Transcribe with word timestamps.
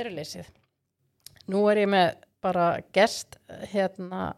æðruleysið. 0.00 0.50
Nú 1.50 1.64
er 1.70 1.82
ég 1.82 1.90
með 1.90 2.10
bara 2.40 2.66
gest 2.94 3.36
hérna, 3.72 4.30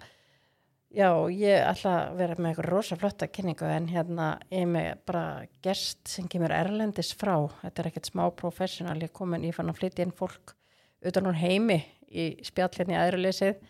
já, 0.91 1.09
ég 1.31 1.63
ætla 1.63 1.93
að 2.09 2.19
vera 2.19 2.39
með 2.39 2.51
eitthvað 2.51 2.71
rosa 2.71 2.99
flotta 2.99 3.29
kynningu 3.31 3.69
en 3.69 3.89
hérna 3.93 4.33
ég 4.51 4.65
er 4.65 4.71
með 4.71 4.91
bara 5.09 5.27
gest 5.65 6.03
sem 6.11 6.29
kemur 6.31 6.55
erlendis 6.55 7.13
frá. 7.19 7.37
Þetta 7.63 7.83
er 7.83 7.91
ekkert 7.93 8.11
smá 8.11 8.25
professional, 8.37 8.99
ég 9.03 9.15
kom 9.15 9.35
en 9.37 9.47
ég 9.47 9.57
fann 9.57 9.71
að 9.71 9.79
flytja 9.83 10.07
inn 10.07 10.17
fólk 10.17 10.57
utan 11.03 11.27
hún 11.27 11.39
heimi 11.39 11.81
í 12.13 12.33
spjallinni 12.47 12.99
æðruleysið 12.99 13.63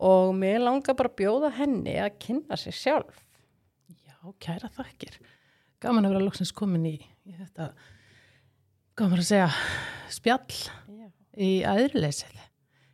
og 0.00 0.32
mér 0.36 0.62
langar 0.64 0.96
bara 0.96 1.10
að 1.12 1.18
bjóða 1.20 1.52
henni 1.60 1.94
að 2.00 2.16
kynna 2.22 2.56
sig 2.58 2.76
sjálf. 2.76 3.22
Já, 4.08 4.16
kæra 4.40 4.70
þakkir. 4.72 5.20
Gaman 5.80 6.08
að 6.08 6.16
vera 6.16 6.26
loksins 6.26 6.52
komin 6.56 6.84
í, 6.88 6.96
í 7.28 7.36
þetta, 7.36 7.70
gaman 9.00 9.20
að 9.22 9.28
segja, 9.30 9.48
spjall. 10.12 10.60
Í 11.40 11.50
aðrileysið. 11.66 12.36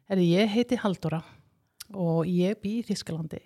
Herði, 0.06 0.26
ég 0.38 0.52
heiti 0.54 0.78
Haldóra 0.78 1.22
og 1.94 2.26
ég 2.30 2.58
bý 2.62 2.80
í 2.80 2.86
Þískalandi 2.86 3.42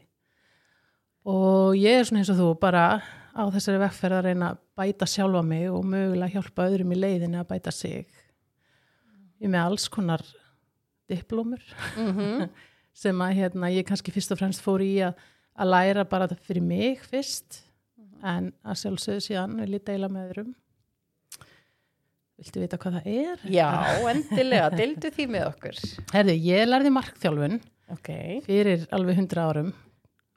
og 1.28 1.76
ég 1.76 1.98
er 1.98 2.06
svona 2.08 2.22
eins 2.22 2.30
og 2.32 2.38
þú 2.38 2.48
bara 2.60 2.84
á 3.36 3.42
þessari 3.52 3.80
vegferð 3.82 4.16
að 4.16 4.26
reyna 4.28 4.50
að 4.52 4.60
bæta 4.80 5.08
sjálfa 5.08 5.42
mig 5.44 5.66
og 5.68 5.84
mögulega 5.84 6.32
hjálpa 6.34 6.66
öðrum 6.68 6.94
í 6.94 6.98
leiðinni 6.98 7.40
að 7.40 7.50
bæta 7.52 7.72
sig. 7.74 8.08
Ég 9.40 9.52
með 9.52 9.66
alls 9.66 9.88
konar 9.92 10.24
diplómur 11.10 11.62
Mm 11.96 12.48
sem 13.00 13.20
að 13.22 13.36
hérna, 13.38 13.70
ég 13.70 13.86
kannski 13.86 14.12
fyrst 14.12 14.32
og 14.34 14.40
fremst 14.40 14.62
fór 14.64 14.82
í 14.82 14.96
að, 15.06 15.14
að 15.54 15.70
læra 15.70 16.04
bara 16.04 16.26
fyrir 16.42 16.64
mig 16.64 17.04
fyrst 17.06 17.62
en 18.26 18.50
að 18.66 18.80
sjálfsögðu 18.82 19.22
síðan 19.24 19.54
vil 19.62 19.76
ég 19.78 19.84
deila 19.86 20.10
með 20.12 20.32
öðrum 20.32 20.50
Viltu 22.40 22.62
vita 22.62 22.78
hvað 22.80 22.94
það 22.98 23.08
er? 23.12 23.42
Já, 23.52 23.66
endilega, 24.14 24.70
deildu 24.72 25.10
því 25.12 25.26
með 25.34 25.42
okkur. 25.50 25.80
Herði, 26.14 26.36
ég 26.46 26.68
lærði 26.70 26.92
markþjálfun 26.96 27.58
Ok, 27.90 28.08
fyrir 28.46 28.86
alveg 28.96 29.18
hundra 29.18 29.44
árum 29.50 29.72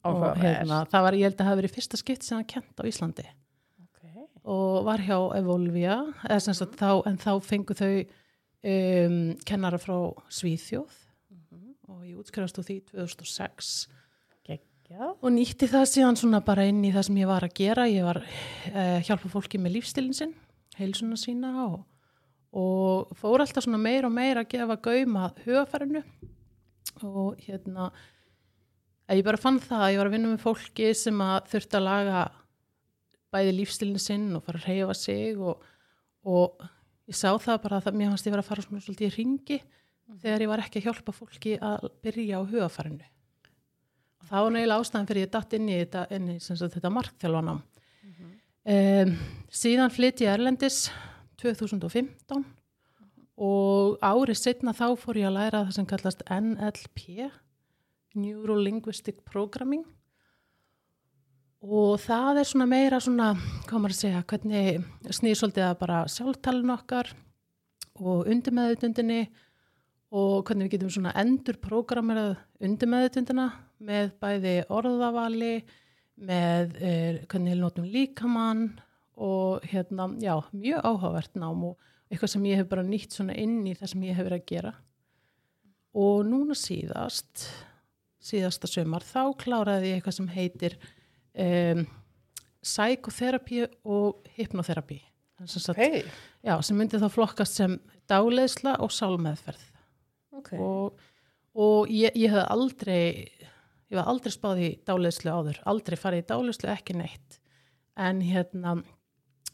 og 0.03 0.09
áhugaverð. 0.09 0.41
hérna, 0.43 0.79
það 0.91 1.05
var, 1.05 1.17
ég 1.19 1.27
held 1.29 1.39
að 1.39 1.47
hafa 1.47 1.59
verið 1.61 1.75
fyrsta 1.77 1.99
skipt 2.01 2.25
sem 2.27 2.39
hann 2.39 2.49
kent 2.49 2.81
á 2.81 2.83
Íslandi 2.89 3.25
Okay. 3.83 4.25
og 4.43 4.83
var 4.89 4.99
hjá 5.05 5.15
Evolvia 5.37 5.95
þá, 6.25 6.89
en 7.07 7.17
þá 7.21 7.31
fengu 7.45 7.77
þau 7.77 7.91
um, 8.03 9.17
kennara 9.47 9.79
frá 9.79 9.95
Svíþjóð 10.33 10.97
og 11.93 12.01
ég 12.09 12.17
útskrifast 12.19 12.57
úr 12.59 12.67
því 12.67 12.79
2006 12.91 13.73
Já. 14.93 14.99
og 15.09 15.29
nýtti 15.33 15.65
það 15.71 15.85
síðan 15.89 16.17
svona 16.19 16.41
bara 16.45 16.65
inn 16.69 16.83
í 16.85 16.91
það 16.93 17.05
sem 17.07 17.17
ég 17.21 17.29
var 17.29 17.45
að 17.47 17.53
gera 17.57 17.85
ég 17.89 18.03
var 18.05 18.19
uh, 18.19 18.99
hjálpa 19.07 19.31
fólki 19.31 19.57
með 19.61 19.77
lífstilin 19.79 20.13
sinn 20.13 20.33
heilsuna 20.77 21.15
sína 21.17 21.53
og, 21.63 21.79
og 22.53 23.13
fór 23.17 23.41
alltaf 23.41 23.65
svona 23.65 23.81
meira 23.81 24.09
og 24.09 24.13
meira 24.13 24.43
að 24.43 24.51
gefa 24.53 24.77
gauma 24.85 25.29
hugafærinu 25.43 26.03
og 27.01 27.39
hérna 27.41 27.89
ég 29.13 29.25
bara 29.25 29.41
fann 29.41 29.59
það 29.61 29.85
að 29.85 29.91
ég 29.93 30.01
var 30.01 30.09
að 30.09 30.15
vinna 30.15 30.31
með 30.31 30.43
fólki 30.43 30.91
sem 30.97 31.21
að 31.25 31.49
þurfti 31.53 31.79
að 31.79 31.87
laga 31.87 32.23
bæði 33.33 33.55
lífstilin 33.57 34.01
sinn 34.01 34.27
og 34.37 34.45
fara 34.45 34.61
að 34.61 34.67
reyfa 34.69 34.97
sig 34.97 35.39
og, 35.41 35.63
og 36.29 36.67
ég 37.09 37.17
sá 37.17 37.31
það 37.31 37.63
bara 37.65 37.79
að 37.79 37.87
það, 37.87 37.97
mér 37.99 38.13
fannst 38.13 38.29
ég 38.29 38.35
vera 38.35 38.45
að 38.45 38.51
fara 38.51 38.65
svona 38.65 38.85
svolítið 38.85 39.09
í 39.09 39.15
ringi 39.17 39.59
þegar 40.21 40.45
ég 40.45 40.51
var 40.51 40.63
ekki 40.63 40.81
að 40.81 40.87
hjálpa 40.89 41.15
fólki 41.15 41.55
að 41.57 41.89
byrja 42.05 42.41
á 42.41 42.41
hugafærinu 42.53 43.07
og 44.23 44.29
það 44.29 44.45
var 44.45 44.55
neila 44.55 44.77
ástæðan 44.79 45.09
fyrir 45.09 45.25
ég 45.25 45.33
datt 45.33 45.57
inn 45.57 45.71
í 45.71 45.79
þetta, 45.81 46.05
inn 46.15 46.29
í 46.35 46.37
sem 46.43 46.59
sagt, 46.59 46.77
þetta 46.77 46.91
markþjálfanám. 46.93 47.63
Um, 48.63 49.09
síðan 49.51 49.91
flytti 49.91 50.23
ég 50.23 50.37
Erlendis 50.37 50.85
2015 51.43 52.43
og 53.43 53.97
árið 54.03 54.37
setna 54.37 54.73
þá 54.77 54.93
fór 54.99 55.19
ég 55.19 55.29
að 55.29 55.37
læra 55.37 55.63
það 55.65 55.75
sem 55.77 55.89
kallast 55.89 56.23
NLP 56.29 57.29
Neuro 58.13 58.55
Linguistic 58.59 59.23
Programming. 59.25 59.83
Og 61.63 61.95
það 62.03 62.41
er 62.41 62.47
svona 62.49 62.67
meira 62.67 62.99
svona, 63.01 63.31
hvað 63.69 63.79
maður 63.79 63.95
að 63.95 64.01
segja, 64.01 64.23
hvernig 64.27 65.13
snýr 65.15 65.39
svolítið 65.39 65.65
að 65.69 65.77
bara 65.79 66.01
sjálftalun 66.11 66.73
okkar 66.75 67.13
og 68.03 68.27
undirmeðutundinni 68.27 69.21
og 70.13 70.43
hvernig 70.45 70.67
við 70.67 70.75
getum 70.75 70.91
svona 70.93 71.13
endur 71.23 71.57
programmerað 71.63 72.35
undirmeðutundina 72.63 73.47
með 73.83 74.11
bæði 74.21 74.57
orðavali, 74.75 75.53
með 76.23 76.75
eh, 76.83 77.23
hvernig 77.31 77.55
við 77.55 77.63
notum 77.63 77.87
líkamann 77.89 78.67
og 79.23 79.63
hérna, 79.71 80.09
já, 80.19 80.35
mjög 80.51 80.83
áhugavert 80.83 81.37
nám 81.39 81.67
og 81.71 81.91
eitthvað 82.11 82.33
sem 82.33 82.47
ég 82.49 82.59
hef 82.59 82.69
bara 82.71 82.83
nýtt 82.85 83.15
svona 83.15 83.35
inn 83.39 83.61
í 83.65 83.75
það 83.77 83.93
sem 83.93 84.03
ég 84.07 84.17
hef 84.17 84.27
verið 84.27 84.41
að 84.41 84.49
gera. 84.51 84.73
Og 86.03 86.25
núna 86.25 86.57
síðast, 86.57 87.47
síðasta 88.23 88.69
sömar, 88.69 89.05
þá 89.05 89.33
kláraði 89.39 89.91
ég 89.91 89.99
eitthvað 89.99 90.17
sem 90.17 90.29
heitir 90.33 90.77
um, 91.33 91.85
psykotherapy 92.63 93.63
og 93.83 94.27
hypnotherapy. 94.37 94.99
Já, 96.45 96.55
sem 96.63 96.77
myndi 96.79 96.99
þá 97.01 97.09
flokkast 97.11 97.59
sem 97.59 97.77
dáleðsla 98.09 98.77
og 98.83 98.93
sálmeðferð. 98.93 99.63
ok. 100.37 100.51
Og, 100.59 101.05
og 101.53 101.91
ég, 101.91 102.13
ég 102.19 102.33
hef 102.33 102.49
aldrei, 102.53 103.29
ég 103.91 103.97
hef 103.97 104.11
aldrei 104.11 104.33
spáð 104.33 104.63
í 104.63 104.69
dáleðslu 104.87 105.33
áður, 105.33 105.61
aldrei 105.69 105.97
farið 105.99 106.23
í 106.23 106.27
dáleðslu, 106.31 106.69
ekki 106.73 106.97
neitt. 106.99 107.39
En 107.99 108.21
hérna, 108.25 108.79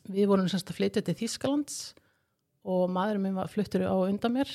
við 0.10 0.30
vorum 0.32 0.50
semst 0.52 0.70
að 0.72 0.80
flytja 0.80 1.04
til 1.06 1.18
Þýskalands 1.22 1.80
og 2.70 2.90
maðurinn 2.92 3.28
minn 3.28 3.40
var 3.40 3.52
fluttur 3.52 3.86
á 3.86 3.96
undan 3.96 4.36
mér 4.36 4.52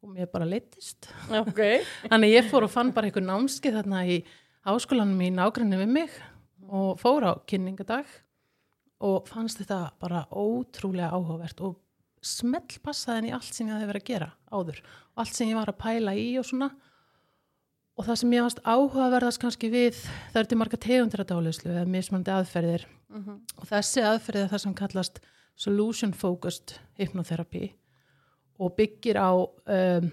og 0.00 0.14
mér 0.14 0.30
bara 0.32 0.48
leittist. 0.48 1.10
Ok. 1.28 1.60
Þannig 2.10 2.34
ég 2.36 2.50
fór 2.50 2.66
og 2.66 2.72
fann 2.72 2.92
bara 2.96 3.10
einhver 3.10 3.24
námski 3.24 3.72
þarna 3.74 4.04
í 4.08 4.20
háskólanum 4.66 5.20
í 5.24 5.30
nágrinni 5.34 5.80
við 5.80 5.94
mig 5.96 6.18
og 6.70 7.00
fór 7.00 7.26
á 7.26 7.32
kynningadag 7.48 8.08
og 9.00 9.28
fannst 9.28 9.62
þetta 9.62 9.80
bara 10.00 10.26
ótrúlega 10.28 11.12
áhugavert 11.16 11.62
og 11.64 11.78
smell 12.20 12.68
passaði 12.84 13.22
henni 13.22 13.32
allt 13.32 13.56
sem 13.56 13.68
ég 13.68 13.74
hafði 13.74 13.88
verið 13.88 14.02
að 14.02 14.10
gera 14.10 14.30
áður 14.52 14.80
og 14.84 15.22
allt 15.22 15.36
sem 15.36 15.48
ég 15.48 15.56
var 15.56 15.72
að 15.72 15.80
pæla 15.80 16.16
í 16.20 16.26
og 16.40 16.46
svona 16.48 16.68
og 18.00 18.06
það 18.08 18.16
sem 18.22 18.32
ég 18.32 18.44
fannst 18.46 18.62
áhugaverðast 18.64 19.40
kannski 19.42 19.68
við 19.72 19.98
það 20.32 20.40
er 20.40 20.48
til 20.50 20.58
marga 20.60 20.78
tegundir 20.80 21.20
að 21.24 21.30
dálislu 21.34 21.74
eða 21.74 21.84
mismandi 21.98 22.32
aðferðir 22.38 22.86
Mhm. 23.10 23.36
og 23.58 23.64
þessi 23.66 24.02
aðferð 24.06 24.44
er 24.44 24.50
það 24.52 24.60
sem 24.62 24.74
kallast 24.78 25.16
solution 25.58 26.12
focused 26.14 26.76
hypnotherapy 26.96 27.72
og 28.60 28.76
byggir 28.76 29.18
á 29.18 29.34
um, 29.34 30.06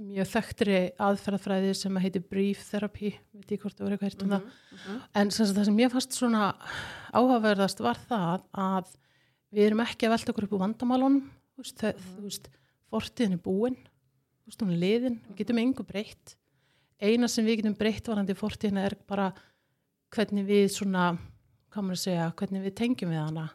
mjög 0.00 0.26
þekktri 0.32 0.78
aðferðafræði 0.98 1.74
sem 1.78 1.94
að 1.96 2.02
heiti 2.08 2.20
brief 2.26 2.64
therapy, 2.72 3.12
veit 3.32 3.52
ég 3.54 3.60
hvort 3.62 3.76
það 3.78 3.84
voru 3.86 3.94
eitthvað 3.94 4.10
hægt 4.10 4.24
um 4.24 4.32
það 4.34 5.00
En 5.14 5.30
sem 5.30 5.46
sagt, 5.46 5.56
það 5.60 5.68
sem 5.70 5.78
ég 5.84 5.92
fannst 5.94 6.16
svona 6.18 6.48
áhugaverðast 7.14 7.82
var 7.84 8.00
það 8.08 8.42
að 8.58 8.90
við 9.54 9.66
erum 9.68 9.84
ekki 9.84 10.08
að 10.08 10.14
velta 10.16 10.32
okkur 10.34 10.48
upp 10.48 10.56
úr 10.58 10.62
vandamálunum, 10.64 11.20
þú 11.54 11.62
veist, 11.62 11.76
það, 11.78 12.00
þú 12.16 12.22
veist 12.26 12.48
fortíðin 12.90 13.36
er 13.38 13.42
búin, 13.46 13.76
þú 14.42 14.50
veist, 14.50 14.64
hún 14.64 14.74
er 14.74 14.82
liðin, 14.82 15.20
við 15.28 15.36
getum 15.44 15.60
engu 15.62 15.86
breytt. 15.86 16.34
Eina 17.04 17.28
sem 17.28 17.46
við 17.46 17.60
getum 17.60 17.76
breytt 17.78 18.08
varandi 18.08 18.36
fortíðina 18.38 18.86
er 18.88 18.96
bara 19.08 19.30
hvernig 20.14 20.46
við 20.48 20.68
svona, 20.72 21.12
hvað 21.72 21.86
maður 21.86 21.98
að 21.98 22.04
segja, 22.04 22.30
hvernig 22.38 22.64
við 22.64 22.76
tengjum 22.80 23.12
við 23.12 23.22
hana 23.22 23.48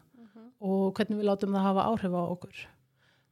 og 0.60 0.90
hvernig 0.96 1.20
við 1.20 1.28
látum 1.28 1.56
það 1.56 1.66
hafa 1.66 1.86
áhrif 1.88 2.16
á 2.16 2.22
okkur. 2.22 2.64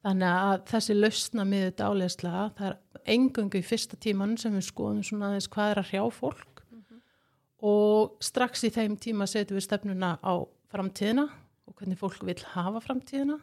Þannig 0.07 0.37
að 0.49 0.63
þessi 0.71 0.95
lausna 0.97 1.45
þetta 1.51 1.89
álegslega, 1.91 2.45
það 2.57 2.69
er 2.71 2.79
engungu 3.15 3.59
í 3.59 3.67
fyrsta 3.67 3.99
tíman 4.01 4.37
sem 4.41 4.55
við 4.55 4.69
skoðum 4.69 5.03
svona 5.05 5.29
aðeins 5.33 5.51
hvað 5.53 5.73
er 5.73 5.81
að 5.83 5.91
hrjá 5.91 6.05
fólk 6.15 6.63
og 7.69 8.23
strax 8.23 8.63
í 8.69 8.71
þeim 8.71 8.95
tíma 9.03 9.27
setjum 9.27 9.59
við 9.59 9.67
stefnuna 9.67 10.13
á 10.23 10.35
framtíðina 10.71 11.27
og 11.67 11.75
hvernig 11.75 11.99
fólk 11.99 12.23
vil 12.27 12.39
hafa 12.55 12.83
framtíðina 12.85 13.39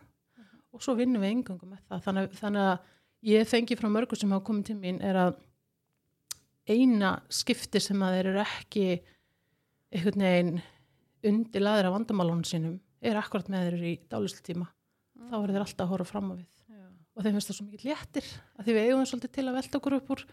og 0.72 0.84
svo 0.84 0.96
vinnum 0.96 1.24
við 1.24 1.36
engangum 1.36 1.74
með 1.74 1.84
það. 1.90 2.06
Þannig, 2.08 2.38
þannig 2.40 2.70
að 2.70 2.78
ég 3.32 3.50
fengi 3.50 3.78
frá 3.80 3.90
mörgur 3.92 4.20
sem 4.20 4.32
hafa 4.32 4.48
komið 4.48 4.70
til 4.70 4.78
mín 4.80 5.02
er 5.04 5.20
að 5.20 5.36
eina 6.70 7.12
skipti 7.30 7.80
sem 7.84 8.02
að 8.02 8.16
þeir 8.18 8.30
eru 8.32 8.42
ekki 8.46 8.86
einhvern 9.96 10.26
veginn 10.26 10.62
undirlaðir 11.26 11.88
af 11.90 11.96
vandamálunum 11.96 12.44
sínum 12.48 12.80
er 13.06 13.18
akkurat 13.20 13.48
með 13.50 13.68
þeir 13.68 13.78
eru 13.78 13.90
í 13.92 13.96
dálislutíma. 14.12 14.68
Þá 15.30 15.36
verður 15.40 15.54
þeir 15.56 15.66
alltaf 15.66 15.86
að 15.86 15.92
horfa 15.94 16.10
fram 16.12 16.32
á 16.32 16.36
við 16.36 16.52
og 17.16 17.24
þeim 17.24 17.36
finnst 17.38 17.48
það 17.48 17.56
svo 17.56 17.66
mikið 17.70 17.86
léttir 17.88 18.26
að 18.60 18.66
því 18.66 18.74
við 18.76 18.88
eigum 18.90 19.06
svolítið 19.08 19.32
til 19.38 19.46
að 19.48 19.56
velta 19.56 19.78
okkur 19.80 19.94
upp 19.96 20.10
úr 20.16 20.24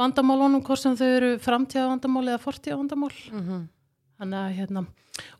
vandamálunum 0.00 0.62
hvort 0.64 0.80
sem 0.80 0.94
þau 0.96 1.08
eru 1.16 1.30
framtíða 1.42 1.90
vandamál 1.90 2.24
eða 2.30 2.40
fortíða 2.44 2.78
vandamál 2.80 3.12
Mhm. 3.32 3.68
Þannig 4.20 4.36
að 4.36 4.54
hérna, 4.58 4.80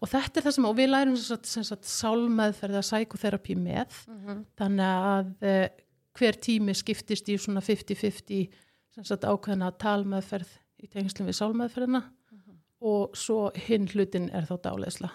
og 0.00 0.08
þetta 0.08 0.36
er 0.40 0.42
það 0.46 0.52
sem, 0.56 0.64
og 0.64 0.76
við 0.76 0.88
lærum 0.88 1.16
sem 1.44 1.64
sagt, 1.68 1.84
sálmeðferð 1.84 2.78
eða 2.78 2.88
sækoterapi 2.88 3.56
með, 3.60 3.90
Mhm. 4.08 4.44
þannig 4.56 4.92
að 5.04 5.26
uh, 5.44 5.68
hver 6.16 6.32
tími 6.40 6.72
skiptist 6.74 7.28
í 7.28 7.36
svona 7.36 7.60
50-50 7.60 8.48
sem 8.48 8.50
sagt 8.50 8.69
ákveðna 8.98 9.70
talmeðferð 9.80 10.52
í 10.80 10.88
tengslum 10.90 11.28
við 11.28 11.38
sálmeðferðina 11.38 12.04
og 12.80 13.16
svo 13.18 13.50
hinn 13.66 13.88
hlutin 13.92 14.30
er 14.32 14.46
þá 14.48 14.56
dáleysla. 14.70 15.10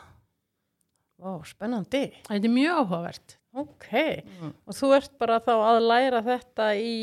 Ó, 1.25 1.42
spennandi. 1.48 2.10
Þetta 2.27 2.48
er 2.48 2.54
mjög 2.54 2.81
áhugavert. 2.81 3.38
Ok, 3.56 3.88
og 4.68 4.75
þú 4.75 4.89
ert 4.98 5.13
bara 5.18 5.39
þá 5.39 5.54
að 5.56 5.77
læra 5.88 6.19
þetta 6.25 6.74
í 6.75 6.98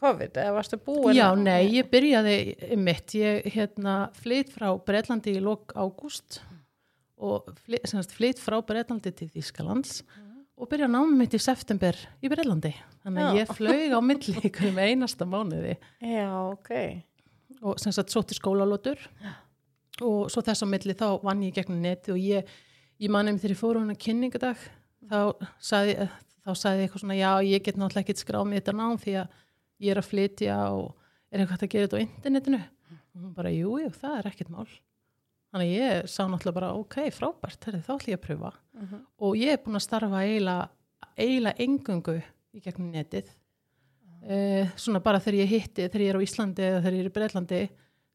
COVID, 0.00 0.38
eða 0.40 0.54
varstu 0.56 0.78
búin? 0.80 1.12
Já, 1.12 1.26
nei, 1.36 1.68
ég 1.76 1.90
byrjaði 1.92 2.36
mitt, 2.80 3.12
ég 3.20 3.50
hérna 3.52 3.96
flytt 4.16 4.54
frá 4.54 4.70
Breitlandi 4.80 5.36
í 5.36 5.42
lok 5.44 5.74
ágúst 5.76 6.40
og 7.20 7.50
flytt, 7.68 8.40
frá 8.40 8.56
Breitlandi 8.64 9.12
til 9.12 9.28
Þýskalands 9.28 10.00
og 10.60 10.68
byrjaði 10.68 10.92
námið 10.92 11.20
mitt 11.20 11.36
í 11.36 11.40
september 11.40 11.96
í 12.20 12.30
Breitlandi. 12.30 12.72
Þannig 13.04 13.26
að 13.26 13.38
ég 13.38 13.52
flög 13.56 13.94
á 13.96 14.00
milli 14.04 14.42
ykkur 14.50 14.74
með 14.76 14.90
einasta 14.92 15.28
mánuði. 15.28 15.76
Já, 16.04 16.28
ok. 16.50 16.72
og 17.60 17.80
sem 17.80 17.94
sagt 17.94 18.12
sótti 18.12 18.36
skólalótur. 18.36 19.00
Og 20.04 20.28
svo 20.32 20.42
þess 20.44 20.64
á 20.64 20.66
milli 20.68 20.96
þá 20.96 21.20
vann 21.24 21.44
ég 21.44 21.56
gegnum 21.56 21.80
neti 21.84 22.12
og 22.12 22.20
ég, 22.20 22.48
ég 23.00 23.12
manni 23.12 23.34
mig 23.34 23.42
þegar 23.42 23.56
ég 23.56 23.60
fór 23.60 23.80
á 23.80 23.82
hana 23.82 23.96
kynningadag 24.00 24.60
þá 25.10 25.20
sagði, 25.60 26.08
þá 26.44 26.50
sagði 26.54 26.84
ég 26.84 26.88
eitthvað 26.88 27.04
svona 27.04 27.18
já 27.18 27.32
ég 27.44 27.64
get 27.64 27.80
náttúrulega 27.80 28.06
ekkert 28.06 28.22
skráð 28.22 28.46
með 28.48 28.60
þetta 28.60 28.76
nám 28.78 29.00
því 29.00 29.16
að 29.20 29.34
ég 29.80 29.92
er 29.92 30.00
að 30.00 30.08
flytja 30.08 30.60
og 30.76 30.86
er 31.30 31.42
eitthvað 31.42 31.66
að 31.66 31.72
gera 31.74 31.88
þetta 31.88 32.00
á 32.00 32.04
internetinu. 32.06 32.62
Og 33.10 33.24
hún 33.24 33.34
bara 33.36 33.52
jú, 33.52 33.74
jú, 33.82 33.90
það 33.96 34.16
er 34.20 34.30
ekkert 34.30 34.52
mál 34.54 34.68
þannig 35.50 35.72
ég 35.74 36.08
sá 36.10 36.22
náttúrulega 36.24 36.56
bara 36.60 36.70
ok, 36.78 36.96
frábært, 37.14 37.64
herri, 37.66 37.82
þá 37.84 37.92
ætlum 37.96 38.12
ég 38.12 38.20
að 38.20 38.24
pröfa. 38.26 38.52
Og 39.18 39.36
ég 39.38 39.54
er 39.54 39.62
búin 39.64 39.78
að 39.80 39.86
starfa 39.86 40.22
eiginlega 40.24 41.54
engungu 41.66 42.16
í 42.54 42.62
gegnum 42.64 42.90
netið. 42.94 43.28
Uh, 44.20 44.68
svona 44.76 45.00
bara 45.00 45.20
þegar 45.22 45.38
ég 45.40 45.48
hitti 45.48 45.86
þegar 45.86 46.02
ég 46.04 46.10
er 46.12 46.18
á 46.20 46.26
Íslandi 46.26 46.64
eða 46.66 46.80
þegar 46.82 46.96
ég 46.98 47.00
er 47.00 47.08
í 47.08 47.12
Breitlandi 47.14 47.60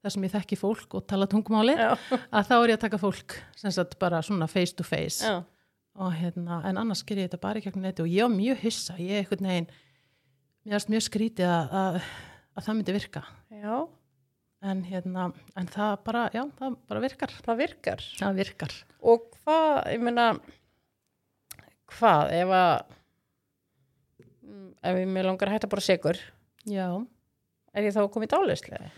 þar 0.05 0.13
sem 0.13 0.25
ég 0.27 0.33
þekki 0.35 0.57
fólk 0.61 0.93
og 0.99 1.07
tala 1.09 1.25
tungumáli 1.25 1.73
Já, 1.73 1.95
að 2.29 2.45
þá 2.45 2.53
er 2.59 2.69
ég 2.69 2.77
að 2.77 2.83
taka 2.83 2.99
fólk 3.01 3.35
sem 3.57 3.73
sagt 3.73 3.95
bara 3.97 4.19
svona 4.21 4.45
face 4.45 4.77
to 4.77 4.85
face 4.85 5.25
og 5.25 6.13
hérna, 6.13 6.59
en 6.69 6.77
annars 6.77 7.01
ger 7.07 7.23
ég 7.23 7.25
þetta 7.25 7.41
bara 7.41 7.57
í 7.57 7.65
gegnum 7.65 7.87
netið 7.87 8.05
og 8.05 8.13
ég 8.13 8.27
var 8.27 8.35
mjög 8.35 8.61
hissa, 8.67 8.99
ég 9.01 9.15
er 9.15 9.23
einhvern 9.23 9.49
veginn 9.49 9.67
mér 10.65 10.77
erst 10.77 10.91
mjög 10.93 11.05
skrítið 11.07 11.49
að, 11.49 11.73
að, 11.81 11.99
að 12.53 12.67
það 12.67 12.77
myndi 12.77 12.95
virka. 12.99 13.21
Já, 13.53 13.75
en 14.65 14.81
hérna, 14.87 15.29
en 15.59 15.67
það 15.71 15.95
bara, 16.07 16.25
já, 16.33 16.43
það 16.59 16.75
bara 16.89 17.01
virkar 17.03 17.33
það 17.45 17.59
virkar. 17.63 18.03
það 18.19 18.39
virkar 18.41 18.75
Og 19.05 19.25
hvað, 19.43 19.79
ég 19.93 20.01
meina, 20.01 20.27
hvað, 21.95 22.31
ef 22.39 22.53
að, 22.57 22.95
mm, 24.45 24.69
ef 24.89 24.99
ég 25.01 25.11
mér 25.15 25.27
langar 25.29 25.51
að 25.51 25.57
hætta 25.59 25.69
bara 25.71 25.85
sigur, 25.85 26.19
já, 26.65 26.87
er 27.75 27.87
ég 27.89 27.93
þá 27.95 28.05
komið 28.15 28.33
dálislega? 28.35 28.91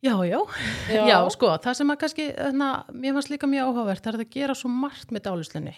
já, 0.00 0.14
já 0.24 0.38
Já. 1.10 1.16
sko, 1.34 1.52
það 1.60 1.76
sem 1.76 1.92
að 1.92 2.00
kannski, 2.04 2.28
hérna, 2.38 2.70
mér 2.96 3.16
fannst 3.18 3.32
líka 3.34 3.50
mjög 3.50 3.68
áhugavert, 3.72 4.04
það 4.04 4.14
er 4.16 4.24
að 4.24 4.34
gera 4.38 4.56
svo 4.56 4.70
margt 4.72 5.12
með 5.12 5.26
dálislunni 5.28 5.76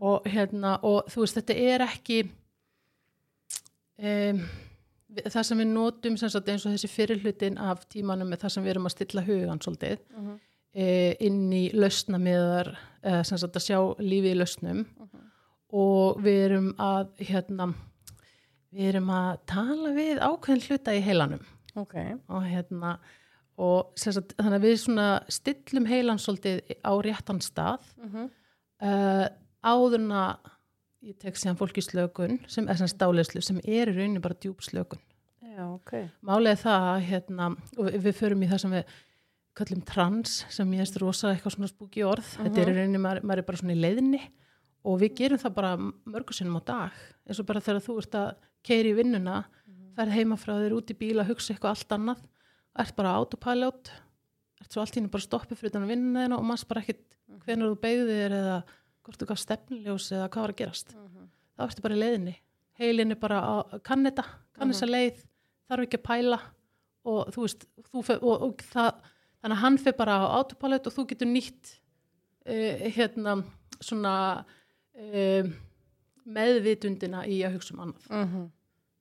og 0.00 0.24
hérna, 0.30 0.76
og 0.86 1.10
þú 1.10 1.24
veist, 1.26 1.40
þetta 1.40 1.56
er 1.74 1.82
ekki 1.84 2.20
um, 3.98 4.38
það 5.26 5.42
sem 5.48 5.58
við 5.58 5.66
notum 5.72 6.16
sem 6.20 6.30
sagt 6.32 6.48
eins 6.48 6.64
og 6.66 6.72
þessi 6.74 6.88
fyrirhlutin 6.92 7.58
af 7.58 7.84
tímanum 7.90 8.28
með 8.30 8.44
það 8.44 8.52
sem 8.54 8.64
við 8.64 8.70
erum 8.74 8.86
að 8.86 8.94
stilla 8.96 9.22
hugan 9.26 9.60
svolítið 9.64 9.98
Mhm. 10.16 10.40
e, 10.74 11.16
inn 11.26 11.52
í 11.52 11.72
lausnamiðar, 11.74 12.76
e, 13.02 13.22
sem 13.24 13.38
sagt 13.38 13.56
að 13.56 13.64
sjá 13.66 13.78
lífið 13.98 14.34
í 14.34 14.38
lausnum. 14.38 14.84
Og 15.72 16.18
við 16.22 16.44
erum 16.50 16.74
að, 16.78 17.08
hérna, 17.18 17.74
við 18.74 18.88
erum 18.94 19.08
að 19.10 19.38
tala 19.46 19.90
við 19.94 20.18
ákveðin 20.18 20.64
hluta 20.68 20.94
í 20.94 21.00
heilanum. 21.00 21.42
Ok, 21.76 21.94
og 22.28 22.42
hérna 22.42 22.98
og 23.58 23.92
sagt, 23.94 24.34
þannig 24.36 24.56
að 24.58 24.64
við 24.64 24.78
svona 24.78 25.08
stillum 25.28 25.86
heilan 25.86 26.18
svolítið 26.18 26.62
á 26.82 26.92
réttan 27.02 27.40
stað. 27.42 27.80
Mhm. 28.02 28.30
uh, 28.82 29.28
áðurna 29.62 30.38
ég 31.04 31.16
tek 31.20 31.38
síðan 31.38 31.58
fólk 31.60 31.78
í 31.80 31.84
slökun 31.84 32.40
sem 32.50 32.68
er 32.70 32.80
sem 32.80 32.90
stáleyslu 32.90 33.42
sem 33.44 33.60
er 33.64 33.90
í 33.90 33.94
rauninni 33.94 34.22
bara 34.22 34.38
djúb 34.40 34.64
slökun. 34.64 35.00
Já, 35.50 35.64
ok. 35.66 35.94
málið 36.24 36.52
er 36.54 36.60
það 36.60 36.88
að 36.88 37.06
hérna, 37.08 37.46
og 37.76 37.88
við, 37.90 38.12
förum 38.16 38.44
í 38.44 38.48
það 38.50 38.62
sem 38.62 38.74
við 38.76 38.98
kallum 39.60 39.80
trans 39.88 40.34
sem 40.52 40.74
ég 40.76 40.84
erst 40.84 41.00
rosa 41.02 41.32
eitthvað 41.32 41.56
svona 41.56 41.70
spúki 41.70 42.04
orð. 42.06 42.28
Þetta 42.38 42.62
er 42.62 42.70
í 42.70 42.76
rauninni, 42.76 43.00
maður, 43.02 43.24
maður 43.26 43.42
er 43.42 43.48
bara 43.48 43.60
svona 43.60 43.74
í 43.74 43.80
leiðinni 43.80 44.20
og 44.88 45.00
við 45.02 45.16
gerum 45.18 45.40
það 45.42 45.56
bara 45.58 45.72
mörgu 45.80 46.36
sinnum 46.36 46.60
á 46.60 46.62
dag. 46.70 47.00
Eins 47.26 47.40
og 47.42 47.48
bara 47.48 47.64
þegar 47.64 47.84
þú 47.84 47.96
ert 48.00 48.20
að 48.20 48.30
keiri 48.64 48.92
í 48.94 48.98
vinnuna, 49.00 49.40
ferð 49.96 50.16
heima 50.16 50.38
frá 50.40 50.54
þér 50.54 50.76
út 50.78 50.92
í 50.92 50.96
bíla, 51.00 51.26
hugsa 51.28 51.52
eitthvað 51.52 51.74
allt 51.74 51.96
annað 51.96 52.22
ert 52.78 52.96
bara 52.96 53.16
autopilot 53.18 53.90
ert 54.60 54.74
svo 54.74 54.84
allt 54.84 54.96
henni 54.96 55.10
bara 55.10 55.24
stoppið 55.24 55.58
fyrir 55.58 55.74
þannig 55.74 55.94
vinnuna 55.94 56.26
þína 56.26 56.38
og 56.38 56.46
maður 56.46 56.68
bara 56.70 56.84
ekkit 56.84 57.02
hvenær 57.46 57.72
þú 57.72 57.78
beigðir 57.82 58.36
eða 58.36 58.56
hvort 59.06 59.20
þú 59.20 59.28
gaf 59.30 59.40
stefnljós 59.40 60.10
eða 60.14 60.28
hvað 60.28 60.46
var 60.46 60.54
að 60.54 60.60
gerast. 60.60 60.94
Þá 61.56 61.66
ertu 61.66 61.84
bara 61.84 61.96
í 61.96 62.00
leiðinni. 62.00 62.36
Heilin 62.80 63.14
er 63.14 63.20
bara 63.20 63.40
að 63.44 63.74
kann 63.86 64.06
þetta, 64.06 64.24
kann 64.56 64.72
þessa 64.72 64.88
leið 64.88 65.24
þarf 65.70 65.86
ekki 65.86 66.00
að 66.00 66.06
pæla 66.08 66.38
og 67.10 67.32
þú 67.34 67.44
veist, 67.46 67.66
þú 67.90 68.04
fer, 68.06 68.22
og, 68.22 68.46
og 68.46 68.64
það 68.70 68.90
þannig 69.40 69.56
að 69.56 69.62
hann 69.64 69.80
fer 69.80 69.96
bara 69.96 70.16
á 70.20 70.26
autopilot 70.40 70.88
og 70.88 70.96
þú 70.96 71.04
getur 71.12 71.30
nýtt 71.30 71.74
uh, 72.44 72.86
hérna 72.96 73.36
svona 73.80 74.14
uh, 74.40 75.52
meðvitundina 76.24 77.26
í 77.28 77.42
að 77.46 77.58
hugsa 77.58 77.76
um 77.76 77.84
annað. 77.86 78.08
Mm 78.10 78.48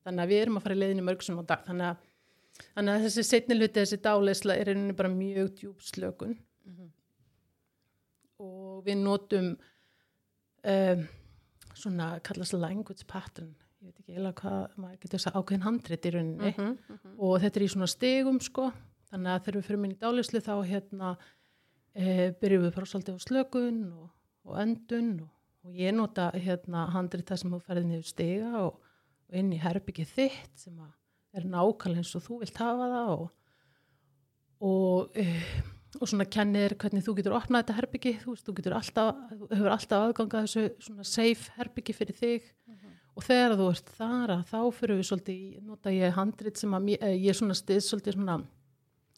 þannig 0.09 0.25
að 0.25 0.31
við 0.31 0.43
erum 0.43 0.59
að 0.59 0.65
fara 0.65 0.75
í 0.75 0.79
leiðinni 0.79 1.05
mörgsum 1.05 1.41
á 1.41 1.43
dag. 1.49 1.65
Þannig 1.67 1.87
að, 1.89 2.05
þannig 2.75 2.93
að 2.93 3.05
þessi 3.05 3.25
setni 3.27 3.57
hluti 3.57 3.81
þessi 3.81 3.99
dáleysla 4.05 4.55
er 4.57 4.71
einnig 4.73 4.97
bara 4.99 5.11
mjög 5.13 5.51
djúb 5.59 5.83
slökun 5.85 6.37
og 8.39 8.85
við 8.85 9.01
notum 9.01 9.49
um, 10.63 11.07
svona 11.77 12.11
kallast 12.25 12.55
language 12.57 13.07
pattern. 13.07 13.55
Ég 13.79 13.89
veit 13.89 13.99
ekki 14.01 14.13
eiginlega 14.13 14.41
hvað 14.41 14.77
maður 14.77 14.99
getur 14.99 15.15
þess 15.15 15.29
að 15.29 15.39
ákveðin 15.39 15.65
handrit 15.65 16.05
í 16.05 16.13
rauninni. 16.15 16.53
Mhm. 16.57 17.17
og 17.17 17.41
þetta 17.41 17.59
er 17.59 17.65
í 17.65 17.73
svona 17.73 17.87
stegum 17.87 18.39
sko. 18.43 18.71
Þannig 19.09 19.31
að 19.33 19.43
þegar 19.45 19.57
við 19.57 19.67
fyrir 19.67 19.79
minni 19.79 19.95
í 19.95 20.03
dáleyslu 20.03 20.41
þá 20.45 20.55
hérna 20.69 21.17
e, 21.95 22.31
byrjum 22.41 22.65
við 22.67 22.75
bara 22.75 22.85
svolítið 22.85 23.17
á 23.17 23.25
slökun 23.25 23.79
og, 23.93 24.09
og 24.45 24.59
öndun 24.61 25.09
og, 25.23 25.31
og 25.65 25.73
ég 25.73 25.95
nota 25.95 26.29
hérna 26.35 26.85
handrit 26.93 27.25
það 27.25 27.41
sem 27.41 27.55
þú 27.55 27.61
ferði 27.65 27.87
niður 27.87 28.05
stega 28.11 28.51
og, 28.67 28.77
og 29.29 29.39
inn 29.41 29.51
í 29.55 29.61
herbyggið 29.63 30.13
þitt 30.13 30.53
sem 30.61 30.77
að 30.77 30.93
er 31.39 31.49
nákvæmlega 31.49 32.03
eins 32.03 32.15
og 32.17 32.25
þú 32.25 32.39
vilt 32.43 32.61
hafa 32.61 32.89
það 32.93 33.11
og 33.15 33.27
og, 34.59 35.15
uh, 35.15 35.59
og 35.97 36.05
svona 36.09 36.27
kennir 36.29 36.75
hvernig 36.79 37.03
þú 37.05 37.15
getur 37.17 37.35
opnað 37.37 37.63
þetta 37.63 37.77
herbyggi, 37.79 38.13
þú 38.21 38.33
veist, 38.35 38.45
þú 38.45 38.55
getur 38.59 38.75
alltaf 38.77 39.21
hefur 39.49 39.73
alltaf 39.73 40.05
aðganga 40.05 40.43
þessu 40.45 40.65
svona 40.85 41.05
safe 41.07 41.55
herbyggi 41.57 41.95
fyrir 41.97 42.19
þig. 42.19 42.49
Og 43.17 43.25
þegar 43.25 43.55
þú 43.59 43.67
ert 43.73 43.89
þar 43.97 44.33
að 44.35 44.43
þá 44.47 44.59
fyrir 44.77 44.99
við 44.99 45.07
svolítið, 45.09 45.39
nota 45.65 45.91
ég 45.91 46.13
handrit 46.15 46.59
sem 46.61 46.75
að 46.77 46.91
eh, 46.93 47.15
ég 47.17 47.33
er 47.33 47.35
svona 47.35 47.57
stið 47.57 47.81
svolítið 47.83 48.15
svona 48.15 48.35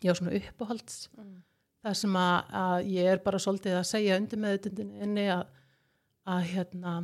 ég 0.02 0.16
á 0.16 0.18
svona 0.18 0.36
uppáhalds. 0.40 1.02
Það 1.82 1.98
sem 2.00 2.16
að, 2.18 2.38
að 2.62 2.90
ég 2.96 3.10
er 3.12 3.22
bara 3.26 3.42
svolítið 3.42 3.78
að 3.78 3.90
segja 3.92 4.18
undir 4.22 4.42
meðutundinni 4.42 5.28
að, 5.36 5.44
að 6.30 6.48
hérna 6.54 6.96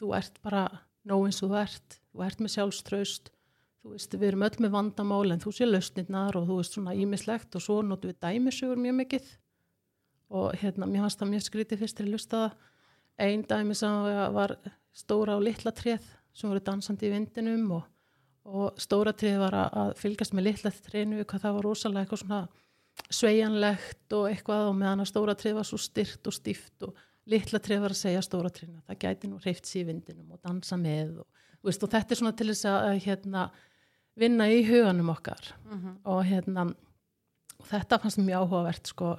þú 0.00 0.14
ert 0.18 0.40
bara 0.42 0.64
nóg 1.06 1.28
eins 1.28 1.42
og 1.44 1.52
þú 1.52 1.60
ert. 1.60 2.00
Þú 2.10 2.24
ert 2.26 2.42
með 2.42 2.54
sjálfströst 2.56 3.30
þú 3.80 3.94
veist, 3.94 4.14
við 4.14 4.28
erum 4.28 4.44
öll 4.46 4.58
með 4.64 4.74
vandamál 4.74 5.32
en 5.32 5.42
þú 5.42 5.52
sé 5.56 5.68
lausnirnar 5.68 6.36
og 6.36 6.48
þú 6.48 6.58
veist 6.60 6.76
svona 6.76 6.96
ímislegt 6.96 7.56
og 7.56 7.64
svo 7.64 7.80
notum 7.86 8.12
við 8.12 8.20
dæmisögur 8.24 8.80
mjög 8.80 8.98
mikið. 9.00 9.30
Og 10.30 10.52
hérna, 10.60 10.86
mér 10.86 11.06
fannst 11.06 11.22
það 11.22 11.32
mjög 11.32 11.46
skrítið 11.46 11.80
fyrst 11.82 11.98
til 11.98 12.06
að 12.06 12.12
lusta 12.14 12.42
það. 12.42 12.58
Ein 13.20 13.42
dæmi 13.48 13.76
sem 13.76 14.04
var 14.36 14.54
stóra 14.96 15.36
og 15.36 15.44
litla 15.44 15.72
tréð 15.76 16.04
sem 16.34 16.50
voru 16.50 16.62
dansandi 16.64 17.08
í 17.08 17.12
vindinum 17.12 17.66
og, 17.78 17.84
og 18.48 18.80
stóra 18.80 19.12
tréð 19.16 19.40
var 19.42 19.56
að, 19.58 19.92
fylgast 20.00 20.34
með 20.36 20.50
litla 20.50 20.72
trénu 20.72 21.24
hvað 21.24 21.44
það 21.44 21.56
var 21.56 21.66
rosalega 21.66 22.04
eitthvað 22.04 22.22
svona 22.24 22.40
sveigjanlegt 23.10 24.16
og 24.16 24.26
eitthvað 24.30 24.68
og 24.70 24.76
meðan 24.78 25.04
að 25.04 25.10
stóra 25.10 25.34
tréð 25.38 25.58
var 25.60 25.68
svo 25.68 25.80
styrt 25.80 26.30
og 26.30 26.36
stíft 26.36 26.86
og 26.86 26.98
litla 27.30 27.60
tréð 27.62 27.84
var 27.84 27.94
að 27.94 28.02
segja 28.02 28.22
stóra 28.24 28.52
trénu 28.54 28.82
það 28.86 29.00
gæti 29.04 29.30
nú 29.30 29.40
hreift 29.42 29.68
sér 29.68 29.84
í 29.84 29.88
vindinum 29.90 30.36
og 30.36 30.42
dansa 30.44 30.78
með 30.80 31.20
og, 31.24 31.28
veist, 31.66 31.82
og 31.84 31.92
þetta 31.92 32.14
er 32.14 32.20
svona 32.22 32.36
til 32.36 32.48
þess 32.52 32.68
að 32.70 33.02
hérna, 33.06 33.46
vinna 34.20 34.46
í 34.52 34.62
huganum 34.68 35.10
okkar 35.14 35.52
Mhm. 35.70 35.96
og 36.04 36.24
hérna 36.28 36.66
og 36.70 37.66
þetta 37.70 37.98
fannst 38.02 38.18
mjög 38.22 38.44
áhugavert 38.46 38.86
sko 38.86 39.10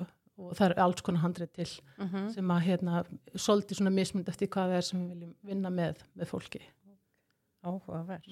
og 0.42 0.54
það 0.58 0.72
er 0.72 0.80
alls 0.82 1.02
konar 1.06 1.22
handrið 1.22 1.52
til 1.54 1.68
Mhm. 2.00 2.34
sem 2.34 2.48
að 2.48 2.62
hérna 2.68 3.04
svolítið 3.36 3.78
svona 3.82 3.92
mismund 3.94 4.30
eftir 4.30 4.48
hvað 4.48 4.70
það 4.72 4.78
er 4.78 4.82
sem 4.82 5.00
við 5.02 5.10
viljum 5.16 5.36
vinna 5.44 5.70
með 5.70 5.96
með 6.18 6.28
fólki 6.32 6.62
Áhugavert. 7.64 8.26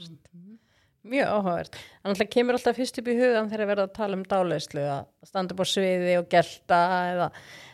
Mjög 1.05 1.27
áhugavert. 1.31 1.75
Þannig 2.03 2.21
að 2.25 2.29
kemur 2.33 2.55
alltaf 2.57 2.75
fyrst 2.75 2.97
upp 2.99 3.07
í 3.07 3.13
hugan 3.15 3.47
þegar 3.51 3.69
verða 3.69 3.83
að 3.87 3.93
tala 3.93 4.17
um 4.17 4.23
dáleyslu 4.25 4.81
að 4.83 5.05
standa 5.29 5.53
upp 5.53 5.61
á 5.63 5.67
sviði 5.69 6.15
og 6.19 6.25
gelta 6.33 6.79
eða, 7.13 7.27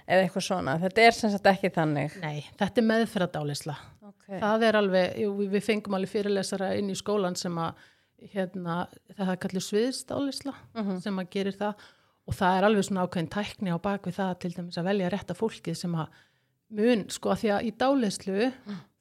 eða 0.06 0.26
eitthvað 0.28 0.46
svona. 0.46 0.76
Þetta 0.84 1.06
er 1.08 1.12
sem 1.12 1.32
sagt 1.34 1.48
ekki 1.50 1.72
þannig. 1.74 2.20
Nei, 2.22 2.44
þetta 2.60 2.78
er 2.84 2.90
meðferðadálisla 2.92 3.76
Okay. 4.06 4.40
það 4.42 4.64
er 4.68 4.74
alveg, 4.82 5.18
jú, 5.22 5.32
við 5.50 5.64
fengum 5.66 5.96
alveg 5.98 6.10
fyrirlesara 6.10 6.76
inn 6.78 6.90
í 6.90 6.96
skólan 6.98 7.36
sem 7.38 7.56
að 7.56 7.74
hérna, 8.34 8.88
það 9.18 9.30
er 9.34 9.40
kallið 9.44 9.66
sviðsdálisla 9.70 10.54
Mhm. 10.76 11.00
sem 11.02 11.18
að 11.20 11.30
gerir 11.30 11.56
það. 11.58 11.76
Og 12.28 12.34
það 12.34 12.58
er 12.58 12.64
alveg 12.64 12.84
svona 12.88 13.04
ákveðin 13.06 13.30
tækni 13.30 13.70
á 13.70 13.78
bakvið 13.78 14.16
það 14.18 14.40
til 14.40 14.52
dæmis 14.56 14.78
að 14.78 14.84
velja 14.90 15.10
rétta 15.14 15.36
fólkið 15.38 15.76
sem 15.78 15.94
að 15.94 16.08
mun, 16.72 17.10
sko, 17.10 17.30
að 17.30 17.40
því 17.44 17.50
að 17.54 17.66
í 17.66 17.72
dáleyslu 17.78 18.54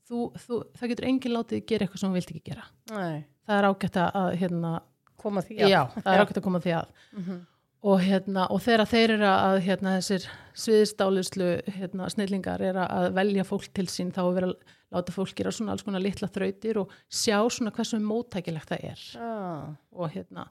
þú, 0.09 0.18
þú, 0.37 0.59
það 0.76 0.88
getur 0.92 1.06
enginn 1.09 1.33
látið 1.33 1.56
að 1.62 1.66
gera 1.66 1.87
eitthvað 1.87 1.99
sem 2.02 2.11
þú 2.11 2.18
vilt 2.18 2.30
ekki 2.35 2.42
gera. 2.50 2.64
Nei, 2.90 3.25
það 3.49 3.59
er 3.59 3.68
ágætt 3.71 3.97
að, 3.97 4.11
að 4.21 4.37
hérna, 4.42 4.73
koma 5.16 5.40
því 5.40 5.56
já, 5.56 5.80
það 5.97 6.12
er 6.12 6.25
ágætt 6.26 6.37
að 6.40 6.42
koma 6.44 6.61
því 6.61 6.75
að. 6.76 6.87
Mhm. 7.16 7.47
Og, 7.85 7.99
hérna, 8.00 8.47
og 8.50 8.62
þegar 8.64 8.88
þeir 8.88 9.12
eru 9.19 9.26
að 9.29 9.59
hérna, 9.67 9.97
þessir 10.00 10.26
sviðisdálislu 10.57 11.49
hérna, 11.76 12.07
snillingar 12.12 12.62
er 12.64 12.79
að 12.81 13.11
velja 13.17 13.45
fólk 13.45 13.67
til 13.76 13.87
sín 13.93 14.12
þá 14.14 14.23
er 14.25 14.37
verið 14.38 14.53
að 14.55 14.76
láta 14.95 15.12
fólk 15.17 15.35
gera 15.37 15.53
svona 15.53 15.75
alls 15.75 15.83
konar 15.85 16.00
litla 16.05 16.29
þrautir 16.31 16.79
og 16.85 16.93
sjá 17.12 17.41
svona 17.50 17.73
hversu 17.75 17.99
móttækilegt 18.00 18.71
það 18.71 18.87
er. 18.93 19.03
Já, 19.19 19.75
og 19.93 20.12
hérna 20.14 20.47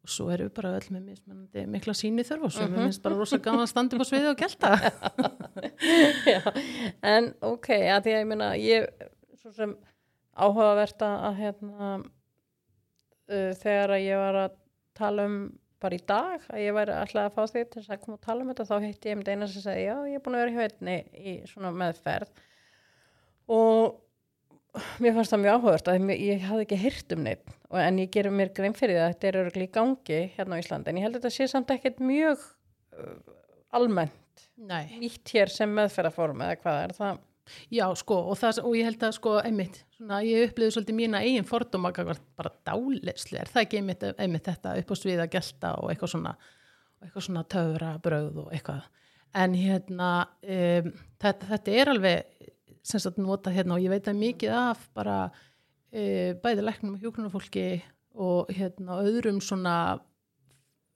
og 0.00 0.08
svo 0.08 0.30
erum 0.32 0.48
við 0.48 0.54
bara 0.56 0.70
öll 0.78 0.86
með 0.94 1.02
mismunandi 1.10 1.66
mikla 1.68 1.92
síni 1.98 2.22
þörf 2.24 2.46
og 2.48 2.52
svo 2.54 2.64
Mhm. 2.64 2.72
við 2.78 2.86
finnst 2.86 3.02
bara 3.04 3.18
rosa 3.18 3.36
gaman 3.44 3.66
að 3.66 3.72
standa 3.74 3.96
upp 3.98 4.00
á 4.00 4.08
sviði 4.08 4.30
og 4.30 4.38
gelta. 4.40 4.70
Já, 6.32 6.40
en 7.02 7.34
ok, 7.44 7.68
að 7.68 8.06
því 8.06 8.14
að 8.14 8.20
ég 8.22 8.30
meina, 8.30 8.48
ég, 8.56 8.86
svo 9.42 9.52
sem 9.52 9.74
áhugavert 10.40 11.04
að 11.04 11.36
hérna, 11.42 11.90
uh, 13.28 13.52
þegar 13.60 13.92
að 13.98 14.06
ég 14.06 14.22
var 14.22 14.38
að 14.46 14.56
tala 14.96 15.26
um 15.28 15.36
bara 15.80 15.96
í 15.96 16.02
dag, 16.06 16.44
að 16.52 16.62
ég 16.62 16.76
væri 16.76 16.94
alltaf 16.96 17.26
að 17.26 17.34
fá 17.36 17.54
þig 17.54 17.66
til 17.70 17.80
þess 17.80 17.94
að 17.94 18.04
koma 18.04 18.18
og 18.18 18.22
tala 18.26 18.44
um 18.44 18.52
þetta, 18.52 18.68
þá 18.68 18.76
heitti 18.84 19.10
ég 19.10 19.18
um 19.18 19.24
eina 19.26 19.48
sem 19.48 19.64
segi, 19.64 19.86
já, 19.86 19.96
ég 20.10 20.18
er 20.18 20.24
búin 20.24 20.36
að 20.36 20.44
vera 20.44 20.54
hjá 20.54 20.62
einni 20.66 20.96
í 21.16 21.34
svona 21.48 21.72
meðferð 21.80 22.42
og 23.56 23.98
mér 25.02 25.16
fannst 25.16 25.34
það 25.34 25.42
mjög 25.44 25.56
áhugavert 25.56 25.90
að 25.90 26.12
ég 26.14 26.44
hafði 26.46 26.66
ekki 26.66 26.80
heyrt 26.84 27.16
um 27.16 27.24
neitt 27.26 27.56
en 27.80 28.00
ég 28.02 28.12
gerum 28.14 28.36
mér 28.38 28.52
grein 28.54 28.76
fyrir 28.76 29.00
það 29.00 29.06
að 29.06 29.14
þetta 29.14 29.30
er 29.30 29.40
örgulega 29.44 29.70
í 29.70 29.74
gangi 29.78 30.20
hérna 30.36 30.58
á 30.58 30.62
Íslandi, 30.62 30.92
en 30.92 31.00
ég 31.00 31.06
held 31.06 31.16
að 31.16 31.24
þetta 31.24 31.36
sé 31.36 31.48
samt 31.50 31.72
ekkert 31.74 32.02
mjög 32.04 32.44
uh, 33.00 33.16
almennt 33.74 34.46
nýtt 35.00 35.34
hér 35.34 35.50
sem 35.52 35.72
meðferðarform 35.74 36.44
eða 36.44 36.60
hvað 36.60 36.80
er 36.84 36.96
það? 36.98 37.20
Já 37.72 37.84
sko 37.98 38.20
og, 38.30 38.38
það, 38.40 38.62
og 38.64 38.78
ég 38.78 38.88
held 38.88 39.04
að 39.08 39.16
sko 39.18 39.34
einmitt 39.42 39.82
svona, 39.96 40.22
ég 40.26 40.48
upplýði 40.50 40.76
svolítið 40.76 40.98
mína 41.00 41.20
eigin 41.24 41.48
fordóma 41.48 41.92
bara 41.92 42.54
dálisli, 42.66 43.40
er 43.40 43.50
það 43.50 43.66
ekki 43.66 43.82
einmitt, 43.82 44.08
einmitt 44.16 44.48
þetta 44.48 44.78
upp 44.80 44.90
á 44.92 44.96
sviða 44.98 45.28
gelta 45.32 45.74
og 45.82 45.92
eitthvað 45.92 46.14
svona 46.14 46.34
eitthvað 47.00 47.26
svona 47.26 47.44
töfra 47.48 47.94
bröð 48.02 48.42
og 48.44 48.50
eitthvað. 48.54 48.88
En 49.40 49.54
hérna 49.54 50.10
um, 50.42 50.90
þetta, 51.22 51.48
þetta 51.54 51.78
er 51.78 51.92
alveg 51.92 52.50
sem 52.90 53.02
sagt 53.02 53.20
nota 53.20 53.52
hérna 53.54 53.76
og 53.76 53.84
ég 53.84 53.92
veit 53.92 54.08
að 54.10 54.20
mikið 54.20 54.54
af 54.56 54.84
bara 54.96 55.16
uh, 55.30 56.30
bæði 56.42 56.66
læknum 56.66 56.96
og 56.96 57.04
hjókunarfólki 57.04 57.66
og 58.20 58.50
hérna 58.56 59.00
öðrum 59.04 59.38
svona 59.44 59.74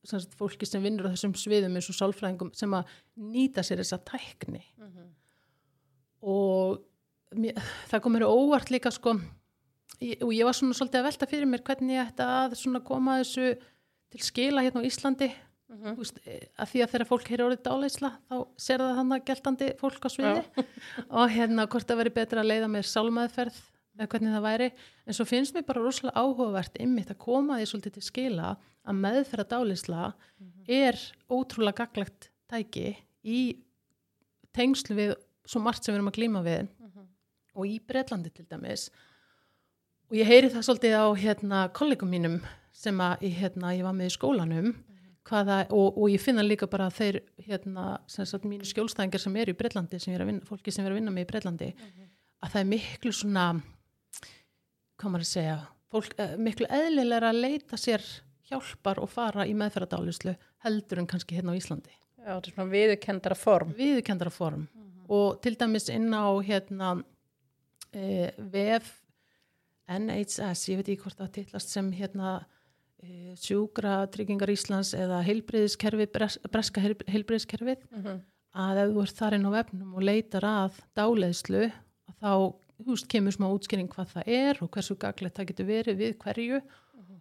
sem 0.04 0.20
sagt, 0.20 0.34
fólki 0.36 0.66
sem 0.68 0.82
vinnur 0.84 1.08
á 1.08 1.14
þessum 1.14 1.36
sviðum 1.38 1.78
eins 1.78 1.88
og 1.88 1.96
sálfræðingum 1.96 2.50
sem 2.56 2.74
að 2.76 2.90
nýta 3.16 3.64
sér 3.64 3.80
þessa 3.80 4.02
tækni 4.04 4.64
og 6.24 6.82
mér, 7.36 7.58
það 7.90 8.04
kom 8.04 8.14
mér 8.16 8.26
á 8.26 8.32
óvart 8.32 8.70
líka 8.72 8.92
sko 8.94 9.18
ég, 10.00 10.20
og 10.22 10.32
ég 10.34 10.46
var 10.46 10.56
svona 10.56 10.76
svolítið 10.76 11.00
að 11.00 11.08
velta 11.08 11.28
fyrir 11.30 11.50
mér 11.50 11.64
hvernig 11.66 11.98
ég 11.98 12.08
ætti 12.08 12.26
að 12.26 12.56
svona 12.60 12.82
koma 12.84 13.18
þessu 13.20 13.50
til 14.14 14.22
skila 14.22 14.64
hérna 14.64 14.82
á 14.84 14.88
Íslandi. 14.88 15.30
Mhm. 15.74 15.94
Þú 15.96 16.02
veist, 16.02 16.18
eh, 16.26 16.46
að 16.60 16.70
því 16.70 16.82
að 16.84 16.90
þegar 16.92 17.08
fólk 17.08 17.28
heyri 17.28 17.44
orðið 17.44 17.62
dáleysla 17.64 18.10
þá 18.28 18.36
ser 18.56 18.78
það 18.78 18.98
þannig 18.98 19.16
að 19.16 19.28
geltandi 19.30 19.68
fólk 19.80 20.04
á 20.04 20.08
sviði. 20.12 20.42
Og 21.18 21.30
hérna 21.34 21.66
hvort 21.66 21.88
það 21.88 22.00
veri 22.02 22.14
betra 22.18 22.44
að 22.44 22.50
leiða 22.52 22.68
með 22.70 22.84
sálmaðferð 22.90 23.58
eða 23.94 24.08
hvernig 24.12 24.34
það 24.34 24.44
væri. 24.44 24.70
En 25.06 25.16
svo 25.16 25.26
finnst 25.28 25.54
mér 25.54 25.66
bara 25.66 25.82
rosalega 25.82 26.20
áhugavert 26.20 26.78
ymmit 26.82 27.10
að 27.10 27.22
koma 27.24 27.58
því 27.58 27.68
svolítið 27.70 27.96
til 27.96 28.04
skila 28.04 28.54
að 28.84 29.00
meðferða 29.00 29.50
dáleysla 29.54 30.14
er 30.68 30.98
ótrúlega 31.30 31.84
gaglegt 31.84 32.30
tæki 32.50 32.96
í 33.24 33.40
tengslu 34.54 34.96
við 34.98 35.14
svo 35.46 35.62
margt 35.64 35.84
sem 35.84 35.92
við 35.92 36.00
erum 36.00 36.10
að 36.12 36.18
glíma 36.18 36.44
við. 36.44 36.70
Og 37.54 37.68
í 37.70 37.76
Bretlandi 37.86 38.32
til 38.34 38.46
dæmis. 38.50 38.88
Og 40.10 40.18
ég 40.18 40.28
heyri 40.28 40.50
það 40.52 40.66
svolítið 40.66 40.96
á 40.98 41.06
hérna 41.20 41.60
kollegum 41.76 42.10
mínum 42.10 42.40
sem 42.74 42.98
að 43.00 43.28
hérna, 43.38 43.72
ég 43.76 43.86
var 43.86 43.94
með 43.96 44.10
í 44.10 44.14
skólanum 44.16 44.72
hvaða, 45.24 45.60
og, 45.72 45.94
og 45.96 46.10
ég 46.12 46.20
finna 46.20 46.44
líka 46.44 46.68
bara 46.68 46.88
að 46.90 46.98
þeir 46.98 47.20
hérna, 47.46 47.84
sem 48.10 48.26
sagt 48.28 48.44
mínu 48.48 48.66
skjólstæðingar 48.68 49.22
sem 49.22 49.36
eru 49.40 49.54
í 49.54 49.56
Bretlandi, 49.56 50.00
sem 50.02 50.12
er 50.12 50.24
að 50.24 50.32
vinna, 50.32 50.48
fólki 50.48 50.74
sem 50.74 50.84
er 50.84 50.92
að 50.92 50.98
vinna 50.98 51.14
með 51.14 51.24
í 51.24 51.28
Bretlandi, 51.30 51.70
að 52.44 52.52
það 52.52 52.60
er 52.60 52.68
miklu 52.72 53.14
svona 53.16 53.46
hvað 55.00 55.14
maður 55.14 55.24
að 55.24 55.30
segja 55.30 55.56
fólk, 55.94 56.14
eh, 56.20 56.36
miklu 56.36 56.68
eðlilega 56.68 57.30
að 57.30 57.40
leita 57.40 57.80
sér 57.80 58.04
hjálpar 58.50 59.00
og 59.00 59.10
fara 59.10 59.46
í 59.48 59.54
meðferðadálislu 59.56 60.36
heldur 60.66 61.00
en 61.00 61.08
kannski 61.08 61.38
hérna 61.38 61.56
á 61.56 61.58
Íslandi. 61.58 61.94
Já, 62.20 62.34
þetta 62.36 62.50
er 62.50 62.56
svona 62.56 62.72
viðurkendara 62.72 63.36
form. 63.36 63.72
viðurkendara 63.78 64.32
form 64.32 64.68
og 65.08 65.40
til 65.44 65.56
dæmis 65.60 65.88
inn 65.92 66.10
á 66.14 66.24
hérna 66.44 67.04
e, 67.92 68.30
VF 68.38 68.90
NHS, 69.88 70.62
ég 70.72 70.78
veit 70.80 70.88
ekki 70.94 71.02
hvort 71.04 71.18
það 71.20 71.32
titlast 71.36 71.68
sem 71.74 71.90
hérna 71.92 72.30
e, 73.04 73.34
sjúkra 73.36 74.06
tryggingar 74.12 74.48
Íslands 74.54 74.94
eða 74.96 75.18
heilbriðiskerfi, 75.26 76.06
bres, 76.14 76.38
breska 76.50 76.80
heil- 76.80 77.04
heilbriðiskerfið 77.10 77.82
Mhm. 77.92 78.22
að 78.54 78.80
ef 78.84 78.92
þú 78.94 79.02
ert 79.02 79.18
þar 79.20 79.34
inn 79.34 79.48
á 79.48 79.52
vefnum 79.58 79.94
og 79.94 80.02
leitar 80.02 80.42
að 80.48 80.80
dáleiðslu 80.96 81.64
að 81.68 82.16
þá 82.22 82.54
húst 82.86 83.08
kemur 83.08 83.32
smá 83.36 83.46
útskýring 83.52 83.88
hvað 83.92 84.08
það 84.14 84.24
er 84.26 84.58
og 84.62 84.70
hversu 84.70 84.96
gaglegt 84.98 85.36
það 85.36 85.46
getur 85.52 85.66
verið 85.66 85.96
við 86.00 86.16
hverju 86.18 86.62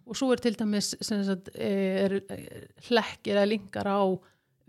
og 0.06 0.16
svo 0.16 0.32
er 0.32 0.36
til 0.42 0.54
dæmis 0.54 0.94
sagt, 1.00 1.48
er, 1.54 2.20
er, 2.28 2.68
hlekkir 2.88 3.36
eða 3.36 3.48
linkar 3.48 3.86
á 3.88 4.00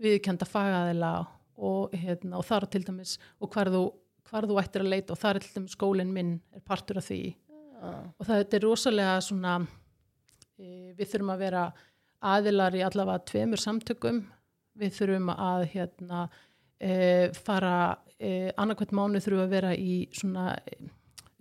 viðkjönda 0.00 0.46
fagaðila 0.48 1.26
og, 1.56 1.90
hérna, 1.96 2.36
og 2.38 2.44
þar 2.44 2.66
til 2.72 2.84
dæmis 2.86 3.16
og 3.40 3.50
hvar 3.54 3.70
þú, 3.72 3.82
hvar 4.28 4.46
þú 4.48 4.58
ættir 4.60 4.84
að 4.84 4.90
leita 4.92 5.14
og 5.14 5.20
þar 5.20 5.38
er 5.38 5.44
til 5.46 5.54
dæmis 5.60 5.76
skólinn 5.76 6.12
minn 6.12 6.34
er 6.54 6.60
partur 6.66 6.98
af 7.00 7.06
því. 7.08 7.20
Já. 7.76 7.92
og 8.18 8.24
það 8.26 8.54
er 8.56 8.64
rosalega 8.64 9.16
svona 9.20 9.54
e, 10.58 10.92
við 10.96 11.10
þurfum 11.12 11.32
að 11.34 11.42
vera 11.44 11.64
aðilar 12.24 12.74
í 12.78 12.80
allavega 12.86 13.24
tveimur 13.28 13.60
samtökum. 13.60 14.22
Við 14.76 14.94
þurfum 14.96 15.28
að 15.34 15.66
hérna 15.74 16.22
e, 16.80 16.92
fara 17.36 17.74
e, 18.16 18.50
annarkvæmt 18.56 18.94
mánu 18.96 19.20
þurfum 19.20 19.44
að 19.44 19.52
vera 19.58 19.74
í 19.76 19.98
svona 20.16 20.54
e, 20.64 20.78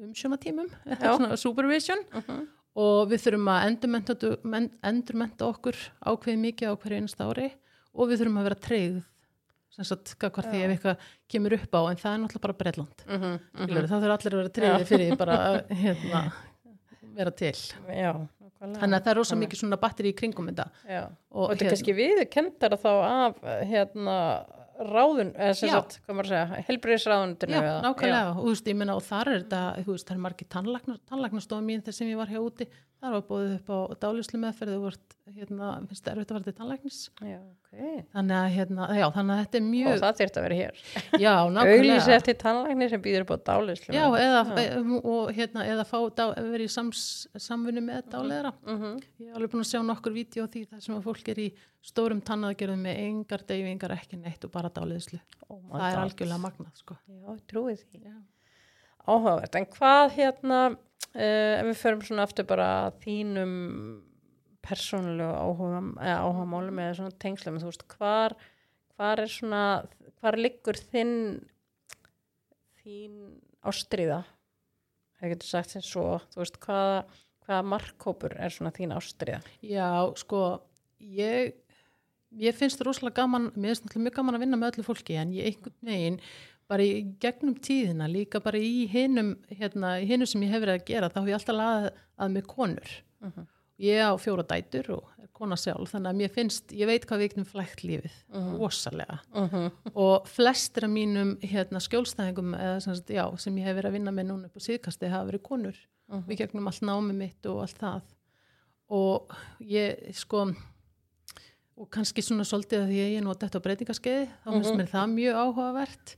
umsjónatímum 0.03 0.69
svona 0.99 1.39
supervision. 1.39 2.03
Mhm. 2.11 2.45
og 2.75 3.07
við 3.07 3.21
þurfum 3.23 3.49
að 3.53 3.65
endurmenta, 3.69 4.15
men- 4.43 4.71
endurmenta 4.83 5.47
okkur 5.47 5.77
ákveði 6.03 6.41
mikið 6.43 6.71
á 6.71 6.75
hverju 6.75 6.97
einasta 6.99 7.29
ári. 7.31 7.51
Og 7.95 8.09
við 8.11 8.19
þurfum 8.25 8.41
að 8.41 8.47
vera 8.49 8.63
treyð 8.67 8.97
sem 9.75 9.87
sagt, 9.87 10.15
hvað 10.21 10.49
því 10.51 10.61
ef 10.65 10.73
eitthvað 10.75 11.05
kemur 11.35 11.55
upp 11.57 11.75
á 11.75 11.81
en 11.91 11.99
það 12.01 12.11
er 12.13 12.21
náttúrulega 12.23 12.45
bara 12.47 12.57
Breitland 12.61 13.05
Mhm, 13.05 13.23
mhm. 13.25 13.65
mm 13.65 13.89
það 13.91 14.05
þurfa 14.05 14.17
allir 14.17 14.35
að 14.35 14.41
vera 14.41 14.55
treyði 14.59 14.89
fyrir 14.91 15.09
því 15.11 15.17
bara 15.21 15.37
að 15.49 15.59
hérna, 15.83 16.23
vera 17.15 17.31
til. 17.31 17.53
Já, 17.95 18.11
þannig 18.65 18.97
að 18.97 19.05
það 19.05 19.11
er 19.13 19.19
rosa 19.21 19.39
mikið 19.39 19.61
svona 19.61 19.79
batteri 19.79 20.11
í 20.11 20.17
kringum 20.17 20.49
þetta. 20.51 20.67
Já. 20.89 21.01
og, 21.31 21.41
Og 21.45 21.49
þetta 21.53 21.65
er 21.65 21.73
kannski 21.75 21.95
viðurkendara 21.99 22.79
þá 22.81 22.91
af 23.05 23.41
hérna 23.69 24.17
ráðun, 24.75 25.29
eða 25.39 25.53
sem 25.55 25.69
sagt, 25.71 26.01
hvað 26.03 26.17
maður 26.17 26.27
að 26.27 26.33
segja, 26.33 26.63
helbriðisráðunitinu. 26.67 27.59
Já, 27.63 27.75
nákvæmlega, 27.85 28.31
og 28.33 28.41
þú 28.41 28.49
veist, 28.51 28.65
ég 28.67 28.75
meina 28.81 28.95
og 28.97 29.05
þar 29.05 29.29
er 29.31 29.37
þetta, 29.45 29.61
þú 29.85 29.93
veist, 29.93 30.07
það 30.09 30.15
er 30.17 30.23
margir 30.25 30.49
tannlæknarstofum 30.51 31.69
mín 31.69 31.83
þess 31.85 32.01
sem 32.01 32.09
ég 32.11 32.19
var 32.19 32.31
hjá 32.33 32.41
úti 32.43 32.67
þar 33.01 33.13
var 33.15 33.23
bóðið 33.29 33.51
upp 33.55 33.69
á 33.69 33.79
dálislu 34.01 34.39
meðferð 34.41 34.75
þú 34.75 34.81
vart, 34.85 35.15
hérna, 35.35 35.69
finnst 35.89 36.05
það 36.05 36.11
erfitt 36.13 36.31
að 36.31 36.37
fara 36.37 36.45
til 36.45 36.53
tannlæknis. 36.59 36.99
Já, 37.25 37.37
ok. 37.41 37.83
þannig 38.15 38.35
að, 38.37 38.47
hérna, 38.55 38.87
já, 38.95 39.05
þannig 39.15 39.35
að 39.35 39.41
þetta 39.43 39.59
er 39.59 39.65
Og 39.65 39.69
mjög 39.73 40.01
það 40.03 40.19
þýrt 40.19 40.39
að 40.39 40.45
vera 40.45 40.59
hér. 40.59 40.81
nákvæmlega. 41.55 42.15
Eftir 42.15 42.37
tannlækni 42.41 42.89
sem 42.93 43.03
býður 43.05 43.25
upp 43.25 43.33
á 43.35 43.37
dálislu. 43.51 43.95
já, 43.95 44.05
eða, 44.21 44.43
og, 45.01 45.31
hérna, 45.35 45.65
eða 45.75 45.87
fá 45.89 45.97
dá, 46.17 46.25
verið 46.39 46.65
í 46.65 46.73
sams, 46.75 47.05
samvinnu 47.47 47.83
með 47.85 48.09
dáleðra 48.15 48.53
Mm 48.65 48.79
ég 49.19 49.29
hef 49.29 49.35
alveg 49.37 49.51
búin 49.51 49.63
að 49.63 49.69
sjá 49.71 49.81
nokkur 49.85 50.13
vídeo 50.15 50.45
því 50.47 50.65
það 50.69 50.83
sem 50.85 50.95
að 50.95 51.05
fólk 51.05 51.29
er 51.31 51.39
í 51.39 51.47
stórum 51.85 52.21
tannaðgerðum 52.25 52.81
með 52.85 53.01
engar 53.03 53.43
deyfingar 53.47 53.93
ekki 53.95 54.17
neitt 54.17 54.45
og 54.45 54.51
bara 54.53 54.71
dáliðslu 54.73 55.19
oh 55.49 55.59
það 55.71 55.85
er 55.91 55.99
algjörlega 56.01 56.41
magnað, 56.41 56.73
sko. 56.79 56.97
Já, 57.05 57.37
trúið 57.49 57.83
því. 57.85 58.01
Áhugavert, 59.05 59.55
en 59.59 59.67
hvað 59.75 60.05
hérna, 60.15 60.59
uh, 61.15 61.53
ef 61.61 61.71
við 61.71 61.79
förum 61.81 62.03
svona 62.05 62.27
aftur 62.27 62.47
bara 62.49 62.69
þínum 63.03 63.55
persónulegu 64.65 65.31
áhugamálum 66.01 66.79
eða 66.81 66.95
svona 66.99 67.17
tengslum, 67.21 67.59
þú 67.61 67.71
veist, 67.71 67.85
hvar, 67.97 68.35
hvar 68.95 69.21
er 69.23 69.31
svona, 69.31 69.63
hvar 70.21 70.37
liggur 70.39 70.79
þinn, 70.91 71.43
þín 72.81 73.19
ástriða, 73.65 74.23
það 75.19 75.35
getur 75.35 75.51
sagt 75.51 75.75
sem 75.75 75.85
svo, 75.85 76.07
þú 76.33 76.41
veist, 76.41 76.57
hvaða, 76.65 77.03
hvaða 77.45 77.67
markkópur 77.75 78.35
er 78.39 78.53
svona 78.53 78.73
þín 78.75 78.95
ástriða? 78.95 79.43
Já, 79.65 79.89
sko, 80.21 80.41
ég, 80.99 81.53
ég 82.41 82.57
finnst 82.57 82.81
það 82.81 82.89
rosalega 82.89 83.21
gaman, 83.21 83.51
mér 83.53 83.73
finnst 83.73 83.87
náttúrulega 83.87 84.07
mjög 84.09 84.19
gaman 84.19 84.39
að 84.39 84.45
vinna 84.45 84.61
með 84.61 84.73
öllu 84.73 84.89
fólki 84.89 85.19
en 85.21 85.33
ég 85.35 85.51
einhvern 85.51 85.77
veginn, 85.91 86.21
bara 86.67 86.83
í 86.83 87.03
gegnum 87.21 87.55
tíðina, 87.61 88.07
líka 88.09 88.39
bara 88.43 88.57
í 88.57 88.85
hinum, 88.89 89.35
hérna, 89.51 89.99
í 90.01 90.07
hinum 90.09 90.27
sem 90.29 90.41
ég 90.41 90.49
hef 90.55 90.63
verið 90.63 90.79
að 90.79 90.85
gera, 90.87 91.09
þá 91.13 91.19
hef 91.21 91.27
ég 91.29 91.37
alltaf 91.39 91.55
laðið 91.59 91.91
að 92.25 92.31
með 92.37 92.47
konur. 92.47 92.95
Mhm. 93.21 93.47
Ég 93.85 93.99
á 94.07 94.11
fjóra 94.15 94.43
dætur 94.47 94.89
og 94.95 95.09
er 95.21 95.27
kona 95.35 95.55
sjálf 95.59 95.91
þannig 95.91 96.09
að 96.13 96.19
mér 96.21 96.31
finnst, 96.31 96.71
ég 96.71 96.87
veit 96.87 97.05
hvað 97.05 97.19
við 97.19 97.29
getum 97.33 97.45
flækt 97.49 97.81
lífið, 97.83 98.13
Mhm. 98.33 98.57
rosalega 98.57 99.19
Mhm. 99.35 99.71
og 99.95 100.25
flestir 100.27 100.83
af 100.85 100.89
mínum 100.89 101.35
hérna, 101.43 101.79
skjólstæðingum 101.83 102.55
eða, 102.55 102.81
sem, 102.81 102.95
sem 103.37 103.55
ég 103.57 103.63
hef 103.63 103.75
verið 103.75 103.89
að 103.89 103.91
vinna 103.91 104.11
með 104.11 104.25
núna 104.27 104.45
upp 104.45 104.55
á 104.55 104.61
síðkasti 104.63 105.09
hafa 105.09 105.31
verið 105.31 105.41
konur 105.43 105.75
við 106.27 106.37
gegnum 106.37 106.67
allt 106.67 106.81
námi 106.81 107.13
mitt 107.13 107.45
og 107.47 107.61
allt 107.61 107.77
það 107.79 108.01
og 108.89 109.35
ég 109.61 110.13
sko 110.15 110.55
og 111.77 111.89
kannski 111.91 112.21
svona 112.23 112.45
svolítið 112.47 112.85
að 112.85 112.93
ég 112.95 113.17
er 113.17 113.21
nú 113.25 113.33
þetta 113.35 113.59
á 113.59 113.65
breytingaskeiði 113.65 114.27
þá 114.45 114.51
finnst 114.53 114.75
mér 114.77 114.87
það 114.93 115.09
mjög 115.15 115.35
áhugavert 115.35 116.15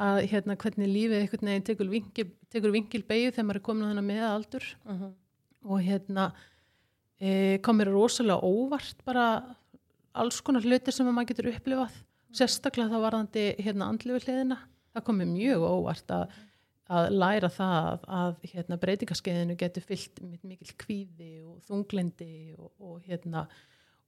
að 0.00 0.20
hérna 0.30 0.56
hvernig 0.56 0.88
lífið 0.88 1.18
einhvern 1.20 1.50
veginn 1.50 1.66
tekur 1.68 1.90
vingil, 1.92 2.26
tekur 2.52 2.72
vingil 2.74 3.02
beigju 3.08 3.32
þegar 3.34 3.46
maður 3.50 3.60
er 3.60 3.66
komin 3.68 3.84
á 3.84 3.90
þennan 3.90 4.08
með 4.10 4.22
aldur 4.30 4.68
Mhm. 4.88 5.10
og 5.70 5.82
hérna 5.84 6.32
e, 7.20 7.58
komir 7.60 7.90
rosalega 7.92 8.40
óvart 8.40 9.02
bara 9.04 9.26
alls 10.14 10.40
konar 10.40 10.62
hlutir 10.64 10.92
sem 10.92 11.06
að 11.06 11.14
maður 11.18 11.32
getur 11.34 11.50
upplifað. 11.52 11.98
Sérstaklega 12.32 12.88
þá 12.88 13.02
varðandi 13.04 13.42
hérna 13.60 13.88
andlifu 13.90 14.22
hliðina. 14.24 14.56
Það 14.94 15.04
komir 15.04 15.26
mjög 15.30 15.64
óvart 15.66 16.10
að, 16.16 16.32
að 16.90 17.10
læra 17.12 17.50
það 17.52 17.76
að, 17.90 18.06
að 18.20 18.46
hérna, 18.54 18.78
breytingaskeiðinu 18.82 19.56
getur 19.60 19.82
fyllt 19.86 20.22
með 20.22 20.46
mikil 20.50 20.74
kvíði 20.80 21.32
og 21.44 21.60
þunglindi 21.68 22.30
og, 22.58 22.70
og 22.80 23.02
hérna 23.06 23.44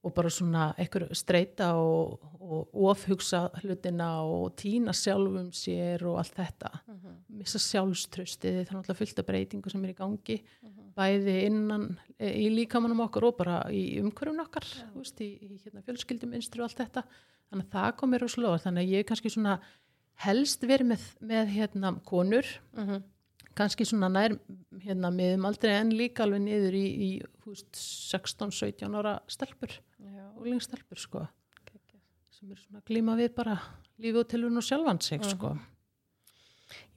og 0.03 0.11
bara 0.13 0.29
svona 0.29 0.73
einhver 0.77 1.05
streyta 1.15 1.69
og, 1.79 2.19
og 2.43 2.73
ofhugsa 2.91 3.45
hlutina 3.61 4.09
og 4.27 4.55
týna 4.59 4.91
sjálfum 4.91 5.51
sér 5.55 6.03
og 6.09 6.17
allt 6.19 6.35
þetta. 6.41 6.71
Mhm. 6.87 7.13
missa 7.33 7.57
sjálfströstið, 7.59 8.57
það 8.59 8.73
er 8.73 8.75
náttúrulega 8.77 8.97
fullt 8.99 9.19
af 9.19 9.25
breytingu 9.25 9.71
sem 9.71 9.83
er 9.85 9.93
í 9.93 9.95
gangi, 9.97 10.35
bæði 10.95 11.37
innan 11.47 11.85
e, 12.19 12.27
í 12.29 12.49
líkamannum 12.53 12.99
okkar 13.07 13.25
og 13.25 13.37
bara 13.39 13.55
í 13.73 13.99
umhverjum 14.03 14.43
okkar, 14.43 14.67
þú 14.93 14.99
veist, 15.01 15.23
í, 15.23 15.31
í 15.41 15.57
hérna, 15.63 15.81
fjölskyldumynstru 15.87 16.61
og 16.61 16.67
allt 16.69 16.83
þetta. 16.83 17.03
Þannig 17.49 17.65
að 17.65 17.73
það 17.79 17.95
komir 18.03 18.23
úr 18.27 18.33
slóð, 18.35 18.59
þannig 18.67 18.83
að 18.85 18.93
ég 18.93 18.99
er 19.03 19.09
kannski 19.09 19.31
svona 19.33 19.55
helst 20.27 20.61
verið 20.69 20.91
með, 20.93 21.07
með 21.33 21.49
hérna 21.55 21.93
konur, 22.05 22.45
Mhm. 22.77 23.01
kannski 23.55 23.85
svona 23.85 24.09
nær 24.09 24.37
hérna 24.81 25.09
miðum 25.13 25.45
aldrei 25.49 25.73
en 25.79 25.91
líka 25.91 26.23
alveg 26.25 26.41
niður 26.41 26.73
í, 26.77 26.85
í 26.85 27.09
þú 27.43 27.49
veist, 27.53 27.71
16-17 28.13 28.95
ára 28.97 29.19
stelpur, 29.27 29.73
Já. 30.43 30.49
úlingstelpur 30.49 30.99
sko, 30.99 31.27
sem 32.33 32.51
er 32.51 32.59
svona 32.59 32.83
glíma 32.85 33.15
við 33.19 33.31
bara 33.37 33.55
lífi 34.01 34.19
og 34.19 34.27
tilvun 34.27 34.59
og 34.59 34.65
sjálfan 34.67 34.99
sig 35.01 35.23
sko. 35.23 35.53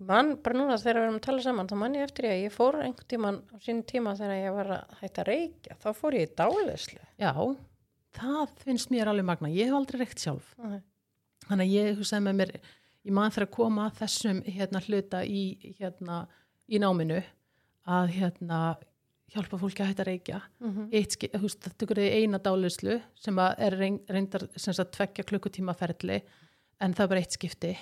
Ég 0.00 0.06
man 0.08 0.34
bara 0.42 0.56
núna 0.56 0.76
þegar 0.80 0.98
við 0.98 1.06
erum 1.06 1.18
að 1.18 1.24
tala 1.26 1.44
saman, 1.44 1.68
þá 1.68 1.76
man 1.80 1.96
ég 1.98 2.06
eftir 2.08 2.26
ég 2.28 2.34
að 2.34 2.42
ég 2.46 2.54
fór 2.54 2.78
einhvern 2.80 3.08
tíman 3.12 3.38
á 3.52 3.56
sín 3.64 3.82
tíma 3.88 4.14
þegar 4.16 4.40
ég 4.40 4.56
var 4.56 4.72
að 4.76 4.96
hætta 5.02 5.24
reykja, 5.28 5.76
þá 5.82 5.88
fór 5.98 6.16
ég 6.16 6.26
í 6.26 6.32
dálislu. 6.40 7.02
Já, 7.20 7.32
það 8.16 8.56
finnst 8.62 8.92
mér 8.92 9.10
alveg 9.12 9.28
magna. 9.28 9.52
Ég 9.52 9.70
hef 9.70 9.76
aldrei 9.76 10.00
reykt 10.00 10.22
sjálf. 10.22 10.54
Nei. 10.62 10.80
Þannig 11.46 11.66
að 11.66 11.74
ég 11.76 12.00
hugsaði 12.00 12.26
með 12.26 12.38
mér, 12.40 12.52
ég 13.06 13.16
man 13.18 13.34
þegar 13.34 13.48
að 13.48 13.54
koma 13.58 13.86
að 13.86 13.98
þessum 14.00 14.42
hérna, 14.56 14.82
hluta 14.88 15.22
í, 15.28 15.42
hérna, 15.78 16.20
í 16.66 16.80
náminu 16.82 17.20
að 17.86 18.14
hérna, 18.16 18.60
hjálpa 19.34 19.58
fólki 19.58 19.82
að 19.82 19.88
hætta 19.92 20.04
að 20.04 20.10
reykja. 20.12 20.40
Mhm. 20.62 20.88
Eitt, 20.94 21.12
ski- 21.16 21.30
þú 21.34 21.40
veist, 21.46 21.60
það 21.64 21.76
tekur 21.82 21.96
þið 22.02 22.18
eina 22.20 22.38
dálislu 22.38 22.98
sem 23.14 23.36
að 23.42 23.54
er 23.58 23.76
reyn- 23.80 24.02
reyndar 24.08 24.48
sem 24.56 24.74
sagt 24.74 24.92
tveggja 24.96 25.24
klukkutíma 25.26 25.74
ferli 25.76 26.20
en 26.80 26.94
það 26.94 27.04
er 27.04 27.08
bara 27.08 27.20
eitt 27.24 27.32
skipti. 27.38 27.76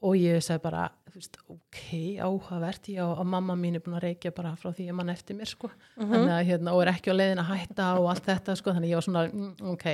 Og 0.00 0.14
ég 0.14 0.38
sagði 0.38 0.62
bara, 0.62 0.84
veist, 1.12 1.36
ok, 1.50 1.78
áhugavert, 2.22 2.86
ég 2.94 3.02
og, 3.02 3.26
mamma 3.26 3.56
mín 3.58 3.74
er 3.74 3.80
búin 3.82 3.96
að 3.98 4.04
reykja 4.06 4.30
bara 4.30 4.52
frá 4.54 4.70
því 4.70 4.84
að 4.92 4.94
mann 4.94 5.08
eftir 5.10 5.34
mér, 5.34 5.48
sko. 5.50 5.68
Þannig 5.98 6.30
að, 6.36 6.44
hérna, 6.46 6.72
og 6.72 6.82
er 6.84 6.92
ekki 6.92 7.10
á 7.10 7.18
leiðin 7.18 7.42
að 7.42 7.48
hætta 7.58 7.88
og 7.98 8.06
allt 8.12 8.24
þetta, 8.28 8.54
sko, 8.56 8.70
þannig 8.70 8.86
að 8.86 8.92
ég 8.92 9.00
var 9.00 9.06
svona 9.08 9.24
mm, 9.32 9.72
ok, 9.72 9.86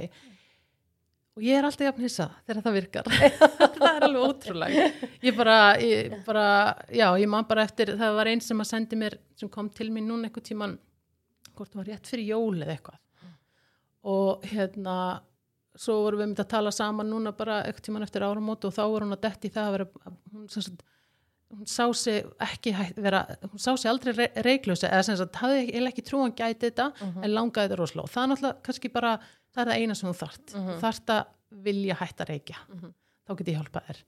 og 1.36 1.42
ég 1.42 1.56
er 1.58 1.64
alltaf 1.64 1.86
jafn 1.88 2.04
hissa 2.04 2.26
þegar 2.46 2.62
það 2.62 2.76
virkar 2.76 3.08
það 3.78 3.90
er 3.96 4.06
alveg 4.08 4.24
ótrúlega 4.28 4.88
ég 5.24 5.36
bara, 5.36 5.58
ég 5.82 6.16
bara, 6.26 6.46
já, 6.92 7.06
ég 7.20 7.30
man 7.30 7.46
bara 7.48 7.66
eftir 7.66 7.94
það 7.98 8.18
var 8.18 8.30
einn 8.32 8.42
sem 8.44 8.60
að 8.64 8.70
sendi 8.70 8.98
mér 9.00 9.18
sem 9.40 9.50
kom 9.52 9.70
til 9.74 9.90
mín 9.94 10.08
núna 10.10 10.28
einhvern 10.28 10.48
tíman 10.48 10.78
hvort 11.54 11.70
það 11.72 11.80
var 11.82 11.90
rétt 11.92 12.10
fyrir 12.10 12.32
jól 12.32 12.56
eða 12.62 12.74
eitthvað. 12.74 12.98
Og 14.14 14.48
hérna 14.50 14.96
svo 15.74 16.00
vorum 16.04 16.20
við 16.20 16.28
myndið 16.30 16.44
að 16.44 16.50
tala 16.54 16.72
saman 16.74 17.08
núna 17.10 17.32
bara 17.36 17.60
einhvern 17.64 17.86
tíman 17.86 18.06
eftir 18.06 18.26
áramót 18.26 18.66
og 18.66 18.74
þá 18.74 18.82
var 18.82 19.06
hún 19.06 19.16
að 19.16 19.22
detti 19.26 19.50
það 19.54 19.68
að 19.68 19.76
vera 19.76 19.86
hún, 20.34 20.48
sem 20.52 20.66
sagt, 20.66 20.82
hún 21.54 21.70
sá 21.70 21.86
sig 21.98 22.26
ekki 22.46 22.74
vera, 22.98 23.22
hún 23.46 23.62
sá 23.62 23.70
sig 23.76 23.90
aldrei 23.90 24.12
re 24.16 24.28
reiklösa 24.46 24.90
eða 24.90 25.06
sem 25.08 25.18
sagt, 25.20 25.38
hafði 25.42 25.62
ekki, 25.64 25.84
ekki 25.92 26.06
trú 26.10 26.22
hann 26.24 26.36
gæti 26.36 26.68
þetta 26.68 26.90
en 27.22 27.32
langaði 27.34 27.68
þetta 27.68 27.80
rosalega. 27.80 28.06
Og 28.08 28.14
það 28.14 28.24
er 28.24 28.32
náttúrulega 28.34 28.66
kannski 28.68 28.92
bara, 28.98 29.14
það 29.54 29.64
er 29.64 29.72
það 29.72 29.80
eina 29.80 29.98
sem 29.98 30.10
þú 30.10 30.18
þart. 30.20 30.44
Þú 30.54 30.76
þart 30.84 31.14
að 31.16 31.24
vilja 31.64 31.98
hætta 32.00 32.28
reykja 32.28 32.60
þá 33.28 33.36
get 33.40 33.48
ég 33.52 33.58
hjálpað 33.60 33.88
þér 33.90 34.02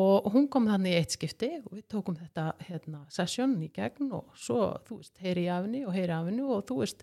og 0.00 0.26
hún 0.30 0.44
kom 0.52 0.68
þannig 0.70 0.92
í 0.94 0.98
eitt 1.00 1.14
skipti 1.16 1.48
og 1.64 1.72
við 1.74 1.86
tókum 1.90 2.14
þetta 2.20 2.44
hérna, 2.68 3.00
session 3.10 3.56
í 3.64 3.70
gegn 3.74 4.12
og 4.14 4.28
svo, 4.38 4.76
þú 4.86 5.00
veist, 5.00 5.16
heyri 5.18 5.48
í 5.48 5.50
afni 5.50 5.80
og 5.86 5.96
heyri 5.96 6.14
afni 6.14 6.44
og 6.46 6.62
þú 6.68 6.76
veist 6.84 7.02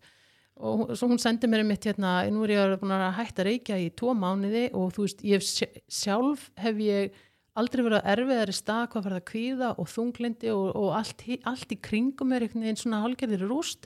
og 0.57 0.79
hún- 0.79 0.95
svo 0.95 1.09
hún 1.11 1.19
sendi 1.21 1.45
mér 1.51 1.61
um 1.61 1.67
mitt 1.67 1.83
hérna, 1.85 2.13
nú 2.31 2.43
er 2.47 2.53
ég 2.55 2.79
að 2.79 3.13
hætta 3.19 3.43
reykja 3.45 3.75
í 3.77 3.89
tvo 3.93 4.13
mánuði 4.15 4.69
og 4.73 4.93
þú 4.95 5.03
veist, 5.03 5.21
ég 5.27 5.43
sjálf 5.91 6.49
hef 6.57 6.75
ég 6.81 7.11
aldrei 7.57 7.83
verið 7.83 7.99
að 8.01 8.09
erfiðari 8.13 8.53
stað 8.55 8.87
hvað 8.93 9.03
fyrir 9.03 9.19
að 9.19 9.27
kvíða 9.33 9.69
og 9.77 9.87
þunglindi 9.91 10.49
og, 10.55 10.75
og 10.77 10.89
allt, 10.95 11.23
allt 11.43 11.71
í 11.75 11.81
kringum 11.81 12.31
er 12.33 12.45
einhvern 12.47 12.63
veginn 12.63 12.79
svona 12.81 13.01
hálgerðir 13.03 13.45
rúst 13.49 13.85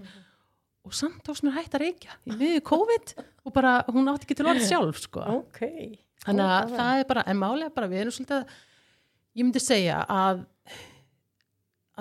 og 0.85 0.93
samt 0.93 1.23
tókst 1.25 1.43
mér 1.47 1.57
hætt 1.57 1.73
að 1.73 1.85
reykja 1.87 2.15
í 2.27 2.37
miður 2.37 2.63
COVID 2.69 3.13
og 3.47 3.53
bara 3.53 3.79
hún 3.89 4.09
átti 4.13 4.27
ekki 4.29 4.37
til 4.39 4.45
orð 4.51 4.61
sjálf 4.67 5.01
sko. 5.07 5.25
Ok. 5.41 5.61
Þannig 6.25 6.51
að 6.55 6.75
það 6.77 6.99
er 7.01 7.07
bara, 7.09 7.23
en 7.31 7.37
málega 7.41 7.73
bara 7.75 7.87
við 7.91 8.03
erum 8.05 8.15
svolítið 8.15 8.55
ég 9.35 9.45
myndi 9.47 9.61
segja 9.63 10.01
að 10.11 10.45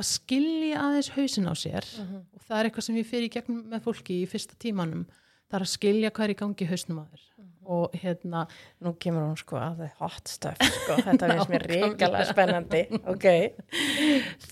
að 0.01 0.07
skilja 0.07 0.81
aðeins 0.87 1.11
hausin 1.17 1.49
á 1.51 1.55
sér 1.59 1.85
Mhm. 1.99 2.21
og 2.35 2.41
það 2.47 2.59
er 2.61 2.69
eitthvað 2.71 2.87
sem 2.87 2.97
ég 3.01 3.07
fyrir 3.11 3.27
í 3.29 3.33
gegnum 3.35 3.65
með 3.71 3.83
fólki 3.85 4.21
í 4.23 4.29
fyrsta 4.31 4.55
tímanum 4.59 5.07
það 5.51 5.57
er 5.59 5.65
að 5.67 5.73
skilja 5.75 6.11
hvað 6.15 6.25
er 6.29 6.35
í 6.35 6.39
gangi 6.43 6.69
hausnum 6.71 7.01
á 7.03 7.05
þér 7.11 7.27
og 7.71 7.93
hérna, 7.95 8.47
Nú 8.83 8.95
kemur 8.99 9.23
hún 9.29 9.37
sko 9.39 9.57
að 9.57 9.77
það 9.79 9.91
hot 10.01 10.29
stuff, 10.29 10.57
sko. 10.59 10.95
Þetta 11.07 11.29
finnst 11.31 11.51
mér 11.53 11.65
ríkala 11.71 12.25
spennandi. 12.27 12.81
Ok. 13.07 13.27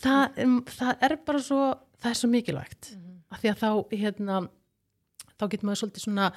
það, 0.03 0.39
það 0.77 1.03
er 1.03 1.17
bara 1.27 1.41
svo 1.43 1.63
það 1.99 2.11
er 2.13 2.19
svo 2.21 2.29
mikilvægt 2.31 2.91
af 3.33 3.41
því 3.43 3.51
að 3.51 3.59
þá 3.63 3.71
hérna, 4.03 4.37
þá 5.39 5.45
getur 5.51 5.67
maður 5.69 5.81
svolítið 5.83 6.05
svona 6.07 6.29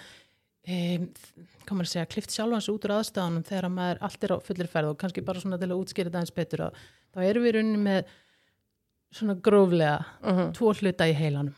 maður 0.67 1.86
að 1.86 1.89
segja, 1.89 2.06
klift 2.12 2.32
sjálfans 2.36 2.67
út 2.69 2.86
úr 2.86 2.93
aðstæðanum 3.00 3.45
þegar 3.47 3.67
að 3.67 3.76
maður 3.78 4.02
allt 4.08 4.24
er 4.28 4.34
á 4.36 4.38
fullir 4.45 4.69
ferð 4.69 4.91
og 4.91 4.97
kannski 5.02 5.24
bara 5.26 5.41
svona 5.41 5.58
til 5.62 5.69
að 5.71 5.80
útskýra 5.82 6.12
þetta 6.12 6.21
eins 6.21 6.34
betur 6.38 6.63
og 6.67 6.82
þá 7.15 7.19
erum 7.26 7.43
við 7.45 7.50
í 7.52 7.56
rauninni 7.58 7.82
með 7.86 8.12
svona 9.12 9.36
gróflega 9.43 10.06
Mhm. 10.24 10.52
tvo 10.56 10.74
hluta 10.74 11.08
í 11.10 11.13
heilanum. 11.17 11.54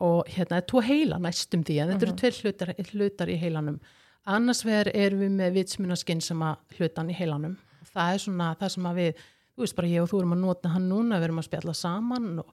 Og 0.00 0.26
hérna, 0.28 0.60
tvo 0.62 0.82
heila 0.84 1.16
næstum 1.18 1.64
því 1.64 1.80
en 1.82 1.88
þetta 1.88 2.02
eru 2.02 2.16
tveir 2.20 2.42
hlutar, 2.42 2.74
hlutar 2.92 3.28
í 3.32 3.38
heilanum. 3.40 3.80
Annars 4.26 4.62
vegar 4.64 4.90
erum 4.94 5.20
við 5.20 5.30
með 5.38 5.54
vitsmunaskinn 5.56 6.20
sem 6.22 6.38
að 6.44 6.56
hlutan 6.76 7.08
í 7.10 7.14
heilanum. 7.16 7.56
Það 7.94 8.12
er 8.14 8.18
svona 8.18 8.56
það 8.60 8.70
sem 8.70 8.84
að 8.84 8.94
við 9.00 9.14
þú 9.56 9.62
veist 9.64 9.76
bara 9.76 9.88
ég 9.88 10.02
og 10.02 10.08
þú 10.10 10.18
erum 10.20 10.32
að 10.36 10.40
nota 10.44 10.68
hann 10.68 10.88
núna 10.90 11.16
við 11.18 11.24
erum 11.24 11.38
að 11.40 11.48
spjalla 11.48 11.74
saman 11.74 12.38
og, 12.42 12.46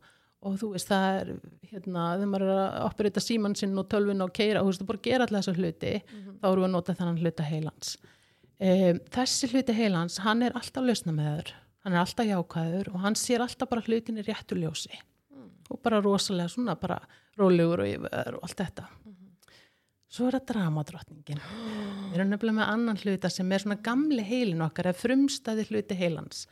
og 0.43 0.59
þú 0.59 0.69
veist 0.75 0.91
það 0.91 1.19
er 1.19 1.33
hérna 1.71 2.05
þegar 2.17 2.31
maður 2.31 2.47
er 2.47 2.53
að 2.59 2.87
operita 2.89 3.23
síman 3.23 3.55
sinn 3.57 3.77
og 3.79 3.89
tölvun 3.91 4.25
og 4.25 4.33
keira 4.35 4.61
og 4.61 4.67
þú 4.67 4.73
veist 4.73 4.83
þú 4.83 4.89
bara 4.91 5.03
gera 5.07 5.27
alltaf 5.27 5.39
þessa 5.39 5.57
hluti 5.57 5.93
þá 6.03 6.47
erum 6.49 6.63
við 6.63 6.69
að 6.69 6.73
nota 6.75 6.97
þennan 6.99 7.21
hluta 7.23 7.47
heilans. 7.47 7.97
Um, 8.63 8.99
þessi 9.11 9.49
hluti 9.51 9.75
heilans 9.75 10.19
hann 10.23 10.45
er 10.45 10.55
alltaf 10.59 10.85
lausna 10.85 11.15
með 11.15 11.31
þur 11.39 11.53
hann 11.83 11.95
er 11.95 12.03
alltaf 12.03 12.27
jákvæður 12.27 12.91
og 12.93 13.01
hann 13.03 13.17
sér 13.19 13.43
alltaf 13.43 13.71
bara 13.71 13.83
hlutin 13.87 14.19
í 14.21 14.25
réttu 14.25 14.57
ljósi. 14.59 14.93
Og 15.71 15.79
bara 15.83 16.01
rosalega 16.03 16.51
svona 16.51 16.75
bara 16.79 16.99
rólegur 17.39 17.83
og 17.83 17.89
yfir 17.89 18.37
og 18.37 18.45
allt 18.45 18.59
þetta. 18.61 18.87
Svo 20.13 20.27
er 20.29 20.37
það 20.37 20.49
dramadrottningin. 20.51 21.41
Við 22.13 22.19
erum 22.19 22.31
nefnilega 22.31 22.59
með 22.59 22.71
annan 22.75 22.99
hluta 23.01 23.31
sem 23.33 23.51
er 23.51 23.63
svona 23.63 23.79
gamli 23.83 24.23
heilin 24.27 24.61
okkar 24.61 24.91
eða 24.91 25.01
frumstæði 25.01 25.67
hluti 25.71 25.97
heilans. 25.97 26.45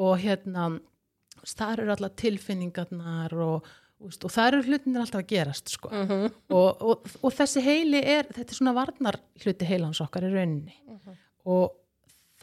Og 0.00 0.16
hérna 0.22 0.70
það 1.54 1.72
eru 1.76 1.94
allar 1.94 2.14
tilfinningarnar 2.18 3.34
og, 3.46 3.70
og, 4.00 4.12
og 4.16 4.32
það 4.32 4.48
eru 4.50 4.62
hlutinir 4.66 5.04
alltaf 5.04 5.22
að 5.22 5.30
gerast 5.30 5.72
sko. 5.76 5.92
og, 5.92 6.82
og, 6.82 7.08
og 7.22 7.34
þessi 7.36 7.62
heili 7.64 8.02
er 8.02 8.28
þetta 8.32 8.50
er 8.50 8.58
svona 8.60 8.76
varnar 8.76 9.20
hluti 9.44 9.68
heilans 9.68 10.02
okkar 10.04 10.26
í 10.28 10.32
rauninni. 10.34 10.76
Og 11.46 11.70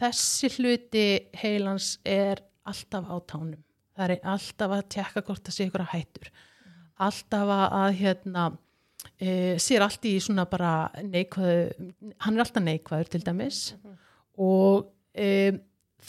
þessi 0.00 0.50
hluti 0.56 1.06
heilans 1.36 1.98
er 2.04 2.42
alltaf 2.64 3.06
á 3.06 3.16
tánum. 3.28 3.60
Það 3.94 4.16
er 4.16 4.26
alltaf 4.34 4.74
að 4.74 4.88
tjekka 4.96 5.22
hvort 5.22 5.46
það 5.46 5.56
sé 5.56 5.68
ykkur 5.68 5.84
að 5.84 5.92
hættur. 5.92 6.30
Alltaf 7.04 7.52
að, 7.54 7.92
hérna 8.00 8.48
e, 9.18 9.28
sér 9.62 9.84
allt 9.86 10.08
í 10.08 10.16
svona 10.22 10.46
bara 10.50 10.88
neikvæðu, 11.02 11.92
hann 12.24 12.34
er 12.34 12.44
alltaf 12.44 12.64
neikvæður 12.64 13.12
til 13.12 13.22
dæmis. 13.26 13.60
Og 14.40 14.88
e, 15.14 15.28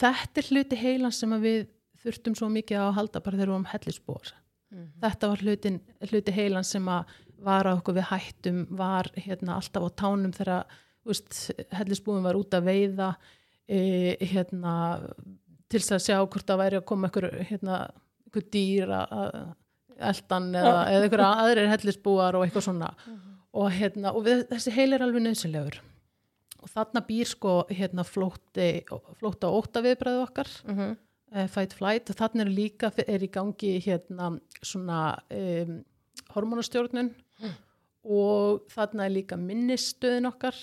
þetta 0.00 0.42
er 0.42 0.50
hluti 0.50 0.80
heilans 0.80 1.22
sem 1.22 1.36
við 1.42 1.66
þurftum 2.06 2.38
svo 2.38 2.48
mikið 2.54 2.80
á 2.80 2.84
að 2.86 2.96
halda 3.00 3.22
bara 3.22 3.36
þegar 3.36 3.50
við 3.50 3.56
varum 3.56 3.70
hellisbúar 3.74 4.34
þetta 5.02 5.30
var 5.30 5.44
hlutin, 5.44 5.78
hluti 6.10 6.34
heilans 6.34 6.72
sem 6.74 6.88
að 6.90 7.14
var 7.46 7.68
að 7.68 7.80
okkur 7.80 7.96
við 7.98 8.08
hættum, 8.10 8.60
var 8.78 9.08
hérna 9.14 9.58
alltaf 9.60 9.84
á 9.86 9.90
tánum 10.00 10.32
þegar 10.34 10.64
hellisbúin 11.76 12.24
var 12.24 12.38
út 12.38 12.54
að 12.56 12.70
veiða 12.70 13.10
e, 13.68 14.16
hérna 14.32 14.74
til 15.70 15.82
þess 15.82 15.96
að 15.98 16.04
sjá 16.06 16.18
hvort 16.22 16.48
það 16.48 16.62
væri 16.62 16.80
að 16.80 16.86
koma 16.88 17.10
einhver, 17.10 17.28
hérna, 17.46 17.78
einhver 18.26 18.46
dýr 18.54 18.94
að 18.96 19.36
eldan 19.96 20.48
eða, 20.54 20.72
eða 20.92 21.06
einhverja 21.06 21.28
aðrir 21.44 21.70
hellisbúar 21.72 22.38
og 22.38 22.46
eitthvað 22.46 22.66
svona. 22.68 22.90
Og, 23.56 23.68
hérna, 23.72 24.12
og 24.12 24.26
við, 24.26 24.42
þessi 24.50 24.74
heil 24.74 24.90
er 24.92 25.04
alveg 25.04 25.24
nöðsynlegur 25.24 25.78
og 26.66 26.72
þarna 26.72 27.02
býr 27.06 27.28
sko 27.30 27.52
hérna 27.70 28.02
flótti, 28.04 28.70
flótta 29.20 29.48
og 29.48 29.68
óta 29.68 29.82
viðbræðu 29.84 30.24
okkar. 30.24 30.50
Mm 30.66 30.76
-hmm. 30.76 30.96
Uh, 31.34 31.46
fight 31.52 31.74
flight 31.78 32.12
þarna 32.16 32.46
er 32.46 32.52
líka 32.52 32.92
er 33.06 33.22
í 33.26 33.30
gangi 33.32 33.76
hérna 33.84 34.32
svona 34.62 35.00
um, 35.30 35.80
hormonastjórnun 36.34 37.12
mm. 37.42 37.56
og 38.04 38.66
þarna 38.74 39.08
er 39.08 39.16
líka 39.16 39.38
minnistöðin 39.40 40.28
okkar 40.30 40.56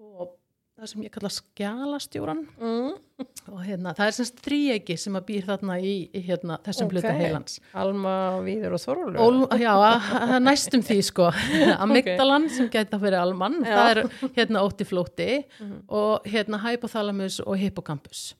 og 0.00 0.36
það 0.80 0.88
sem 0.94 1.02
ég 1.04 1.12
kalla 1.12 1.28
skjálastjóran 1.28 2.38
mm. 2.56 3.24
og 3.52 3.58
hérna 3.66 3.92
það 3.98 4.06
er 4.06 4.14
semst 4.16 4.38
þríegi 4.46 4.94
sem 5.02 5.18
að 5.18 5.26
býr 5.28 5.44
þarna 5.50 5.76
í, 5.84 5.90
í 6.16 6.22
hérna, 6.24 6.56
þessum 6.64 6.86
Ok. 6.88 6.94
hluta 6.96 7.12
heilans 7.18 7.58
Alma, 7.76 8.14
Víður 8.46 8.76
og 8.78 8.82
Þorvaldur 8.86 9.60
já, 9.60 9.72
að- 9.76 10.06
það 10.08 10.34
er 10.38 10.44
næstum 10.46 10.84
því 10.88 10.98
sko 11.10 11.28
amygdalan 11.84 12.48
sem 12.56 12.70
geta 12.72 13.00
fyrir 13.02 13.18
almann 13.20 13.58
Já. 13.60 13.74
það 13.76 13.90
er 13.90 14.02
hérna 14.38 14.64
ótti 14.64 14.88
flótti 14.88 15.28
Mhm. 15.60 15.76
og 15.88 16.24
hérna 16.32 16.62
hypothalamus 16.64 17.40
og 17.44 17.58
hippocampus 17.60 18.30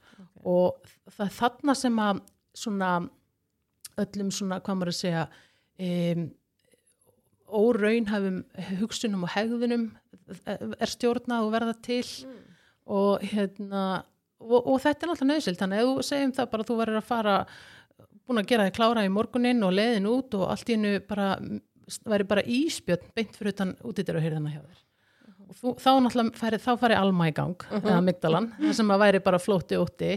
og 0.49 0.91
það 1.11 1.25
er 1.27 1.35
þarna 1.39 1.77
sem 1.79 2.03
að 2.03 2.21
svona 2.57 2.91
öllum 4.01 4.31
svona, 4.35 4.61
hvað 4.65 4.79
maður 4.79 4.93
að 4.93 4.99
segja 5.01 5.25
um, 5.87 6.29
óraunhæfum 7.51 8.39
hugsunum 8.81 9.27
og 9.27 9.35
hegðunum 9.35 9.89
er 10.47 10.91
stjórnað 10.91 11.47
og 11.47 11.53
verða 11.55 11.75
til. 11.85 12.05
Og 12.91 13.25
hérna 13.31 13.83
og, 14.41 14.61
og 14.61 14.79
þetta 14.83 15.05
er 15.05 15.11
náttúrulega 15.11 15.31
nöðsild 15.35 15.61
þannig 15.61 15.83
að 15.83 15.91
þú 15.91 16.07
segjum 16.09 16.35
það 16.37 16.51
bara 16.53 16.65
að 16.65 16.71
þú 16.71 16.77
verður 16.81 17.01
að 17.01 17.09
fara 17.11 17.35
búin 18.27 18.43
að 18.43 18.53
gera 18.53 18.69
þig 18.69 18.77
klára 18.79 19.05
í 19.07 19.11
morgunin 19.13 19.67
og 19.67 19.75
leiðin 19.77 20.09
út 20.11 20.37
og 20.39 20.47
allt 20.53 20.71
í 20.71 20.77
hennu 20.77 21.03
bara 21.09 21.33
væri 22.07 22.29
bara 22.31 22.47
íspjötn 22.47 23.13
beint 23.17 23.37
fyrir 23.37 23.55
utan 23.55 23.75
útýttir 23.83 24.19
og 24.19 24.25
hyrðina 24.25 24.55
hjá 24.55 24.63
þér 24.63 24.81
og 25.51 25.57
þú, 25.59 25.73
þá 25.83 25.91
náttúrulega 26.05 26.39
færi, 26.39 26.59
þá 26.63 26.71
færi 26.79 26.97
alma 26.97 27.27
í 27.29 27.35
gang 27.35 27.65
eða 27.81 28.01
mygdalan, 28.07 28.49
það 28.61 28.75
sem 28.79 28.93
að 28.95 29.03
væri 29.03 29.21
bara 29.27 29.41
flótti 29.43 29.79
úti 29.81 30.11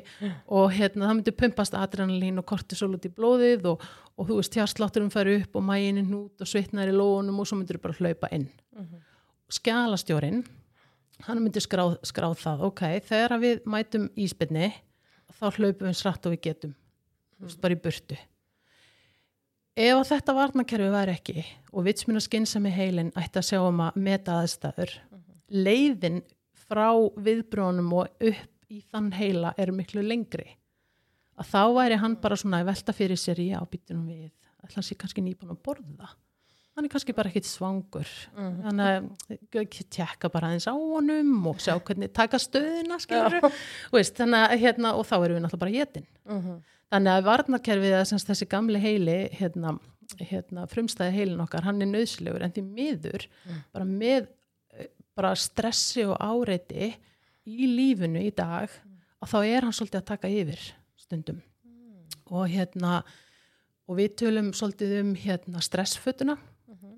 og 0.46 0.74
hérna 0.76 1.08
það 1.10 1.16
myndi 1.20 1.36
pumpast 1.42 1.78
adrenalín 1.78 2.38
og 2.42 2.46
kortisol 2.50 2.92
út 2.94 3.08
í 3.10 3.12
blóðið 3.14 3.66
og, 3.72 3.86
og 4.18 4.30
þú 4.30 4.38
veist 4.40 4.58
hjarslátturum 4.60 5.10
færi 5.14 5.40
upp 5.42 5.58
og 5.58 5.66
mæginin 5.66 6.12
út 6.20 6.44
og 6.46 6.50
svitnar 6.50 6.92
í 6.92 6.94
lóunum 6.94 7.40
og 7.42 7.50
svo 7.50 7.58
myndir 7.58 7.82
bara 7.82 7.98
hlaupa 7.98 8.30
inn. 8.36 8.46
Skjalastjórin 9.54 10.44
hann 11.28 11.42
myndi 11.42 11.62
skráð, 11.64 11.98
skráð 12.06 12.38
það 12.42 12.68
ok, 12.70 12.84
þegar 13.08 13.40
við 13.42 13.66
mætum 13.70 14.10
íspinni 14.20 14.70
þá 15.40 15.50
hlaupum 15.58 15.90
við 15.90 15.98
sratt 15.98 16.26
og 16.30 16.36
við 16.36 16.44
getum 16.50 16.76
þú 17.40 17.48
veist, 17.50 17.62
bara 17.64 17.74
í 17.78 17.82
burtu. 17.84 18.20
Ef 19.74 19.96
að 19.98 20.10
þetta 20.12 20.36
varnakerfi 20.38 20.92
væri 20.94 21.16
ekki 21.18 21.46
og 21.74 21.88
vitsmuna 21.88 22.22
skynsami 22.22 22.70
heilin 22.70 23.10
ætti 23.18 23.42
að 23.42 23.48
sjá 23.48 23.60
um 23.66 23.82
að 23.82 23.98
meta 24.06 24.36
aðstæður 24.44 24.94
leiðin 25.54 26.22
frá 26.68 26.90
viðbrónum 27.22 27.92
og 28.00 28.12
upp 28.24 28.74
í 28.74 28.82
þann 28.90 29.12
heila 29.14 29.54
er 29.60 29.72
miklu 29.76 30.02
lengri. 30.06 30.48
Að 31.38 31.50
þá 31.50 31.62
væri 31.78 31.98
hann 32.02 32.16
bara 32.22 32.38
svona 32.38 32.60
að 32.62 32.70
velta 32.72 32.94
fyrir 32.94 33.18
sér 33.20 33.40
í 33.42 33.50
ábýtunum 33.58 34.06
við 34.10 34.30
ætla 34.64 34.78
hann 34.80 34.86
sé 34.88 34.96
kannski 34.98 35.22
nýbúin 35.26 35.54
að 35.54 35.62
borða? 35.66 36.12
Hann 36.74 36.88
er 36.88 36.90
kannski 36.90 37.14
bara 37.14 37.30
ekkit 37.30 37.46
svangur. 37.46 38.10
Þannig 38.34 39.10
að 39.54 39.80
tjekka 39.94 40.30
bara 40.34 40.50
aðeins 40.50 40.66
á 40.66 40.74
honum 40.74 41.34
og 41.52 41.60
sjá 41.62 41.76
hvernig 41.86 42.14
taka 42.18 42.40
stöðuna 42.42 42.98
veist, 43.94 44.16
þannig 44.18 44.46
að 44.48 44.56
hérna 44.64 44.94
og 44.98 45.06
þá 45.06 45.16
erum 45.20 45.38
við 45.38 45.44
náttúrulega 45.46 45.66
bara 45.66 45.76
hétin 45.78 46.08
Mhm. 46.26 46.62
þannig 46.94 47.12
að 47.18 47.26
varnakerfið 47.28 47.94
að 48.00 48.14
þessi 48.30 48.48
gamli 48.50 48.80
heili 48.80 49.18
hérna, 49.38 49.76
hérna, 50.22 50.66
frumstæði 50.70 51.14
heilin 51.18 51.42
okkar 51.46 51.66
hann 51.66 51.82
er 51.82 51.90
nöðslegur 51.90 52.42
en 52.46 52.52
því 52.54 52.64
miður 52.74 53.28
bara 53.74 53.86
með 53.86 54.28
bara 55.18 55.34
stressi 55.38 56.06
og 56.08 56.18
áreiti 56.20 56.92
í 57.46 57.68
lífinu 57.70 58.22
í 58.24 58.32
dag 58.36 58.72
að 59.24 59.34
þá 59.34 59.38
er 59.42 59.68
hann 59.68 59.76
svolítið 59.76 60.02
að 60.02 60.10
taka 60.12 60.32
yfir 60.32 60.64
stundum. 61.00 61.42
Og 62.34 62.48
hérna 62.50 63.02
og 63.88 64.00
við 64.00 64.16
tölum 64.24 64.54
svolítið 64.56 64.96
um 65.02 65.12
hérna 65.20 65.64
stressfötuna. 65.64 66.38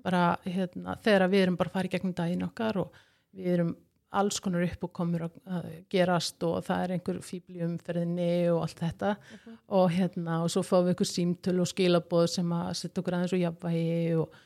Bara 0.06 0.36
hérna 0.46 0.94
þegar 1.02 1.28
við 1.32 1.42
erum 1.46 1.58
bara 1.58 1.84
í 1.84 1.90
gegnum 1.90 2.14
daginn 2.14 2.46
okkar 2.46 2.78
og 2.84 2.94
við 3.34 3.52
erum 3.56 3.74
alls 4.16 4.38
konar 4.40 4.64
upp 4.64 4.86
og 4.86 4.92
komur 4.94 5.26
að 5.26 5.66
gerast 5.92 6.42
og 6.46 6.60
það 6.64 6.82
er 6.82 6.92
einhver 6.94 7.18
fíbli 7.26 7.64
umferðinni 7.66 8.48
og 8.52 8.62
allt 8.64 8.82
þetta. 8.84 9.14
Og 9.76 9.90
hérna 9.92 10.40
og 10.44 10.52
svo 10.52 10.62
fáum 10.66 10.86
við 10.86 10.94
einhver 10.94 11.10
símtöl 11.10 11.58
og 11.62 11.70
skilaboð 11.70 12.28
sem 12.36 12.52
að 12.54 12.70
setja 12.80 13.02
okkur 13.02 13.18
aðeins 13.18 13.34
og 13.36 13.42
jafnvægi 13.42 14.14
og, 14.22 14.38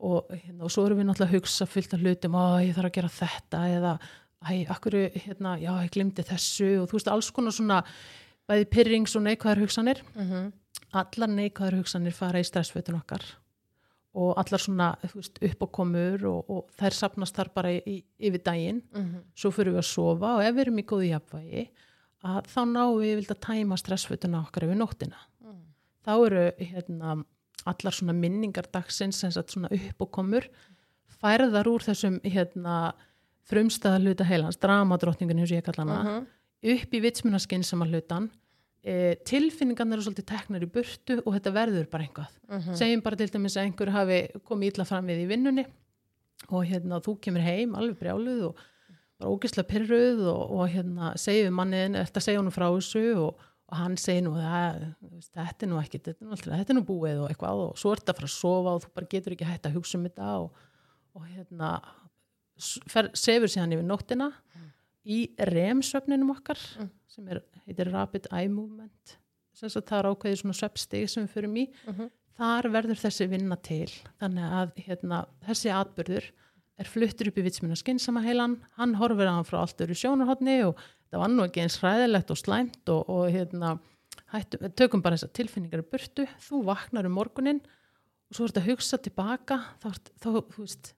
og, 0.00 0.26
hérna, 0.30 0.64
og 0.64 0.70
svo 0.70 0.84
erum 0.86 0.98
við 0.98 1.06
náttúrulega 1.08 1.30
að 1.30 1.36
hugsa 1.38 1.66
fullt 1.66 1.94
af 1.94 2.00
hlutum, 2.00 2.34
ó 2.34 2.44
ég 2.64 2.74
þarf 2.74 2.90
að 2.90 2.96
gera 2.98 3.08
þetta 3.08 3.60
eða, 3.78 3.92
æ, 4.44 4.66
akkur, 4.74 4.96
hérna, 5.14 5.54
já 5.62 5.70
ég 5.84 5.90
glimti 5.94 6.22
þessu 6.26 6.68
og 6.82 6.88
þú 6.90 6.98
veist 6.98 7.08
alls 7.12 7.30
konar 7.30 7.52
svona 7.52 7.78
bæði 8.48 8.66
pyrrings 8.74 9.14
og 9.16 9.22
neikvæðar 9.22 9.62
hugsanir 9.64 10.02
Mhm. 10.16 10.52
allar 10.92 11.28
neikvæðar 11.28 11.78
hugsanir 11.80 12.12
fara 12.12 12.38
í 12.40 12.44
stressfötun 12.44 13.00
okkar 13.00 13.22
og 14.14 14.36
allar 14.38 14.58
svona 14.60 14.96
þú 15.02 15.14
veist, 15.14 15.38
uppákomur 15.42 16.24
og, 16.28 16.50
og 16.50 16.68
þær 16.78 16.92
sapnast 16.92 17.34
þar 17.34 17.48
bara 17.54 17.68
í, 17.72 17.80
í, 17.86 18.04
yfir 18.20 18.42
daginn 18.44 18.82
Mhm. 18.94 19.22
svo 19.34 19.50
fyrir 19.50 19.72
við 19.72 19.78
að 19.82 19.88
sofa 19.94 20.34
og 20.36 20.42
ef 20.44 20.54
við 20.54 20.60
erum 20.66 20.78
í 20.78 20.84
góðu 20.84 21.08
jafnvægi 21.10 21.68
að 22.24 22.46
þá 22.46 22.60
náum 22.68 23.00
við 23.00 23.14
vild 23.16 23.30
að 23.32 23.40
tæma 23.40 23.76
stressfötuna 23.80 24.44
okkar 24.46 24.64
yfir 24.68 24.76
nóttina 24.76 25.16
þá 26.04 26.12
eru 26.26 26.52
hérna, 26.60 27.24
allar 27.66 27.92
svona 27.96 28.12
minningar 28.16 28.66
dagsins 28.72 29.16
sem 29.20 29.30
sagt 29.34 29.54
svona 29.54 29.68
uppákomur 29.72 30.46
færðar 31.22 31.68
úr 31.70 31.84
þessum 31.84 32.18
hérna, 32.24 32.92
frumstæða 33.48 34.00
hluta 34.02 34.24
heilans 34.28 34.56
dramadrottningun 34.60 35.38
eins 35.42 35.52
og 35.52 35.58
ég 35.60 35.64
kalla 35.66 35.84
hana 35.84 36.02
Mhm. 36.04 36.26
upp 36.74 36.94
í 36.94 37.00
vitsmunaskinn 37.04 37.64
sem 37.64 37.80
að 37.80 37.90
hlutan 37.94 38.30
e, 38.86 39.14
tilfinningarnir 39.24 39.96
eru 39.96 40.02
svolítið 40.04 40.26
teknar 40.28 40.60
í 40.62 40.70
burtu 40.70 41.22
og 41.24 41.32
þetta 41.34 41.52
verður 41.52 41.90
bara 41.90 42.04
einhvað 42.04 42.28
Mhm. 42.50 42.74
segjum 42.76 43.02
bara 43.02 43.16
til 43.16 43.28
dæmis 43.28 43.56
að 43.56 43.64
einhver 43.72 43.90
hafi 43.90 44.28
komið 44.44 44.74
illa 44.74 44.84
fram 44.84 45.06
við 45.06 45.24
í 45.24 45.28
vinnunni 45.28 45.66
og 46.50 46.66
hérna 46.66 47.00
þú 47.00 47.18
kemur 47.20 47.40
heim 47.40 47.74
alveg 47.74 47.98
brjáluð 47.98 48.42
og 48.48 48.56
bara 49.18 49.30
ógislega 49.30 49.68
pyrruð 49.68 50.26
og, 50.26 50.50
og 50.50 50.68
hérna 50.68 51.14
við 51.14 51.50
manniðin, 51.50 51.96
eftir 51.96 52.20
að 52.20 52.24
segja 52.24 52.38
honum 52.40 52.52
frá 52.52 52.68
þessu 52.68 53.16
og, 53.16 53.38
og 53.70 53.76
hann 53.80 53.96
segir 53.96 54.22
nú 54.26 54.34
það, 54.36 54.82
þetta 55.32 55.64
er 55.66 55.70
nú 55.72 55.78
ekki, 55.80 55.98
þetta 56.04 56.20
er 56.20 56.26
nú, 56.28 56.32
alltaf, 56.36 56.52
þetta 56.60 56.74
er 56.74 56.78
nú 56.78 56.84
búið 56.88 57.22
og 57.24 57.30
eitthvað 57.32 57.62
og 57.64 57.78
svo 57.80 57.92
er 57.94 58.02
þetta 58.02 58.12
að 58.14 58.18
fara 58.20 58.28
að 58.30 58.34
sofa 58.36 58.74
og 58.76 58.82
þú 58.84 58.90
bara 58.98 59.10
getur 59.14 59.36
ekki 59.36 59.48
hægt 59.48 59.68
að 59.70 59.76
hugsa 59.78 59.98
um 59.98 60.04
þetta 60.08 60.30
og, 60.42 60.64
og 61.16 61.26
hérna 61.32 61.70
fer, 62.90 63.08
sefur 63.18 63.50
síðan 63.50 63.74
yfir 63.76 63.86
nóttina 63.88 64.28
í 65.04 65.18
REM-svefninum 65.50 66.30
okkar 66.36 66.60
Mm. 66.80 66.90
sem 67.08 67.28
er, 67.28 67.42
heitir 67.66 67.90
Rapid 67.92 68.26
Eye 68.32 68.48
Movement. 68.48 69.16
Sem 69.54 69.68
það 69.70 69.98
er 70.00 70.08
ákveðið 70.10 70.38
svona 70.40 70.56
svefstig 70.58 71.08
sem 71.12 71.26
við 71.26 71.34
förum 71.36 71.58
í. 71.60 71.66
Mhm. 71.86 72.10
þar 72.34 72.66
verður 72.74 72.98
þessi 72.98 73.28
vinna 73.30 73.54
til. 73.62 73.86
Þannig 74.18 74.54
að 74.58 74.72
hérna, 74.88 75.20
þessi 75.46 75.70
atbyrður 75.70 76.24
er 76.82 76.84
fluttur 76.90 77.28
upp 77.30 77.36
í 77.38 77.44
vitsmina 77.46 77.76
skynsama 77.78 78.24
heilan. 78.24 78.56
Hann 78.76 78.94
horfir 78.98 79.28
á 79.30 79.38
hann 79.38 79.44
frá 79.46 79.60
allt 79.60 79.78
öru 79.78 79.94
sjónarhóttni 79.94 80.56
og 80.66 80.76
það 81.14 81.22
var 81.24 81.32
nú 81.32 81.46
ekki 81.46 81.62
eins 81.64 81.78
hræðilegt 81.80 82.34
og 82.34 82.40
slæmt 82.40 82.90
og, 82.94 83.06
og 83.14 83.30
hérna, 83.34 83.76
hættum, 84.34 84.66
tökum 84.74 85.02
bara 85.04 85.16
þessar 85.18 85.32
tilfinningar 85.38 85.84
í 85.84 85.88
burtu. 85.94 86.26
Þú 86.48 86.64
vaknar 86.66 87.06
um 87.08 87.16
morgunin 87.20 87.62
og 87.64 88.34
svo 88.36 88.44
er 88.48 88.52
þetta 88.52 88.64
að 88.64 88.68
hugsa 88.72 88.98
tilbaka. 89.04 89.60
Þá, 89.82 89.88
ert- 89.94 90.12
þá 90.20 90.28
þú 90.34 90.60
veist 90.66 90.92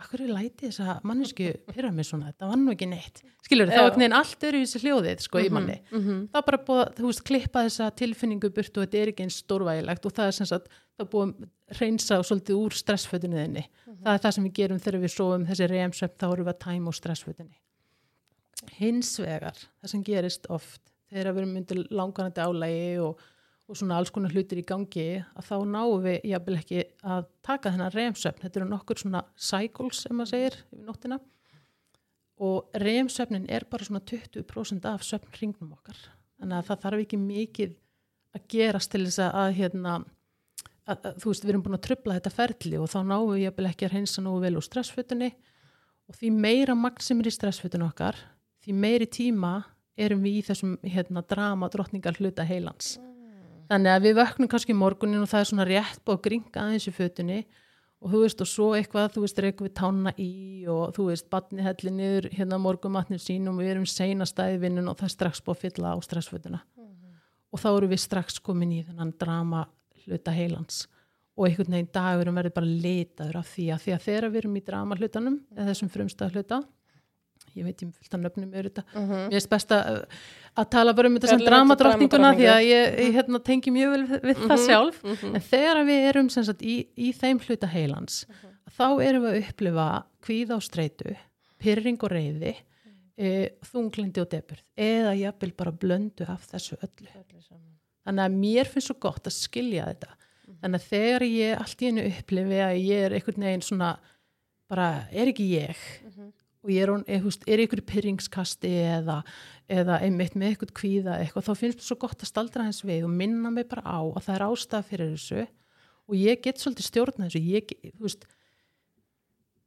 akkur 0.00 0.22
er 0.24 0.30
læti 0.32 0.64
þess 0.70 0.80
að 0.80 1.02
mannesku 1.04 1.46
pyrra 1.68 1.90
mig 1.92 2.06
svona, 2.08 2.30
þetta 2.30 2.46
var 2.48 2.56
nú 2.56 2.72
ekki 2.72 2.86
neitt. 2.88 3.18
Skilur 3.44 3.68
þá 3.68 3.80
er 3.82 3.98
neginn 4.00 4.14
allt 4.16 4.46
öru 4.48 4.56
í 4.56 4.64
þessi 4.64 4.80
hljóðið 4.86 5.24
sko 5.26 5.42
í 5.44 5.50
manni. 5.52 5.74
Mhm. 5.92 6.22
það 6.32 6.38
er 6.40 6.46
bara 6.46 6.60
búið 6.70 6.80
að, 6.86 6.92
þú 6.96 7.04
veist, 7.10 7.22
klippa 7.28 7.64
þessa 7.66 7.88
tilfinningu 8.00 8.48
burt 8.56 8.78
og 8.80 8.86
þetta 8.86 9.02
er 9.02 9.12
ekki 9.12 9.26
eins 9.26 9.36
stórvægilegt 9.44 10.06
og 10.08 10.14
það 10.16 10.30
er 10.32 10.36
sem 10.38 10.48
sagt, 10.48 10.70
það 10.96 11.10
búið 11.12 11.34
að 11.44 11.80
reynsa 11.82 12.18
svolítið 12.24 12.62
úr 12.64 12.78
stressfötunniðinni 12.80 13.66
það 14.00 14.12
er 14.14 14.22
það 14.24 14.34
sem 14.38 14.44
við 14.48 14.54
gerum 14.62 14.80
þegar 14.80 15.00
við 15.04 15.12
sofum 15.18 15.44
þessi 15.52 15.68
reymsvepp, 15.74 16.16
þá 16.16 16.26
erum 16.32 16.48
við 16.48 16.54
að 16.54 16.62
tæma 16.64 16.88
úr 16.88 16.96
stressfötunni 16.96 17.60
hins 18.78 19.12
vegar, 19.20 19.58
það 19.80 19.92
sem 19.94 20.06
gerist 20.06 20.48
oft 20.52 20.90
þegar 21.10 21.34
við 21.34 21.42
erum 21.42 21.58
undir 21.60 21.82
langanandi 21.94 22.44
álægi 22.44 22.94
og, 23.02 23.24
og 23.70 23.78
svona 23.78 23.98
alls 23.98 24.12
konar 24.14 24.34
hlutir 24.34 24.60
í 24.62 24.66
gangi 24.66 25.08
að 25.18 25.48
þá 25.48 25.56
náum 25.72 26.04
við 26.04 26.30
jafnvel 26.30 26.56
ekki 26.60 26.84
að 27.02 27.26
taka 27.46 27.74
þennan 27.74 27.92
reymsvepp, 27.96 28.40
þetta 28.44 28.60
eru 28.60 28.70
nokkur 28.70 29.02
svona 29.02 29.24
cycles, 29.34 30.04
sem 30.04 30.16
maður 30.16 30.32
segir, 30.34 30.58
yfir 30.70 30.86
nóttina. 30.86 31.20
Og 32.40 32.80
reymsvefnin 32.80 33.50
er 33.52 33.66
bara 33.68 33.84
svona 33.84 34.00
20% 34.06 34.86
af 34.88 35.04
svefnringnum 35.04 35.74
okkar. 35.76 35.98
Þannig 36.40 36.56
að 36.56 36.70
það 36.70 36.82
þarf 36.86 37.04
ekki 37.04 37.20
mikið 37.20 37.76
að 38.38 38.46
gerast 38.54 38.90
til 38.94 39.02
þess 39.04 39.20
að, 39.26 39.50
hérna 39.58 39.96
að, 40.00 40.94
að, 40.94 41.20
þú 41.20 41.32
veist, 41.32 41.44
við 41.44 41.52
erum 41.52 41.64
búin 41.66 41.76
að 41.76 41.86
trubla 41.88 42.16
þetta 42.16 42.32
ferli 42.32 42.80
og 42.80 42.90
þá 42.92 43.00
náum 43.02 43.32
við 43.34 43.42
jafnvel 43.44 43.68
ekki 43.68 43.88
að 43.88 43.96
reynsa 43.96 44.24
nógu 44.24 44.44
vel 44.46 44.54
úr 44.56 44.64
stressfötunni. 44.64 45.30
Og 46.10 46.16
því 46.16 46.30
meira 46.38 46.74
magn 46.78 47.04
sem 47.04 47.20
er 47.20 47.28
í 47.28 47.34
stressfötunni 47.34 47.86
okkar 47.90 48.16
því 48.64 48.76
meiri 48.76 49.06
tíma 49.10 49.54
erum 50.00 50.22
við 50.24 50.40
í 50.40 50.44
þessum 50.48 50.76
hérna, 50.82 51.22
drama 51.26 51.68
drottningar 51.72 52.18
hluta 52.20 52.46
heilans 52.46 52.98
þannig 53.70 53.94
að 53.94 54.06
við 54.06 54.16
vöknum 54.18 54.50
kannski 54.50 54.76
morgunin 54.76 55.22
og 55.22 55.30
það 55.30 55.42
er 55.42 55.50
svona 55.50 55.68
rétt 55.68 56.10
að 56.10 56.22
gringa 56.24 56.64
aðeins 56.64 56.88
í 56.90 56.94
fötunni 56.94 57.40
og 58.00 58.12
þú 58.14 58.20
veist 58.24 58.42
og 58.42 58.48
svo 58.48 58.68
eitthvað, 58.76 59.10
þú 59.14 59.24
veist, 59.26 59.40
reykum 59.44 59.66
við 59.68 59.74
tána 59.76 60.12
í 60.16 60.30
og 60.72 60.94
þú 60.96 61.08
veist, 61.10 61.26
batni 61.32 61.64
helli 61.64 61.92
niður 61.92 62.30
hérna 62.32 62.58
morgumatnir 62.60 63.20
sínum 63.20 63.58
og 63.58 63.64
við 63.64 63.74
erum 63.74 63.88
seinastæði 63.88 64.62
vinnun 64.62 64.88
og 64.88 64.96
það 65.00 65.10
er 65.10 65.14
strax 65.16 65.42
búið 65.44 65.58
að 65.58 65.66
fylla 65.66 65.92
á 65.92 65.96
stressfötuna. 66.06 66.62
Og 67.50 67.60
þá 67.60 67.68
eru 67.74 67.90
við 67.90 68.00
strax 68.00 68.40
komin 68.40 68.72
í 68.72 68.80
þennan 68.86 69.12
drama 69.20 69.66
hluta 70.06 70.32
heilans. 70.32 70.86
Og 71.36 71.48
einhvern 71.48 71.76
veginn 71.76 71.92
dagurum 71.92 72.40
verður 72.40 72.56
bara 72.56 72.72
litaður 72.86 73.40
af 73.42 73.52
því 73.52 73.66
að 73.74 73.84
því 73.84 73.94
að 73.96 74.04
þegar 74.06 74.28
við 74.30 74.42
erum 74.42 74.56
í 74.56 74.64
drama 74.64 74.96
hlutanum 74.96 75.38
eða 75.56 75.68
þessum 75.70 75.92
frumstæða 75.92 76.34
hluta 76.36 76.62
ég 77.58 77.66
veit 77.66 77.82
ég 77.84 77.90
fullt 77.96 78.16
að 78.16 78.24
nöfnum 78.26 78.54
er 78.54 78.68
þetta 78.68 78.84
mér 79.06 79.34
finnst 79.34 79.50
best 79.52 79.74
að, 79.74 80.02
að 80.60 80.70
tala 80.76 80.94
bara 80.96 81.10
um 81.10 81.18
þetta 81.18 81.32
sem 81.32 81.42
Fjallar 81.42 81.56
dramadrottninguna 81.56 82.32
því 82.38 82.48
að 82.52 82.62
ég, 82.66 82.94
ég 83.04 83.18
hérna, 83.18 83.42
tengi 83.46 83.74
mjög 83.74 83.94
vel 83.94 84.02
við, 84.06 84.28
við 84.30 84.44
það 84.44 84.64
sjálf. 84.66 85.02
en 85.30 85.42
þegar 85.50 85.82
við 85.88 86.08
erum 86.12 86.30
sagt, 86.34 86.62
í, 86.62 86.76
í 86.96 87.12
þeim 87.16 87.42
hluta 87.46 87.70
heilans 87.70 88.22
þá 88.76 88.86
erum 89.04 89.26
við 89.26 89.34
að 89.34 89.40
upplifa 89.44 89.88
kvíða 90.24 90.58
og 90.58 90.66
streitu 90.66 91.16
pyrring 91.60 92.00
og 92.00 92.12
reyði 92.12 92.54
e, 93.20 93.30
þunglindi 93.70 94.22
og 94.22 94.30
deburð 94.32 94.64
eða 94.80 95.16
jafnvel 95.18 95.52
bara 95.58 95.74
blöndu 95.74 96.26
af 96.30 96.46
þessu 96.50 96.78
öllu. 96.80 97.10
Þannig 98.06 98.24
að 98.24 98.38
mér 98.40 98.70
finnst 98.70 98.90
svo 98.90 98.96
gott 99.02 99.28
að 99.28 99.36
skilja 99.36 99.90
þetta. 99.90 100.14
Þannig 100.60 100.80
að 100.80 100.86
þegar 100.94 101.26
ég 101.28 101.60
allt 101.60 101.82
í 101.82 101.90
einu 101.90 102.06
upplifi 102.08 102.62
að 102.64 102.78
ég 102.80 103.04
er 103.06 103.16
einhvern 103.16 103.46
veginn 103.46 103.66
svona 103.66 103.90
bara 104.70 104.88
er 105.10 105.30
ekki 105.32 105.50
ég 105.52 105.84
og 106.60 106.70
ég 106.74 106.82
er, 106.84 106.90
hún- 106.92 107.06
er, 107.08 107.20
húst, 107.24 107.44
er 107.48 107.62
ykkur 107.64 107.80
pyrringskasti 107.88 108.68
eða, 108.98 109.20
eða 109.68 110.00
einmitt 110.04 110.34
með 110.36 110.50
eitthvað 110.54 110.74
kvíða 110.80 111.14
eitthvað, 111.22 111.46
þá 111.48 111.54
finnst 111.62 111.78
mér 111.80 111.86
svo 111.88 111.96
gott 112.02 112.20
að 112.20 112.28
staldra 112.32 112.66
hans 112.66 112.82
við 112.84 113.06
og 113.06 113.14
minna 113.16 113.50
mig 113.54 113.68
bara 113.70 113.80
á 113.86 114.00
að 114.04 114.24
það 114.26 114.34
er 114.36 114.44
ástæða 114.48 114.82
fyrir 114.90 115.14
þessu 115.14 115.46
og 116.10 116.18
ég 116.18 116.42
get 116.44 116.58
svolítið 116.60 116.88
stjórna 116.90 117.28
þessu. 117.30 117.40
Ég, 117.46 117.72
veist 118.02 118.26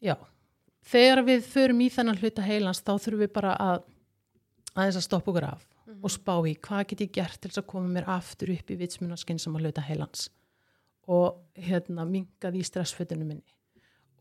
já, 0.03 0.15
þegar 0.83 1.23
við 1.25 1.45
förum 1.49 1.81
í 1.81 1.89
þennan 1.93 2.19
hluta 2.21 2.45
heilans 2.45 2.83
þá 2.83 2.93
þurfum 2.99 3.23
við 3.23 3.33
bara 3.39 3.55
að 3.57 3.83
aðeins 4.75 4.99
að 4.99 5.07
stoppa 5.07 5.31
okkur 5.33 5.49
af 5.49 5.65
og 6.03 6.11
spá 6.11 6.33
í 6.49 6.53
hvað 6.61 6.85
get 6.91 7.01
ég 7.05 7.11
gert 7.15 7.39
til 7.41 7.49
þess 7.51 7.61
að 7.63 7.69
koma 7.73 7.89
mér 7.95 8.07
aftur 8.09 8.51
upp 8.53 8.69
í 8.73 8.77
vitsmunaskinn 8.79 9.39
sem 9.41 9.55
að 9.55 9.65
hluta 9.67 9.83
heilans 9.85 10.27
og 11.11 11.41
hérna 11.59 12.05
mingað 12.07 12.55
í 12.59 12.63
stressfötunum 12.65 13.27
minni 13.33 13.55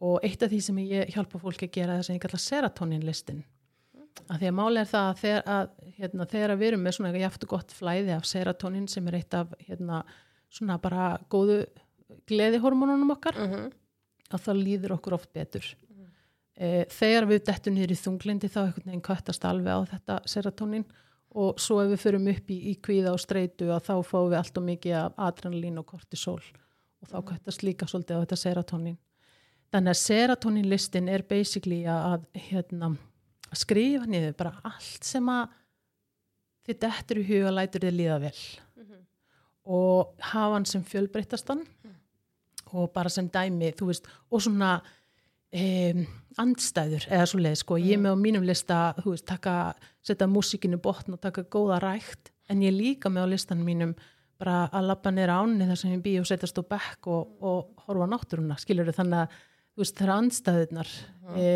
og 0.03 0.23
eitt 0.27 0.43
af 0.43 0.51
því 0.51 0.61
sem 0.67 0.79
ég 0.83 1.13
hjálpa 1.15 1.41
fólki 1.43 1.69
að 1.69 1.77
gera 1.77 1.99
það 1.99 2.07
sem 2.09 2.17
ég 2.19 2.25
kalla 2.25 2.41
serotonin 2.43 3.07
listin 3.07 3.45
að 4.29 4.43
því 4.43 4.49
að 4.49 4.57
máli 4.57 4.81
er 4.83 4.89
það 4.89 5.09
að 5.09 5.21
þegar, 5.23 5.45
að, 5.55 5.71
hérna, 5.99 6.27
þegar 6.33 6.55
við 6.61 6.71
erum 6.71 6.83
með 6.85 6.97
svona 6.97 7.11
eitthvað 7.11 7.25
jaftu 7.27 7.49
gott 7.51 7.75
flæði 7.77 8.15
af 8.17 8.27
serotonin 8.29 8.89
sem 8.91 9.09
er 9.09 9.19
eitt 9.19 9.37
af 9.37 9.55
hérna, 9.67 10.01
svona 10.53 10.79
bara 10.83 11.07
góðu 11.33 11.59
gleðihormónunum 12.29 13.15
okkar 13.15 13.39
að 13.43 14.45
það 14.47 14.61
líður 14.61 14.97
okkur 14.99 15.17
oft 15.17 15.33
betur. 15.35 15.65
E, 16.53 16.85
þegar 16.93 17.29
við 17.31 17.45
dettum 17.49 17.79
í 17.81 17.87
þunglindi 17.97 18.51
þá 18.53 18.61
einhvern 18.67 18.91
veginn 18.91 19.07
köttast 19.07 19.47
alveg 19.49 19.73
á 19.73 19.81
þetta 19.95 20.19
serotonin 20.29 20.85
og 21.33 21.61
svo 21.61 21.79
ef 21.81 21.95
við 21.95 22.03
förum 22.03 22.29
upp 22.29 22.51
í, 22.53 22.59
í 22.73 22.75
kvíða 22.77 23.15
og 23.15 23.23
streitu 23.23 23.71
að 23.73 23.87
þá 23.89 23.95
fáum 24.05 24.29
við 24.29 24.39
allt 24.43 24.59
og 24.61 24.67
mikið 24.67 24.99
af 24.99 25.23
adrenalín 25.29 25.81
og 25.81 25.89
kortisol 25.89 26.43
og 26.43 27.09
þá 27.09 27.17
köttast 27.33 27.65
líka 27.65 27.89
svolítið 27.89 28.21
á 28.21 28.23
þetta 28.27 28.41
serotonin 28.43 28.99
þannig 29.73 29.95
að 29.95 30.01
serotonin 30.03 30.69
listin 30.69 31.09
er 31.09 31.25
basically 31.29 31.83
að, 31.89 32.27
hérna, 32.51 32.93
að 33.49 33.61
skrifa 33.63 34.09
niður 34.11 34.37
bara 34.39 34.55
allt 34.69 35.07
sem 35.09 35.29
að 35.33 35.59
þið 36.67 36.81
dettur 36.85 37.21
í 37.23 37.27
huga 37.27 37.55
lætur 37.57 37.87
þið 37.87 37.97
líða 37.99 38.19
vel. 38.27 38.35
Og 39.63 40.25
hafa 40.33 40.57
hann 40.57 40.67
sem 40.67 40.83
fjölbreyttastan. 40.87 41.63
Og 42.73 42.89
bara 42.95 43.11
sem 43.13 43.29
dæmi, 43.29 43.73
þú 43.77 43.91
veist, 43.91 44.07
og 44.33 44.41
svona 44.41 44.79
um, 44.81 46.05
andstæður 46.41 47.05
eða 47.11 47.27
svo 47.29 47.41
leið, 47.43 47.59
sko, 47.61 47.77
ég 47.81 47.99
er 47.99 48.01
með 48.01 48.17
á 48.17 48.23
mínum 48.23 48.47
lista 48.49 48.79
þú 49.03 49.13
veist, 49.13 49.27
taka, 49.29 49.57
setja 50.05 50.29
músikinu 50.31 50.79
botn 50.81 51.19
og 51.19 51.21
taka 51.21 51.45
góða 51.53 51.83
rækt, 51.85 52.33
en 52.49 52.65
ég 52.65 52.73
líka 52.73 53.13
með 53.13 53.29
á 53.29 53.33
listan 53.35 53.65
mínum 53.67 53.93
bara 54.41 54.65
að 54.73 54.89
labba 54.89 55.13
neyra 55.13 55.37
ánni 55.45 55.69
þar 55.69 55.79
sem 55.79 55.93
ég 55.93 56.03
bý 56.03 56.17
og 56.23 56.29
setjast 56.31 56.59
á 56.59 56.65
bekk 56.73 57.11
og, 57.13 57.37
og 57.45 57.85
horfa 57.87 58.09
náttúruna, 58.11 58.57
skilur 58.59 58.89
þannig 58.97 59.27
að 59.27 59.37
veist, 59.81 59.97
það 59.97 60.05
er 60.07 60.15
andstæðunar 60.17 60.93
e, 61.37 61.47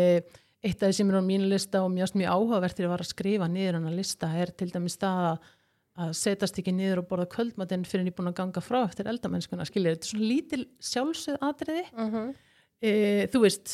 eitt 0.65 0.81
af 0.81 0.89
því 0.89 0.95
sem 0.97 1.11
er 1.11 1.19
á 1.21 1.29
mínu 1.29 1.51
lista 1.51 1.83
og 1.85 1.93
mjög, 1.93 2.15
mjög 2.17 2.33
áhugavert 2.33 2.77
þegar 2.77 2.87
ég 2.87 2.95
var 2.95 3.05
að 3.05 3.11
skrifa 3.11 3.51
niður 3.51 3.77
hann 3.77 3.91
að 3.91 3.99
lista 4.01 4.31
er 4.41 4.51
til 4.57 4.71
dæmis 4.73 4.97
það 4.97 5.29
að 5.33 5.53
að 5.97 6.11
setjast 6.13 6.59
ekki 6.61 6.73
niður 6.77 7.01
og 7.01 7.07
borða 7.09 7.25
kvöldmatinn 7.33 7.85
fyrir 7.87 8.03
en 8.03 8.09
ég 8.11 8.13
er 8.13 8.17
búin 8.19 8.29
að 8.29 8.35
ganga 8.37 8.61
frá 8.61 8.83
eftir 8.83 9.07
eldamennskuna 9.09 9.65
skilja, 9.65 9.95
þetta 9.95 10.05
er 10.05 10.11
svona 10.11 10.27
lítil 10.29 10.65
sjálfsögð 10.89 11.47
atriði. 11.47 11.85
E, 12.77 12.91
þú 13.33 13.41
veist 13.47 13.73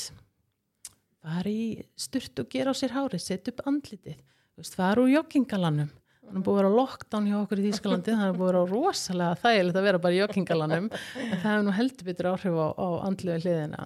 fara 1.23 1.51
í 1.51 1.65
sturt 1.99 2.39
og 2.39 2.47
gera 2.51 2.71
á 2.71 2.75
sér 2.79 2.95
hári, 2.95 3.19
setja 3.19 3.51
upp 3.51 3.65
andlitið. 3.67 4.21
Þú 4.53 4.63
veist, 4.63 4.79
fara 4.79 5.03
úr 5.03 5.11
joggingalanum. 5.11 5.91
Hann 6.23 6.39
er 6.39 6.45
búið 6.45 6.55
að 6.55 6.61
vera 6.61 6.77
lockdown 6.77 7.27
hjá 7.27 7.35
okkur 7.41 7.59
í 7.59 7.65
Þýskalandi 7.67 8.15
það 8.15 8.29
er 8.29 8.37
búið 8.39 8.47
að 8.47 8.53
vera 8.53 8.63
rosalega 8.71 9.41
þægilegt 9.43 9.79
að 9.81 9.87
vera 9.89 10.01
bara 10.05 10.15
í 10.15 10.21
joggingalanum. 10.21 10.89
En 10.93 11.33
það 11.33 11.49
hefur 11.49 11.67
nú 11.67 11.75
heldur 11.75 12.07
betur 12.07 12.31
áhrif 12.31 12.55
á, 12.55 12.67
á 12.71 12.87
andlega 13.03 13.43
hliðina 13.43 13.83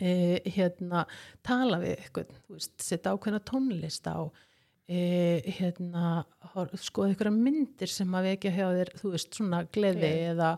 e, 0.00 0.12
hérna, 0.56 1.04
tala 1.46 1.80
við 1.82 1.98
eitthvað, 1.98 2.38
setja 2.80 3.14
ákveðna 3.14 3.42
tónlist 3.46 4.08
á 4.08 4.26
e, 4.90 5.00
hérna, 5.58 6.22
skoða 6.80 7.12
einhverja 7.12 7.34
myndir 7.34 7.92
sem 7.92 8.16
að 8.16 8.30
vekja 8.32 8.54
hjá 8.56 8.64
þér, 8.78 8.94
þú 9.00 9.12
veist, 9.14 9.36
svona 9.38 9.62
gleði 9.76 10.12
eða, 10.32 10.54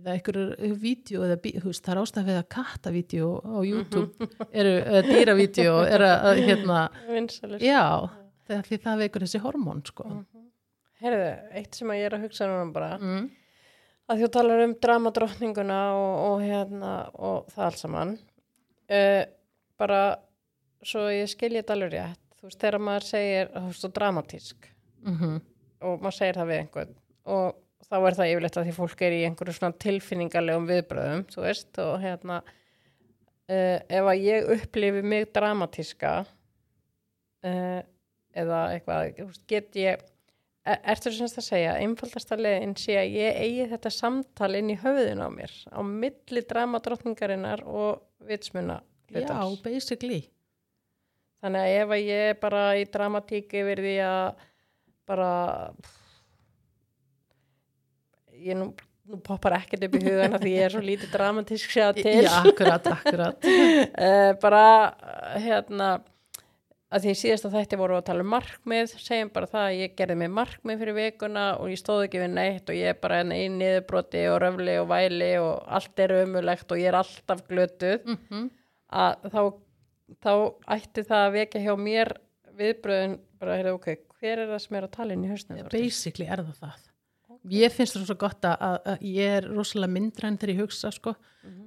eða 0.00 0.16
einhverjur 0.16 0.80
vídeo 0.82 1.26
eða, 1.26 1.38
þú 1.44 1.70
veist, 1.70 1.84
það 1.84 1.94
er 1.94 2.02
ástæð 2.02 2.32
að 2.34 2.48
kattavídeó 2.56 3.30
á 3.44 3.58
YouTube 3.70 4.30
eru, 4.50 4.74
eða 4.80 5.04
dýravídeó 5.06 5.78
er 5.86 6.06
að, 6.08 6.16
að, 6.32 6.42
hérna, 6.48 6.80
Vinsalir. 7.12 7.68
já 7.68 7.84
því 8.48 8.80
það 8.80 9.02
vekur 9.04 9.26
þessi 9.26 9.44
hormón, 9.44 9.84
sko 9.84 10.08
Herðu, 10.98 11.26
eitt 11.54 11.76
sem 11.78 11.90
að 11.92 12.00
ég 12.00 12.08
er 12.08 12.14
að 12.16 12.24
hugsa 12.26 12.46
núna 12.50 12.72
bara, 12.74 12.96
mm. 12.98 13.26
að 14.10 14.22
þú 14.24 14.28
talar 14.34 14.62
um 14.64 14.72
dramadrottninguna 14.82 15.76
og, 15.94 16.14
og 16.24 16.40
hérna 16.42 16.94
og 17.14 17.52
það 17.52 17.66
allt 17.68 17.82
saman. 17.84 18.14
Uh, 18.88 19.22
bara, 19.78 20.00
svo 20.86 21.04
ég 21.12 21.28
skilja 21.30 21.62
þetta 21.62 21.76
alveg 21.76 21.94
rétt, 21.94 22.24
þú 22.38 22.48
veist, 22.48 22.60
þegar 22.62 22.84
maður 22.86 23.08
segir, 23.10 23.52
þú 23.52 23.68
veist, 23.68 23.86
og 23.88 23.94
dramatísk. 23.98 24.72
Mm 25.04 25.38
og 25.84 26.02
maður 26.02 26.16
segir 26.18 26.38
það 26.38 26.50
við 26.50 26.60
einhvern. 26.62 26.94
Og 27.28 27.58
þá 27.88 27.96
er 27.98 28.16
það 28.18 28.32
yfirleitt 28.32 28.58
að 28.60 28.68
því 28.68 28.74
fólk 28.78 29.04
er 29.06 29.16
í 29.16 29.20
einhverju 29.28 29.56
svona 29.56 29.80
tilfinningarlegum 29.84 30.68
viðbröðum, 30.68 31.24
þú 31.32 31.44
veist, 31.44 31.70
og 31.84 31.94
hérna, 32.02 32.40
uh, 33.52 33.78
ef 33.78 34.12
að 34.12 34.26
ég 34.26 34.52
upplifi 34.56 35.04
mig 35.06 35.28
dramatíska 35.36 36.14
uh, 36.24 37.80
eða 38.38 38.62
eitthvað, 38.74 39.12
þú 39.20 39.28
veist, 39.30 39.44
get 39.50 39.78
ég, 39.78 40.02
er, 40.66 40.82
ertu 40.94 41.14
semst 41.14 41.40
að 41.40 41.48
segja, 41.48 41.78
einfaldasta 41.84 42.38
leiðin 42.38 42.76
sé 42.78 42.98
að 43.00 43.16
ég 43.20 43.40
eigi 43.44 43.70
þetta 43.72 43.94
samtal 43.94 44.52
inn 44.58 44.74
í 44.74 44.80
höfðin 44.82 45.24
á 45.24 45.28
mér, 45.32 45.54
á 45.70 45.80
milli 45.86 46.44
dramadrottningarinnar 46.50 47.64
og 47.64 48.02
vitsmuna 48.26 48.80
já, 49.12 49.38
basically. 49.62 50.24
Þannig 51.38 51.62
að 51.64 51.76
ef 51.78 51.94
að 51.94 52.02
ég 52.02 52.40
bara 52.42 52.62
í 52.76 52.84
dramatík 52.90 53.54
yfir 53.60 53.82
því 53.84 53.94
að 54.02 54.44
bara 55.08 55.32
ég 58.38 58.58
nú, 58.58 58.68
nú 59.08 59.20
poppar 59.24 59.56
ekkert 59.60 59.86
upp 59.86 59.96
í 59.98 60.02
hugana 60.04 60.40
því 60.42 60.54
ég 60.56 60.66
er 60.66 60.74
svo 60.74 60.82
lítið 60.84 61.14
dramatísk 61.14 61.74
sér 61.74 61.96
til. 61.96 62.18
já, 62.26 62.32
akkurat, 62.42 62.90
akkurat. 62.96 63.48
Eh, 64.08 64.32
bara 64.42 64.64
hérna 65.38 65.92
að 66.88 67.04
því 67.04 67.14
síðast 67.20 67.46
að 67.48 67.56
þetta 67.58 67.78
voru 67.80 67.96
að 67.98 68.06
tala 68.08 68.24
um 68.24 68.30
markmið 68.32 68.94
segjum 68.96 69.32
bara 69.34 69.48
það 69.50 69.64
að 69.66 69.80
ég 69.82 69.96
gerði 69.98 70.18
mig 70.22 70.30
markmið 70.38 70.78
fyrir 70.82 70.96
vikuna 70.96 71.48
og 71.60 71.72
ég 71.72 71.80
stóð 71.80 72.04
ekki 72.06 72.22
við 72.22 72.30
neitt 72.32 72.70
og 72.72 72.78
ég 72.78 72.94
er 72.94 73.02
bara 73.02 73.18
enn 73.22 73.34
í 73.36 73.42
niðurbroti 73.52 74.22
og 74.32 74.38
röfli 74.44 74.78
og 74.80 74.88
væli 74.88 75.32
og 75.42 75.66
allt 75.78 76.04
er 76.04 76.16
ömulegt 76.22 76.72
og 76.72 76.80
ég 76.80 76.88
er 76.88 77.00
alltaf 77.02 77.44
glötuð. 77.50 78.08
Mm 78.08 78.48
að 78.88 79.30
þá, 79.32 79.40
þá 80.24 80.32
ætti 80.76 81.04
það 81.06 81.24
að 81.24 81.34
vekja 81.36 81.64
hjá 81.64 81.72
mér 81.80 82.12
viðbröðin 82.58 83.16
bara, 83.38 83.56
heyrðu, 83.58 83.74
ok, 83.78 83.88
hver 84.18 84.42
er 84.44 84.52
það 84.52 84.62
sem 84.64 84.78
er 84.78 84.86
að 84.86 84.94
tala 84.96 85.14
inn 85.14 85.26
í 85.26 85.32
hausnum? 85.32 85.58
basically 85.72 86.28
er 86.28 86.42
það 86.42 86.62
það. 86.62 86.86
Ég 87.54 87.72
finnst 87.72 87.94
það 87.94 88.06
svo 88.08 88.16
gott 88.18 88.46
að, 88.48 88.56
að, 88.66 88.78
að 88.92 89.04
ég 89.06 89.34
er 89.38 89.46
rosalega 89.52 89.94
myndræn 89.94 90.38
þegar 90.40 90.54
ég 90.54 90.62
hugsa 90.64 90.90
sko. 90.92 91.14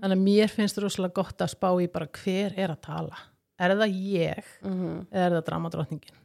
þannig 0.02 0.18
að 0.18 0.24
mér 0.26 0.52
finnst 0.52 0.78
það 0.78 0.86
rosalega 0.88 1.18
gott 1.22 1.44
að 1.46 1.54
spá 1.54 1.70
í 1.80 1.88
bara 1.94 2.10
hver 2.18 2.58
er 2.60 2.74
að 2.74 2.82
tala 2.90 3.22
er 3.70 3.76
það 3.78 3.96
ég? 4.18 4.44
Mm 4.66 5.08
eða 5.12 5.26
er 5.26 5.32
það 5.38 5.46
dramadrottningin? 5.50 6.18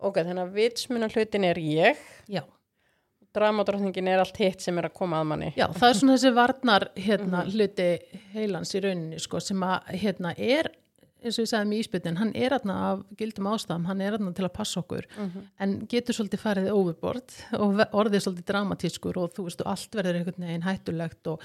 Ok, 0.00 0.16
þannig 0.16 0.44
að 0.46 0.52
vitsmuna 0.56 1.08
hlutin 1.12 1.44
er 1.44 1.56
ég. 1.60 1.96
Já, 2.28 2.42
dramadrottningin 3.36 4.08
er 4.10 4.18
allt 4.22 4.36
hitt 4.40 4.60
sem 4.64 4.78
er 4.80 4.88
að 4.88 4.94
koma 4.96 5.20
að 5.22 5.28
manni. 5.30 5.50
Já, 5.58 5.68
það 5.76 5.88
er 5.92 5.98
svona 6.00 6.16
þessi 6.16 6.34
varnar 6.34 6.88
hérna, 6.96 7.44
Mhm. 7.44 7.50
hluti 7.54 7.88
heilans 8.34 8.74
í 8.74 8.80
rauninni 8.82 9.20
sko, 9.20 9.40
sem 9.40 9.60
að 9.60 9.84
hérna, 10.00 10.34
er 10.38 10.70
eins 11.22 11.38
og 11.38 11.44
ég 11.44 11.50
sagði 11.52 11.68
með 11.68 11.80
íspytin, 11.84 12.16
hann 12.16 12.32
er 12.34 12.50
aðna 12.50 12.74
af 12.92 13.02
gildum 13.14 13.44
ástæðum, 13.44 13.84
hann 13.86 14.00
er 14.00 14.12
aðna 14.16 14.34
til 14.34 14.44
að 14.46 14.52
passa 14.54 14.80
okkur 14.80 15.04
Mhm. 15.18 15.42
en 15.60 15.86
getur 15.86 16.14
svolítið 16.14 16.40
farið 16.40 16.70
overboard 16.72 17.30
og 17.52 17.76
orðið 17.92 18.24
svolítið 18.24 18.44
dramatískur 18.46 19.16
og 19.18 19.34
þú 19.34 19.44
veist, 19.44 19.60
og 19.60 19.66
allt 19.66 19.90
verður 19.92 20.16
einhvern 20.16 20.46
veginn 20.48 20.62
hættulegt 20.62 21.26
og, 21.26 21.40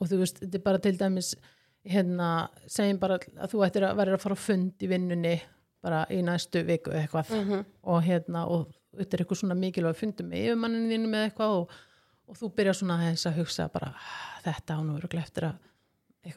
og 0.00 0.08
þú 0.08 0.18
veist, 0.18 0.40
þetta 0.40 0.54
er 0.56 0.58
bara 0.58 0.78
til 0.78 0.96
dæmis 0.98 1.36
hérna, 1.86 2.48
segjum 2.68 2.98
bara 3.00 3.18
að 3.18 3.50
þú 3.54 3.62
ættir 3.66 3.86
að 3.88 3.96
verður 3.96 4.18
að 4.18 4.24
fara 4.24 4.36
á 4.36 4.44
fund 4.46 4.72
í 4.84 4.88
vinnunni 4.90 5.40
bara 5.82 6.02
í 6.12 6.20
næstu 6.22 6.60
viku 6.68 6.90
eitthvað. 6.92 7.30
Mhm. 7.30 7.64
og 7.84 8.02
hérna, 8.04 8.46
og 8.48 8.68
þetta 8.98 9.14
er 9.16 9.22
eitthvað 9.24 9.40
svona 9.40 9.54
mikilvæg 9.56 9.96
fundum 9.96 10.28
með 10.28 10.44
yfirmanninu 10.50 10.90
þínu 10.92 11.08
með 11.08 11.24
eitthvað 11.30 11.54
og, 11.60 11.70
og 12.28 12.36
þú 12.36 12.50
byrjar 12.56 12.74
svona 12.76 12.98
aðeins 12.98 13.26
að 13.26 13.38
hugsa 13.40 13.68
bara, 13.72 13.94
"Ah, 13.96 14.40
þetta 14.44 14.76
á 14.76 14.80
nú 14.84 14.98
örugglega 14.98 15.24
eftir 15.24 15.44
að 15.44 15.56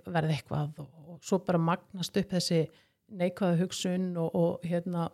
verða 0.08 0.32
eitthvað. 0.38 0.80
Og, 0.80 0.88
og 1.10 1.20
svo 1.22 1.40
bara 1.46 1.58
magnast 1.60 2.16
upp 2.18 2.30
þessi 2.30 2.70
neikvæða 3.12 3.58
hugsun 3.60 4.18
og, 4.18 4.32
og 4.36 4.62
hérna 4.64 5.10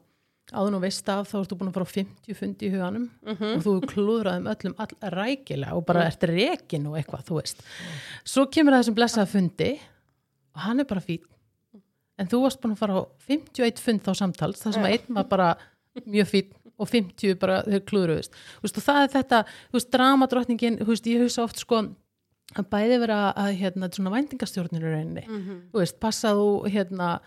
áður 0.53 0.71
nú 0.71 0.79
veist 0.81 1.09
af 1.09 1.27
þá 1.31 1.35
ertu 1.43 1.55
búin 1.57 1.69
að 1.69 1.73
fara 1.73 1.85
á 1.85 1.93
50 1.93 2.33
fundi 2.37 2.67
í 2.69 2.71
huganum 2.73 3.09
Mhm. 3.25 3.55
og 3.57 3.63
þú 3.63 3.73
klúðraðum 3.85 4.47
öllum 4.49 4.75
all, 4.77 5.11
rækilega 5.11 5.73
og 5.73 5.85
bara 5.85 6.05
ert 6.05 6.23
rekin 6.23 6.85
og 6.87 6.97
eitthvað, 6.97 7.25
þú 7.25 7.41
veist. 7.41 7.61
Svo 8.23 8.45
kemur 8.45 8.73
það 8.73 8.83
þessum 8.83 8.95
blessaða 8.95 9.27
fundi 9.27 9.79
og 10.55 10.63
hann 10.65 10.79
er 10.83 10.89
bara 10.89 11.03
fín 11.03 11.25
en 12.19 12.27
þú 12.27 12.43
varst 12.43 12.62
búin 12.62 12.75
að 12.75 12.81
fara 12.81 12.99
á 12.99 13.03
51 13.29 13.83
fund 13.83 14.03
þá 14.03 14.12
samtals, 14.17 14.63
þar 14.63 14.75
sem 14.75 14.88
að 14.88 14.95
einn 14.97 15.19
var 15.19 15.29
bara 15.31 15.49
mjög 16.05 16.29
fín 16.33 16.53
og 16.79 16.88
50 16.88 17.39
bara 17.39 17.62
þau 17.65 17.79
veist, 18.19 18.35
og 18.63 18.83
það 18.83 19.01
er 19.01 19.12
þetta 19.15 19.41
þú 19.47 19.77
veist, 19.77 19.91
dramadrottningin, 19.95 20.79
þú 20.79 20.93
veist, 20.93 21.09
ég 21.09 21.23
hugsa 21.23 21.43
oft 21.43 21.59
sko 21.63 21.81
að 22.57 22.69
bæði 22.71 23.01
vera 23.03 23.19
að 23.38 23.51
hérna, 23.59 23.89
svona 23.93 24.13
væntingastjórnir 24.15 24.85
í 24.85 24.93
rauninni. 24.93 25.25
Mhm. 25.27 25.59
þú 25.73 25.83
veist, 25.83 25.99
passa 25.99 26.33
þú 26.33 26.49
hérna, 26.71 27.19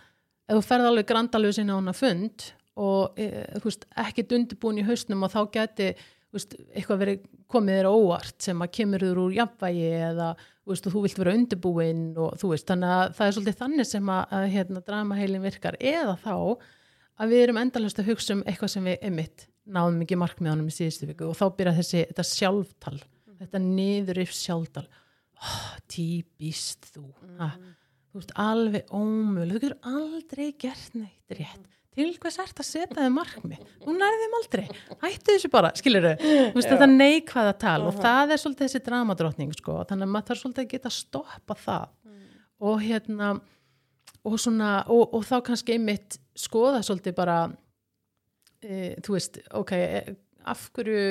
ef 0.49 0.57
þú 0.57 0.65
ferð 0.67 0.89
alveg 0.89 1.07
grandalög 1.07 1.55
sinna 1.55 1.77
á 1.77 1.81
hana 1.81 1.93
fund 1.93 2.49
og 2.77 3.19
e, 3.21 3.29
þú 3.61 3.69
veist, 3.69 3.87
ekkert 3.97 4.33
undirbúin 4.33 4.81
í 4.81 4.87
hausnum 4.89 5.23
og 5.23 5.33
þá 5.33 5.41
geti 5.53 5.93
þú 5.93 6.39
veist, 6.39 6.57
eitthvað 6.73 7.03
verið 7.05 7.27
komið 7.53 7.79
þér 7.79 7.91
óvart 7.93 8.39
sem 8.41 8.65
að 8.65 8.73
kemur 8.73 9.05
þér 9.05 9.21
úr 9.21 9.37
jafnvægi 9.37 9.91
eða 10.09 10.29
veist, 10.71 10.87
og 10.87 10.95
þú 10.95 11.03
vilt 11.07 11.19
vera 11.19 11.35
undirbúin 11.35 12.05
og 12.23 12.37
þú 12.41 12.53
veist, 12.53 12.69
þannig 12.69 12.93
að 12.97 13.17
það 13.19 13.27
er 13.27 13.37
svolítið 13.37 13.59
þannig 13.63 13.89
sem 13.89 14.13
að, 14.15 14.37
að 14.39 14.45
hérna, 14.55 14.85
dramaheilin 14.87 15.43
virkar. 15.43 15.79
Eða 15.81 16.19
þá 16.23 16.35
að 17.23 17.33
við 17.35 17.43
erum 17.47 17.63
endalast 17.63 17.99
að 18.03 18.13
hugsa 18.13 18.37
um 18.37 18.45
eitthvað 18.47 18.75
sem 18.77 18.87
við 18.91 19.09
emitt 19.11 19.49
náðum 19.63 20.03
ekki 20.03 20.19
markmiðanum 20.19 20.71
í 20.71 20.75
síðustu 20.75 21.07
viku 21.11 21.29
og 21.31 21.39
þá 21.39 21.45
byrja 21.59 21.75
þessi, 21.77 22.05
þetta 22.11 22.25
sjálftal 22.27 22.97
þetta 23.43 23.63
niður 23.63 24.23
yfir 24.25 24.39
sjálftal. 24.39 24.87
Oh, 25.43 25.71
típist 25.91 26.91
þú. 26.95 27.05
Ha, 27.41 27.51
þú 28.13 28.21
veist 28.21 28.35
alveg 28.39 28.93
ómöguleg 28.95 29.57
þú 29.57 29.63
getur 29.65 29.79
aldrei 29.91 30.51
gert 30.61 30.99
neitt 30.99 31.37
rétt 31.39 31.71
til 31.93 32.09
hvers 32.23 32.39
ert 32.43 32.63
að 32.63 32.69
setja 32.69 32.99
þið 32.99 33.15
markmið? 33.17 33.65
Þú 33.85 33.95
nærðið 33.99 34.23
þeim 34.25 34.37
aldrei, 34.39 34.65
hættu 35.03 35.35
þessu 35.37 35.51
bara 35.53 35.73
skilur 35.79 36.07
þau, 36.09 36.27
þetta 36.57 36.89
neikvæða 36.91 37.55
tal 37.61 37.81
og 37.89 37.99
það 38.01 38.35
er 38.35 38.43
svolítið 38.43 38.69
þessi 38.69 38.85
dramadrottning 38.87 39.57
sko. 39.59 39.81
þannig 39.89 40.09
að 40.09 40.15
maður 40.15 40.31
þarf 40.31 40.43
svolítið 40.45 40.65
að 40.65 40.73
geta 40.73 40.95
stoppa 40.97 41.59
það. 41.67 41.91
Og 42.63 42.79
hérna 42.85 43.33
og 44.23 44.39
svona, 44.39 44.73
og, 44.93 45.15
og 45.17 45.25
þá 45.27 45.37
kannski 45.49 45.77
einmitt 45.77 46.19
skoða 46.39 46.83
svolítið 46.87 47.17
bara 47.19 47.39
e, 48.63 48.95
þú 49.03 49.17
veist, 49.17 49.41
ok 49.59 49.73
e, 49.77 50.03
af 50.49 50.69
hverju 50.77 51.07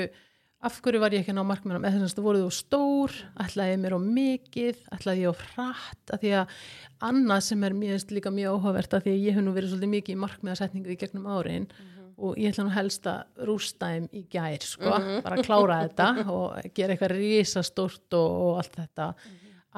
af 0.62 0.78
hverju 0.84 1.02
var 1.02 1.14
ég 1.16 1.24
ekki 1.24 1.34
að 1.34 1.40
ná 1.40 1.46
markmennum 1.50 1.86
eða 1.88 2.04
þess 2.04 2.18
að 2.20 2.26
voruð 2.26 2.44
þú 2.46 2.52
stór, 2.54 3.16
ætlaði 3.42 3.74
ég 3.74 3.80
mér 3.82 3.96
á 3.98 4.00
mikið? 4.06 4.82
Ætlaði 4.94 5.24
ég 5.24 5.34
á 5.34 5.42
hratt? 5.42 6.02
Að 6.14 6.22
því 6.22 6.34
að 6.38 6.58
annað 7.08 7.46
sem 7.48 7.64
er 7.66 7.78
mjög, 7.78 8.04
líka 8.14 8.34
mjög 8.36 8.58
óhugavert 8.58 8.94
að 8.94 9.08
því 9.08 9.14
að 9.16 9.24
ég 9.26 9.38
hef 9.38 9.46
nú 9.46 9.54
verið 9.56 9.72
svolítið 9.72 9.94
mikið 9.96 10.14
í 10.14 10.20
markmiðasetningu 10.22 10.94
í 10.94 10.98
gegnum 11.02 11.30
árin 11.34 11.66
og 12.22 12.38
ég 12.38 12.54
ætla 12.54 12.66
nú 12.68 12.74
helst 12.76 13.08
að 13.10 13.46
rústa 13.50 13.90
þeim 13.90 14.06
í 14.14 14.22
gær 14.30 14.66
sko, 14.68 14.92
bara 15.26 15.38
að 15.40 15.48
klára 15.48 15.78
þetta 15.88 16.10
og 16.30 16.68
gera 16.78 16.94
eitthvað 16.94 17.16
risastórt 17.16 18.18
og, 18.20 18.36
og 18.46 18.60
allt 18.62 18.78
þetta. 18.78 19.08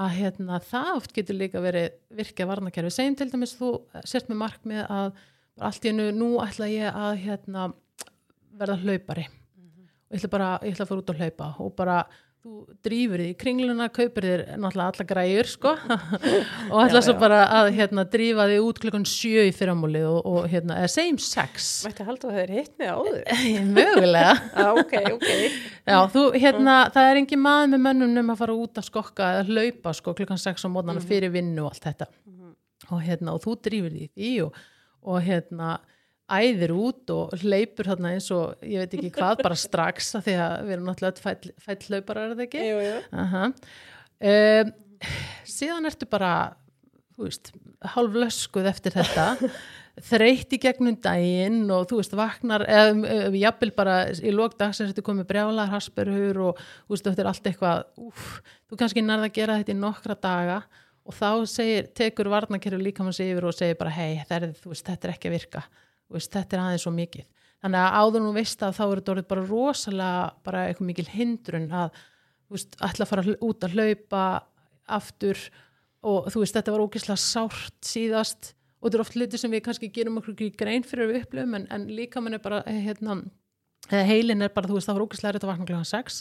Að 0.03 0.17
hérna, 0.17 0.57
það 0.65 0.89
oft 0.97 1.13
getur 1.15 1.37
líka 1.37 1.61
verið 1.63 1.93
virkja 2.17 2.49
varnakerfi, 2.49 2.91
segjum 2.91 3.15
til 3.19 3.29
dæmis 3.31 3.53
þú 3.55 3.69
sért 4.09 4.27
með 4.31 4.41
markmið 4.41 4.83
að 4.89 5.21
allt 5.63 5.85
í 5.85 5.93
hennu, 5.93 6.09
nú 6.17 6.29
ætla 6.43 6.67
ég 6.67 6.89
að 6.91 7.21
hérna, 7.23 7.69
verða 8.57 8.79
hlaupari 8.81 9.29
ég 10.13 10.21
ætla 10.21 10.29
bara, 10.29 10.51
ég 10.61 10.75
ætla 10.75 10.85
að 10.85 10.93
fara 10.93 11.01
út 11.01 11.11
að 11.11 11.23
hlaupa 11.23 11.47
og 11.63 11.73
bara, 11.77 11.95
þú 12.43 12.57
drýfur 12.83 13.21
því 13.23 13.27
kringluna, 13.39 13.85
kaupir 13.95 14.25
þér 14.27 14.41
náttúrulega 14.59 14.87
alla 14.91 15.05
græjur 15.07 15.47
sko. 15.47 15.71
Og 16.73 16.81
ætla 16.83 17.01
svo 17.05 17.13
bara 17.21 17.37
að 17.59 17.69
hérna 17.77 18.03
drífa 18.11 18.47
því 18.51 18.57
út 18.65 18.81
klukkan 18.83 19.05
sjö 19.07 19.45
í 19.47 19.53
fyrramúli 19.55 20.01
og, 20.03 20.19
og 20.27 20.49
hérna, 20.51 20.81
segjum 20.91 21.21
sex. 21.23 21.69
Mætti 21.87 22.07
halda 22.07 22.27
að 22.27 22.35
það 22.35 22.41
er 22.43 22.53
hitt 22.57 22.75
með 22.81 22.91
áður. 22.97 23.21
Mögulega. 23.77 24.35
Ah, 24.63 24.75
ok, 24.75 24.93
ok. 25.15 25.29
Já, 25.87 25.97
þú, 26.11 26.25
hérna, 26.35 26.75
það 26.93 27.09
er 27.13 27.21
engin 27.21 27.43
maður 27.43 27.71
með 27.73 27.83
mönnum 27.87 28.13
nema 28.19 28.35
að 28.35 28.43
fara 28.43 28.59
út 28.59 28.83
að 28.83 28.89
skokka 28.89 29.31
eða 29.37 29.47
hlaupa 29.47 29.95
sko 29.97 30.13
klukkan 30.19 30.43
6 30.43 30.67
á 30.67 30.69
mótnana 30.75 31.03
fyrir 31.03 31.33
vinnu 31.33 31.63
og 31.63 31.71
allt 31.71 31.87
þetta. 31.87 32.11
Og 32.91 33.01
hérna, 33.07 33.33
og 33.33 33.41
þú 33.47 33.55
drýfur 33.63 33.95
því 33.95 34.35
og, 34.43 34.61
og 35.07 35.23
hérna 35.23 35.77
æðir 36.31 36.71
út 36.75 37.11
og 37.13 37.33
hleypur 37.41 37.89
þarna 37.91 38.13
eins 38.15 38.29
og 38.33 38.63
ég 38.63 38.83
veit 38.83 38.95
ekki 38.97 39.11
hvað, 39.17 39.43
bara 39.43 39.59
strax 39.65 40.13
því 40.15 40.35
að 40.39 40.57
við 40.63 40.75
erum 40.77 40.89
náttúrulega 40.89 41.37
fæll, 41.65 41.85
hlauparar 41.89 42.31
er 42.31 42.35
það 42.37 42.45
ekki? 42.47 42.65
jú, 42.69 42.81
jú. 42.87 42.97
Aha. 43.23 43.45
Um, 44.23 44.75
síðan 45.49 45.89
ertu 45.89 46.07
bara 46.07 46.33
þú 47.13 47.27
veist, 47.27 47.51
hálf 47.93 48.15
löskuð 48.17 48.69
eftir 48.71 48.95
þetta 48.95 49.25
þreytt 50.09 50.55
í 50.55 50.59
gegnum 50.63 50.95
daginn 51.03 51.67
og 51.73 51.85
þú 51.91 51.99
veist, 51.99 52.15
vaknar 52.17 52.65
eða 52.65 52.95
um, 52.95 53.03
jafnvel 53.37 53.73
bara 53.75 53.97
í 54.15 54.33
lókdag 54.33 54.73
sem 54.73 54.89
þetta 54.89 55.05
komið 55.05 55.29
brjálar, 55.29 55.69
hasperhur 55.73 56.39
og 56.47 56.63
þú 56.63 56.95
veist, 56.95 57.09
þetta 57.09 57.25
er 57.25 57.31
allt 57.33 57.51
eitthvað 57.51 57.83
úf, 58.07 58.31
þú 58.71 58.79
kannski 58.79 59.05
nærða 59.05 59.29
að 59.29 59.37
gera 59.37 59.59
þetta 59.59 59.75
í 59.75 59.81
nokkra 59.83 60.17
daga 60.23 60.63
og 61.03 61.15
þá 61.17 61.29
segir, 61.51 61.91
tekur 61.91 62.31
varnakerfi 62.31 62.79
líka 62.79 63.03
mann 63.03 63.15
sig 63.15 63.33
yfir 63.33 63.49
og 63.49 63.57
segir 63.57 63.75
bara 63.77 63.91
hei, 63.93 64.21
þetta 64.23 64.39
er, 64.39 65.13
ekki 65.13 65.29
að 65.29 65.35
virka 65.35 65.65
þú 65.67 65.82
veist, 66.11 66.31
þetta 66.33 66.57
er 66.57 66.63
aðeins 66.63 66.85
svo 66.85 66.93
mikið. 66.95 67.27
Þannig 67.63 67.79
að 67.79 67.99
áður 68.01 68.25
nú 68.25 68.31
veist 68.35 68.63
að 68.65 68.73
þá 68.77 68.83
er 68.85 69.01
þetta 69.01 69.27
bara 69.29 69.45
rosalega 69.47 70.23
bara 70.43 70.63
eitthvað 70.67 70.89
mikil 70.89 71.05
hindrun 71.13 71.69
að 71.71 71.93
þú 71.95 72.57
veist, 72.57 72.75
ætla 72.83 73.05
að 73.05 73.11
fara 73.13 73.35
út 73.47 73.63
að 73.63 73.77
hlaupa 73.77 74.23
aftur 74.97 75.45
og 76.03 76.27
þú 76.33 76.43
veist, 76.43 76.57
þetta 76.57 76.73
var 76.75 76.83
ógeðslega 76.83 77.23
sárt 77.23 77.87
síðast. 77.87 78.51
Og 78.81 78.89
þetta 78.89 78.99
er 78.99 79.05
oft 79.05 79.15
hluti 79.15 79.39
sem 79.39 79.53
við 79.53 79.63
kannski 79.63 79.91
gerum 79.95 80.19
okkur 80.19 80.33
ekki 80.35 80.49
grein 80.59 80.83
fyrir 80.83 81.07
við 81.07 81.21
upplöfum 81.23 81.55
en, 81.55 81.69
en 81.71 81.87
líka 81.87 82.19
mann 82.19 82.35
er 82.35 82.43
bara 82.43 82.59
eh, 82.67 82.81
hérna, 82.83 83.21
heilin 83.87 84.43
er 84.43 84.51
bara, 84.51 84.67
þú 84.67 84.75
veist, 84.75 84.89
það 84.89 84.99
var 84.99 85.05
ógeðslega 85.07 85.31
erfitt 85.31 85.47
að 85.47 85.53
vakna 85.53 85.69
klokkan 85.69 85.91
6 85.93 86.19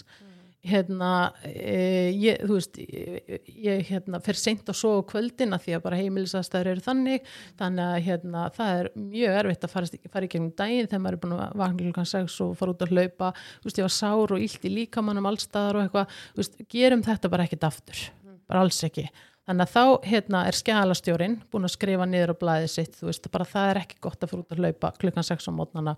hérna, 0.62 1.32
e, 1.42 2.12
ég, 2.14 2.42
þú 2.46 2.56
veist 2.56 2.78
ég, 2.78 3.48
ég 3.66 3.80
hérna, 3.88 4.20
fer 4.22 4.38
seint 4.38 4.68
á 4.70 4.74
svo 4.76 5.00
kvöldin 5.08 5.56
að 5.56 5.64
því 5.64 5.74
að 5.76 5.82
bara 5.86 5.98
heimilisaðstæður 5.98 6.70
eru 6.72 6.84
þannig. 6.84 7.26
Þannig 7.58 7.88
að 7.88 8.06
hérna, 8.06 8.44
það 8.54 8.74
er 8.76 8.90
mjög 8.94 9.38
erfitt 9.40 9.66
að 9.66 9.74
fara, 9.74 9.90
fara 10.14 10.28
í 10.28 10.30
gegnum 10.30 10.54
daginn 10.60 10.86
þegar 10.86 11.02
maður 11.02 11.18
er 11.18 11.22
búin 11.24 11.34
að 11.38 11.58
vakna 11.64 11.88
klokkan 11.88 12.10
6 12.12 12.38
og 12.46 12.54
fara 12.60 12.76
út 12.76 12.86
að 12.86 12.94
hlaupa. 12.94 13.32
Þú 13.34 13.68
veist, 13.68 13.82
ég 13.82 13.88
var 13.88 13.96
sár 13.96 14.36
og 14.36 14.46
illt 14.46 14.64
í 14.68 14.74
líkamannum 14.76 15.28
allstaðar 15.32 15.80
og 15.80 15.86
eitthvað, 15.88 16.16
þú 16.30 16.44
veist, 16.44 16.56
gerum 16.76 17.04
þetta 17.10 17.34
bara 17.34 17.48
ekkit 17.48 17.68
aftur, 17.72 18.06
bara 18.46 18.62
alls 18.62 18.80
ekki. 18.86 19.08
Þannig 19.42 19.66
að 19.66 19.74
þá 19.74 20.06
hérna, 20.06 20.46
er 20.46 20.54
skjálastjórin 20.54 21.40
búin 21.50 21.66
að 21.66 21.74
skrifa 21.74 22.06
niður 22.06 22.36
á 22.38 22.40
blæðið 22.44 22.72
sitt. 22.76 22.94
Þú 23.00 23.08
veist, 23.10 23.30
bara 23.34 23.48
það 23.50 23.70
er 23.72 23.80
ekki 23.82 24.02
gott 24.06 24.22
að 24.22 24.30
fara 24.30 24.44
út 24.44 24.54
að 24.54 24.62
hlaupa 24.62 24.92
klukkan 25.02 25.26
6 25.26 25.50
á 25.50 25.52
mótnana 25.56 25.96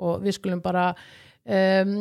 og 0.00 0.24
við 0.24 0.36
skulum 0.38 0.62
bara 0.64 0.90
um, 1.46 1.94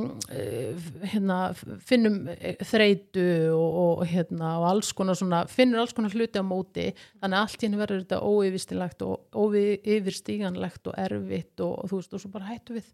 hérna, 1.05 1.39
finnum 1.85 2.19
þreitu 2.65 3.25
og, 3.53 3.79
og, 3.81 4.03
hérna, 4.09 4.55
og 4.61 4.67
alls 4.71 4.91
konar 4.97 5.17
svona, 5.19 5.43
finnur 5.51 5.83
alls 5.83 5.95
konar 5.95 6.13
hluti 6.15 6.41
á 6.41 6.45
móti. 6.45 6.89
Þannig 7.21 7.39
að 7.39 7.43
allt 7.43 7.65
henni 7.65 7.81
verður 7.81 8.03
þetta 8.03 8.21
óyfirstilegt 8.25 9.05
og 9.05 9.43
óyfirstíganlegt 9.45 10.91
og 10.91 10.97
erfitt 11.05 11.65
og, 11.65 11.77
og 11.83 11.91
þú 11.91 12.01
veist, 12.01 12.15
og 12.15 12.23
svo 12.23 12.33
bara 12.33 12.49
hættu 12.49 12.79
við 12.79 12.89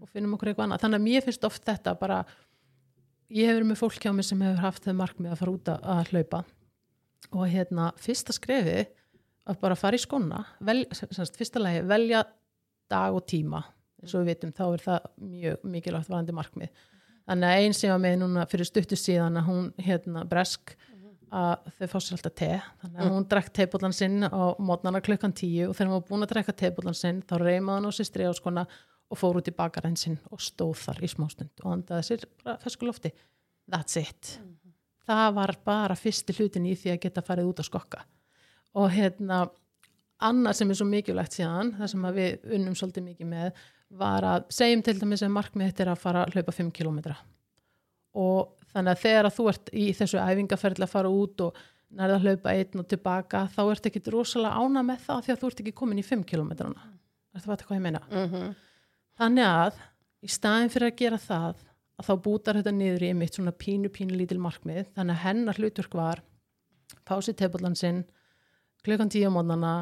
og 0.00 0.08
finnum 0.08 0.36
okkur 0.36 0.50
eitthvað 0.50 0.66
annað, 0.66 0.80
þannig 0.84 0.98
að 0.98 1.04
mér 1.06 1.24
finnst 1.26 1.44
oft 1.44 1.66
þetta 1.66 1.92
bara, 2.00 2.22
ég 3.32 3.50
hefur 3.50 3.66
með 3.68 3.80
fólk 3.82 4.00
hjá 4.00 4.14
mig 4.16 4.26
sem 4.28 4.40
hefur 4.44 4.62
haft 4.64 4.86
þau 4.86 4.94
markmið 4.96 5.34
að 5.34 5.42
fara 5.42 5.52
út 5.56 5.68
að, 5.72 5.84
að 5.92 6.14
hlaupa. 6.14 6.40
Og 7.36 7.44
hérna, 7.52 7.90
fyrsta 8.00 8.32
skrefi 8.32 8.78
að 9.50 9.60
bara 9.60 9.76
fara 9.78 9.98
í 9.98 10.00
skona 10.00 10.40
vel, 10.64 10.82
semst, 10.96 11.36
fyrsta 11.36 11.60
lagi, 11.60 11.82
velja 11.88 12.24
dag 12.90 13.16
og 13.16 13.26
tíma 13.28 13.60
eins 14.00 14.14
og 14.14 14.22
við 14.22 14.30
vitum 14.34 14.54
þá 14.56 14.64
er 14.68 14.84
það 14.84 15.08
mjög 15.30 15.66
mikilvægt 15.74 16.12
varandi 16.12 16.36
markmið. 16.36 16.86
Þannig 17.30 17.50
að 17.50 17.64
einn 17.64 17.76
sem 17.76 17.92
var 17.92 18.00
með 18.02 18.16
núna 18.22 18.46
fyrir 18.50 18.68
stuttu 18.68 18.98
síðan 18.98 19.38
að 19.38 19.50
hún 19.50 19.66
hérna 19.78 20.24
bresk 20.28 20.74
að 21.30 21.68
þau 21.78 21.86
fá 21.92 21.98
sér 22.02 22.16
alltaf 22.16 22.34
te. 22.40 22.50
Þannig 22.82 23.02
að 23.04 23.12
hún 23.14 23.26
drekk 23.30 23.50
tebóllan 23.54 23.94
sinn 23.94 24.24
á 24.26 24.42
mótnana 24.58 25.02
klukkan 25.04 25.34
tíu 25.36 25.68
og 25.68 25.76
þegar 25.76 25.90
hún 25.90 25.98
var 26.00 26.08
búin 26.08 26.26
að 26.26 26.32
drekka 26.34 26.56
tebóllan 26.64 26.98
sinn 26.98 27.20
þá 27.22 27.36
reymaði 27.38 27.76
hann 27.76 27.86
á 27.86 27.92
sér 27.94 28.08
stregáskona 28.08 28.66
og 29.10 29.18
fór 29.18 29.38
út 29.40 29.50
í 29.50 29.54
bakaræn 29.54 29.98
sinn 29.98 30.18
og 30.30 30.42
stóð 30.42 30.76
þar 30.84 31.02
í 31.06 31.10
smástund 31.10 31.62
og 31.64 31.74
andaði 31.76 32.08
sér 32.08 32.26
bara 32.42 32.58
fesku 32.62 32.88
lofti. 32.88 33.12
That's 33.70 33.98
it. 34.00 34.36
Það 35.06 35.34
var 35.38 35.54
bara 35.66 35.98
fyrsti 35.98 36.34
hlutin 36.36 36.68
í 36.70 36.76
því 36.78 36.94
að 36.94 37.02
geta 37.06 37.24
farið 37.26 37.50
út 37.50 37.62
að 37.62 37.70
skokka. 37.70 38.04
Og 38.78 38.90
hérna 38.94 39.44
annað 40.22 40.58
sem 40.58 40.70
er 40.70 40.78
svo 40.78 40.86
mikilvægt 40.88 41.38
síðan 41.38 41.74
það 41.78 41.92
sem 41.94 42.08
við 42.18 42.50
unnum 42.58 42.76
svolítið 42.78 43.06
mikið 43.06 43.30
með 43.30 43.62
var 43.90 44.26
að 44.26 44.46
segjum 44.54 44.82
til 44.86 44.96
dæmis 45.00 45.24
að 45.26 45.34
markmið 45.34 45.70
þetta 45.70 45.84
er 45.84 45.92
að 45.92 46.02
fara 46.04 46.24
að 46.24 46.36
hlaupa 46.36 46.54
5 46.54 46.70
km 46.76 46.98
og 48.20 48.56
þannig 48.70 48.92
að 48.94 49.02
þegar 49.02 49.28
að 49.28 49.36
þú 49.36 49.46
ert 49.50 49.70
í 49.74 49.84
þessu 49.98 50.22
æfingaferðli 50.22 50.86
að 50.86 50.92
fara 50.94 51.10
út 51.10 51.44
og 51.46 51.60
nærða 51.98 52.18
að 52.18 52.26
hlaupa 52.26 52.54
einn 52.54 52.82
og 52.82 52.88
tilbaka 52.90 53.44
þá 53.50 53.60
ert 53.64 53.88
ekki 53.90 54.02
rosalega 54.14 54.62
ána 54.62 54.84
með 54.86 55.06
það 55.08 55.24
því 55.24 55.34
að 55.34 55.40
þú 55.40 55.50
ert 55.50 55.62
ekki 55.64 55.76
komin 55.80 56.02
í 56.02 56.06
5 56.06 56.24
km 56.30 56.52
er 56.54 57.44
það 57.44 57.64
hvað 57.66 57.76
ég 57.78 57.84
meina? 57.84 58.02
Mhm. 58.10 58.54
Þannig 59.20 59.46
að 59.46 59.82
í 60.22 60.30
staðin 60.30 60.72
fyrir 60.72 60.90
að 60.90 61.00
gera 61.00 61.18
það 61.18 61.66
að 62.00 62.06
þá 62.06 62.14
bútar 62.24 62.58
þetta 62.58 62.72
niður 62.74 63.04
í 63.04 63.12
mitt 63.14 63.36
svona 63.36 63.52
pínu 63.52 63.90
pínu 63.92 64.16
lítil 64.16 64.38
markmið 64.40 64.88
þannig 64.96 65.14
að 65.16 65.24
hennar 65.24 65.60
hlutverk 65.60 65.94
var 65.94 66.22
pási 67.06 67.34
tefallan 67.36 67.76
sinn 67.76 68.04
klukkan 68.86 69.10
tíu 69.12 69.28
á 69.28 69.34
mótnana 69.34 69.74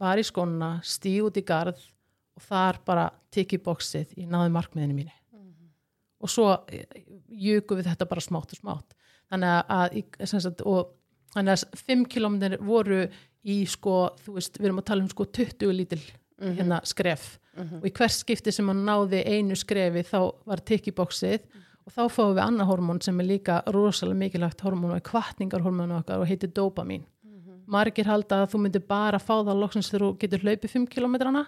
var 0.00 0.18
í 0.18 0.24
skóna, 0.24 0.80
stíð 0.82 1.28
út 1.28 1.36
í 1.36 1.44
garð 1.44 1.80
og 2.40 2.46
þar 2.48 2.78
bara 2.88 3.08
tikið 3.34 3.64
bóksið 3.66 4.14
í 4.16 4.26
náðu 4.28 4.52
markmiðinu 4.54 4.96
mínu. 4.96 5.16
Og 6.20 6.28
svo 6.32 6.48
jöku 7.28 7.76
við 7.78 7.90
þetta 7.90 8.08
bara 8.08 8.24
smátt 8.24 8.52
og 8.52 8.60
smátt. 8.60 8.96
Þannig 9.30 9.70
að, 9.72 10.00
sagt, 10.28 10.64
og, 10.66 10.90
þannig 11.34 11.54
að 11.54 11.84
5 11.86 12.06
km 12.12 12.38
voru 12.66 13.04
í 13.48 13.60
sko, 13.70 14.16
veist, 14.26 14.58
við 14.58 14.70
erum 14.70 14.82
að 14.82 14.88
tala 14.90 15.04
um 15.04 15.12
sko 15.12 15.24
20 15.24 15.76
lítil 15.76 16.00
hérna 16.40 16.80
skref. 16.84 17.38
Og 17.80 17.86
í 17.88 17.92
hvers 17.92 18.20
skipti 18.24 18.52
sem 18.52 18.68
hann 18.68 18.84
náði 18.86 19.22
einu 19.26 19.56
skrefi 19.56 20.02
þá 20.08 20.18
var 20.48 20.60
tikkibóksið 20.64 21.46
og 21.86 21.92
þá 21.94 22.02
fáum 22.12 22.34
við 22.36 22.44
annað 22.44 22.70
hormón 22.70 23.00
sem 23.04 23.20
er 23.20 23.28
líka 23.28 23.62
rosalega 23.72 24.18
mikilvægt 24.18 24.60
hormón 24.64 24.92
og 24.94 25.00
er 25.00 25.06
kvartningarhormón 25.08 25.96
okkar 26.00 26.20
og 26.20 26.28
heitir 26.28 26.52
dopamin 26.52 27.04
margir 27.70 28.08
halda 28.08 28.42
að 28.44 28.52
þú 28.54 28.60
myndir 28.64 28.84
bara 28.86 29.20
fá 29.22 29.40
það 29.40 29.60
loksins 29.62 29.90
þegar 29.90 30.06
þú 30.06 30.10
getur 30.24 30.44
hlaupið 30.44 30.74
5 30.74 30.86
kilometrana 30.94 31.44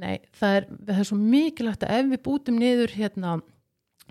nei, 0.00 0.16
það 0.36 0.56
er, 0.58 0.66
það 0.88 1.00
er 1.02 1.08
svo 1.08 1.18
mikilvægt 1.20 1.84
að 1.86 1.94
ef 1.98 2.10
við 2.12 2.22
bútum 2.26 2.58
niður 2.60 2.94
hérna 2.96 3.36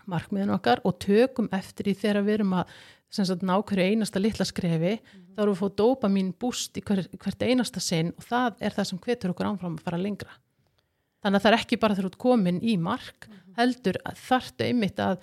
markmiðin 0.10 0.54
okkar 0.56 0.82
og 0.88 0.98
tökum 1.04 1.50
eftir 1.56 1.92
í 1.92 1.96
þegar 1.98 2.24
við 2.26 2.40
erum 2.40 2.56
að 2.62 2.76
sagt, 3.14 3.44
ná 3.46 3.56
hverju 3.58 3.88
einasta 3.94 4.22
litla 4.22 4.46
skrefi 4.48 4.96
þá 5.02 5.42
erum 5.44 5.56
við 5.56 5.58
að 5.58 5.64
fá 5.64 5.80
dopamin 5.82 6.30
búst 6.40 6.78
í 6.78 6.84
hver, 6.86 7.04
hvert 7.18 7.46
einasta 7.46 7.82
sinn 7.84 8.14
og 8.16 8.26
það 8.30 8.62
er 8.62 8.78
það 8.78 8.90
sem 8.92 9.02
hvetur 9.06 9.34
okkur 9.34 9.50
ánfram 9.50 9.78
að 9.80 9.86
fara 9.88 10.02
lengra 10.02 10.38
þannig 11.24 11.40
að 11.40 11.44
það 11.46 11.52
er 11.52 11.60
ekki 11.60 11.82
bara 11.82 12.00
ert 12.00 12.22
komin 12.22 12.62
í 12.64 12.78
mark 12.80 13.30
heldur 13.58 14.00
að 14.06 14.24
þarftu 14.24 14.70
einmitt 14.70 15.04
að 15.04 15.20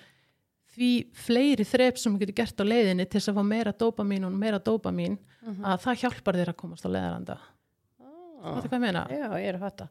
því 0.77 0.93
fleiri 1.17 1.65
þreip 1.65 1.99
sem 1.99 2.19
getur 2.21 2.37
gert 2.43 2.61
á 2.61 2.65
leiðinni 2.67 3.07
til 3.09 3.17
þess 3.21 3.33
að 3.33 3.39
fá 3.39 3.47
meira 3.49 3.73
dopamin 3.73 4.27
og 4.29 4.35
meira 4.37 4.59
dopamin 4.61 5.17
að 5.65 5.85
það 5.87 6.03
hjálpar 6.03 6.37
þér 6.37 6.53
að 6.53 6.59
komast 6.61 6.85
á 6.85 6.91
leiðaranda 6.91 7.39
Ah. 8.47 8.57
Þetta 8.61 8.69
hvað 8.69 8.77
ég 8.77 8.85
meina? 8.85 9.03
Já, 9.11 9.27
ég 9.41 9.49
er 9.51 9.57
að 9.59 9.65
fatta. 9.65 9.87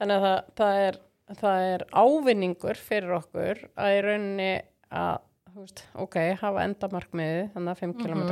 Þannig 0.00 0.16
að 0.16 0.24
það, 0.24 0.38
það, 0.60 0.78
er, 0.88 0.98
það 1.42 1.66
er 1.74 1.84
ávinningur 2.00 2.80
fyrir 2.80 3.12
okkur 3.20 3.60
að 3.76 3.96
í 3.96 4.00
rauninni 4.06 4.50
að, 4.96 5.18
veist, 5.58 5.84
ok, 6.00 6.16
hafa 6.40 6.64
endamarkmiði, 6.64 7.42
þannig 7.54 7.74
að 7.74 7.82
5 7.84 7.94
km, 8.00 8.24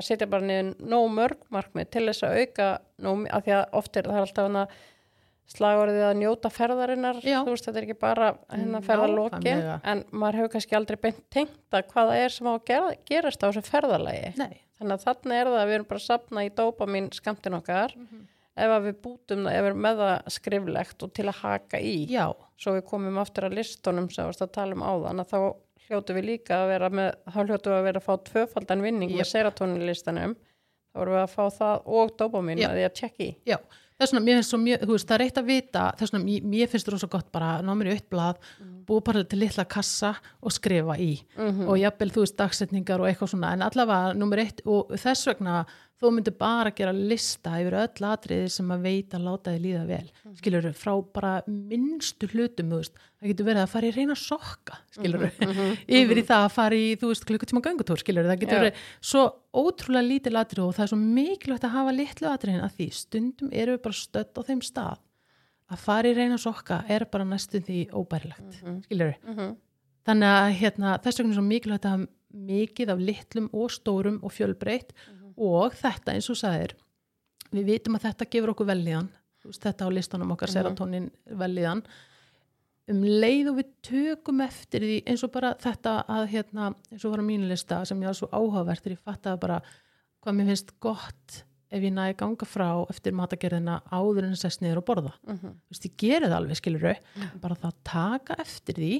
að 0.00 0.06
setja 0.06 0.28
bara 0.30 0.46
niður 0.46 0.70
nóg 0.92 1.08
mörg 1.16 1.42
markmið 1.56 1.88
til 1.96 2.06
þess 2.10 2.24
að 2.28 2.38
auka 2.44 2.68
nóg, 3.06 3.24
að 3.32 3.46
því 3.48 3.54
að 3.56 3.76
oft 3.80 3.96
er 4.00 4.10
það 4.10 4.20
alltaf 4.26 4.48
hana 4.50 4.66
slagorðið 5.50 6.04
að 6.06 6.18
njóta 6.20 6.50
ferðarinnar, 6.54 7.16
Já. 7.26 7.40
þú 7.42 7.54
veist, 7.56 7.64
þetta 7.66 7.80
er 7.80 7.86
ekki 7.88 7.96
bara 7.98 8.26
hérna 8.54 8.80
ferðalókin, 8.86 9.40
Nákvæmlega. 9.42 9.78
en 9.90 10.02
maður 10.14 10.38
hefur 10.38 10.52
kannski 10.52 10.76
aldrei 10.78 10.98
beint 11.02 11.22
tengt 11.34 11.74
að 11.74 11.88
hvað 11.90 12.10
það 12.12 12.20
er 12.22 12.34
sem 12.36 12.46
á 12.46 12.52
að 12.54 12.60
gera, 12.70 12.92
gerast 13.10 13.42
á 13.42 13.46
þessu 13.48 13.64
ferðalagi. 13.66 14.28
Nei, 14.38 14.60
Þannig 14.80 14.94
að 14.96 15.02
þarna 15.08 15.34
er 15.40 15.48
það 15.50 15.58
að 15.60 15.66
við 15.68 15.74
erum 15.76 15.88
bara 15.90 16.00
sapna 16.04 16.44
í 16.46 16.52
dópamin 16.56 17.08
skamtin 17.12 17.56
okkar 17.58 17.96
Mhm. 17.98 18.20
Ef 18.66 18.76
við 18.84 19.00
bútum 19.04 19.42
það, 19.46 19.56
ef 19.56 19.64
við 19.64 19.70
erum 19.70 19.82
með 19.86 20.04
það 20.04 20.30
skriflegt 20.36 21.02
og 21.06 21.12
til 21.16 21.26
að 21.26 21.40
haka 21.40 21.80
í 21.80 21.96
já, 22.10 22.26
svo 22.60 22.76
við 22.76 22.86
komum 22.92 23.18
aftur 23.22 23.48
að 23.48 23.58
listunum 23.60 24.08
sem 24.10 24.22
við 24.24 24.30
varst 24.30 24.46
að 24.46 24.54
tala 24.58 24.78
um 24.78 24.86
áðan 24.86 25.24
að 25.24 25.34
þá 25.34 25.38
hljótu 25.90 26.14
við 26.14 26.28
líka 26.28 26.62
að 26.62 26.70
vera 26.70 26.90
með, 26.94 27.10
þá 27.26 27.38
hljótu 27.42 27.72
við 27.72 27.76
að 27.76 27.86
vera 27.88 28.00
að 28.00 28.06
fá 28.06 28.24
tvöfaldan 28.30 28.84
vinning 28.86 29.10
Jöp. 29.10 29.20
með 29.20 29.30
serotoninlistanum. 29.34 30.34
Þá 30.90 30.98
vorum 30.98 31.14
við 31.16 31.22
að 31.22 31.32
fá 31.34 31.44
það 31.54 31.88
og 32.00 32.12
dopamin 32.18 32.58
Já. 32.60 32.68
að 32.68 32.76
því 32.78 32.84
að 32.86 32.94
tjekka 33.00 33.24
í. 33.26 33.30
Já. 33.46 33.56
Þess 34.00 34.14
vegna, 34.14 34.22
mér 34.24 34.38
finnst 34.38 34.52
svo 34.54 34.58
mjög, 34.62 34.84
þú 34.86 34.94
veist, 34.94 35.06
það 35.10 35.14
er 35.18 35.22
eitt 35.26 35.38
að 35.38 35.48
vita 35.50 35.80
þess 36.00 36.12
vegna, 36.14 36.24
mér, 36.24 36.44
mér 36.54 36.70
finnst 36.72 36.86
það 36.88 36.94
rosa 36.94 37.08
gott 37.12 37.26
bara 37.34 37.50
ná 37.60 37.70
mér 37.76 37.90
í 37.90 37.92
eitt 37.98 38.06
blað, 38.10 38.38
búið 38.88 39.02
bara 39.10 39.24
til 39.28 39.40
litla 39.42 39.64
kassa 39.68 40.14
og 40.40 40.54
skrifa 40.56 40.96
í. 40.96 41.10
Og 41.66 41.76
jafnvel, 41.82 42.08
þú 42.14 42.24
veist, 42.24 42.36
dagsetningar 42.38 43.02
og 43.04 43.10
eitthvað 43.10 43.32
svona. 43.34 43.52
En 43.58 43.66
allavega, 43.66 44.14
nummer 44.16 44.40
eitt, 44.40 44.62
og 44.64 44.94
þess 44.96 45.28
vegna 45.28 45.58
þú 46.00 46.10
myndir 46.16 46.32
bara 46.40 46.70
gera 46.72 46.92
lista 46.96 47.58
yfir 47.60 47.74
öll 47.82 48.06
atriði 48.08 48.48
sem 48.54 48.70
að 48.72 48.84
veita 48.86 49.18
að 49.18 49.24
láta 49.26 49.52
þið 49.52 49.64
líða 49.66 49.82
vel, 49.90 50.06
skilur 50.38 50.68
frá 50.80 50.92
bara 51.12 51.32
minnstu 51.46 52.28
hlutum, 52.32 52.70
það 53.20 53.28
getur 53.34 53.48
verið 53.50 53.62
að 53.66 53.72
fara 53.74 53.90
í 53.90 53.92
reyna 53.98 54.16
sokka, 54.16 54.78
skilur 54.96 55.26
yfir 55.28 56.20
í 56.22 56.24
það 56.24 56.46
að 56.46 56.54
fara 56.56 56.78
í, 56.80 56.86
þú 57.00 57.10
veist, 57.12 57.26
klukkutíma 57.28 57.62
göngutúr, 57.66 58.00
skilur 58.00 58.28
það 58.30 58.40
getur 58.46 58.56
Já. 58.56 58.62
verið 58.64 58.84
svo 59.12 59.24
ótrúlega 59.60 60.08
lítið 60.08 60.38
atrið 60.40 60.64
og 60.64 60.74
það 60.78 60.86
er 60.86 60.92
svo 60.94 61.00
mikilvægt 61.04 61.66
að 61.68 61.74
hafa 61.76 61.92
litlu 61.98 62.30
atriðin 62.32 62.64
að 62.64 62.76
því. 62.78 62.88
Stundum 62.96 63.50
erum 63.52 63.76
við 63.76 63.82
bara 63.84 63.98
stödd 64.00 64.40
á 64.40 64.42
þeim 64.48 64.62
stað. 64.64 65.02
Að 65.70 65.82
fara 65.84 66.08
í 66.10 66.14
reyna 66.16 66.38
sokka 66.40 66.80
er 66.90 67.04
bara 67.12 67.26
næstum 67.28 67.62
því 67.66 67.82
óbærilegt, 67.92 68.56
skilur 68.88 69.14
Mhm. 69.26 69.52
þannig 70.08 70.32
að 70.32 70.56
hérna, 70.62 70.96
þess 71.04 71.20
vegna 71.20 71.30
er 71.30 71.36
svo 71.38 71.44
mikilvægt 71.46 71.84
að 71.84 71.92
hafa 71.98 72.08
mikið 72.30 72.88
af 72.94 72.98
litlum 73.02 73.46
og 73.52 73.70
stórum 73.74 74.18
og 74.22 74.30
fjölbreytt 74.32 74.92
og 75.40 75.74
þetta 75.78 76.14
eins 76.14 76.30
og 76.32 76.38
sagðir 76.40 76.76
við 77.50 77.72
vitum 77.72 77.98
að 77.98 78.06
þetta 78.08 78.30
gefur 78.30 78.54
okkur 78.54 78.70
velíðan 78.70 79.10
þetta 79.40 79.88
á 79.88 79.94
listanum 79.94 80.32
okkar 80.34 80.52
serotonin 80.52 81.10
velíðan 81.40 81.82
um 82.90 83.04
leið 83.04 83.52
og 83.52 83.60
við 83.60 83.68
tökum 83.86 84.42
eftir 84.44 84.84
því 84.84 84.96
eins 85.08 85.22
og 85.26 85.32
bara 85.34 85.52
þetta 85.60 86.00
að 86.10 86.26
hérna, 86.34 86.72
eins 86.90 87.04
og 87.04 87.14
var 87.14 87.22
á 87.22 87.28
mínu 87.30 87.50
lista 87.50 87.84
sem 87.88 88.02
ég 88.02 88.10
var 88.10 88.18
svo 88.18 88.28
áhugavert 88.32 88.82
þegar 88.82 88.96
ég 88.96 89.06
fattaði 89.06 89.42
bara 89.44 89.60
hvað 90.20 90.36
mér 90.36 90.50
finnst 90.52 90.74
gott 90.82 91.38
ef 91.70 91.84
ég 91.86 91.94
næði 91.94 92.16
ganga 92.18 92.48
frá 92.48 92.68
eftir 92.90 93.14
matagerðina 93.16 93.78
áður 93.94 94.26
en 94.26 94.38
sest 94.38 94.62
niður 94.62 94.82
og 94.82 94.88
borða. 94.88 95.12
Mhm. 95.26 95.54
þú 95.54 95.70
veist, 95.74 95.86
ég 95.86 95.96
geri 96.02 96.26
það 96.26 96.36
alveg, 96.40 96.58
skilur 96.58 96.96
bara 97.40 97.54
það 97.54 97.70
að 97.70 97.82
taka 97.84 98.36
eftir 98.42 98.74
því 98.74 98.94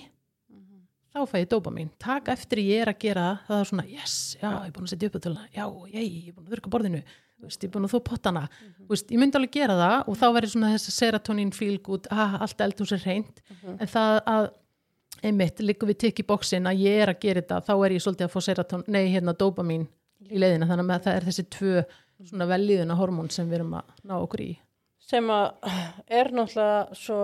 þá 1.10 1.24
fæ 1.30 1.40
ég 1.40 1.48
dópa 1.50 1.72
mín 1.74 1.90
taka 2.00 2.36
eftir 2.36 2.62
ég 2.62 2.84
er 2.84 2.92
að 2.92 3.00
gera 3.02 3.26
það 3.48 3.62
er 3.62 3.72
svona, 3.72 3.88
yes, 3.90 4.14
já, 4.36 4.48
ég 4.50 4.68
er 4.68 4.76
búin 4.76 4.86
að 4.86 4.94
setja 4.94 5.10
upp 5.10 5.18
já, 5.50 5.64
ég, 5.94 6.06
ég 6.06 6.30
er 6.30 6.36
búin 6.36 6.46
að 6.46 6.54
þurka 6.54 6.72
borðinu 6.76 7.02
veist, 7.44 7.62
ég 7.62 7.68
er 7.68 7.74
búin 7.74 7.88
að 7.88 7.94
þó 7.94 8.00
pottana. 8.04 8.46
Þú 8.78 8.88
veist, 8.92 9.12
ég 9.12 9.20
myndi 9.20 9.38
alveg 9.38 9.54
gera 9.54 9.76
það 9.78 10.10
og 10.10 10.18
þá 10.20 10.26
verður 10.36 10.52
svona 10.54 10.72
þessi 10.74 10.94
serotonin 10.94 11.52
feel 11.56 11.76
good, 11.84 12.08
ah, 12.12 12.36
allt 12.44 12.64
eldhús 12.64 12.92
er 12.96 13.04
reynd 13.06 13.40
en 13.76 13.90
það 13.90 14.18
að 14.32 14.48
einmitt, 15.26 15.60
líka 15.64 15.88
við 15.88 16.00
tikk 16.04 16.22
í 16.22 16.26
bóksin 16.28 16.68
að 16.68 16.84
ég 16.84 17.02
er 17.04 17.12
að 17.12 17.20
gera 17.24 17.42
þetta 17.42 17.60
þá 17.66 17.72
er 17.76 17.94
ég 17.96 18.04
svolítið 18.04 18.26
að 18.26 18.34
fá 18.34 18.44
seroton, 18.44 18.84
nei, 18.88 19.02
hérna 19.12 19.36
dópamin 19.36 19.86
í 20.30 20.40
leiðina, 20.40 20.68
þannig 20.68 20.94
að 20.94 21.04
það 21.06 21.18
er 21.18 21.28
þessi 21.28 21.46
tvö 21.56 21.84
svona 22.30 22.48
velíðuna 22.48 22.96
hormón 22.98 23.30
sem 23.32 23.48
við 23.48 23.60
erum 23.60 23.76
að 23.80 23.92
ná 24.04 24.16
okkur 24.20 24.44
í. 24.44 24.50
Sem 25.10 25.30
að 25.32 25.46
er 26.20 26.30
náttúrulega 26.36 26.98
svo 26.98 27.20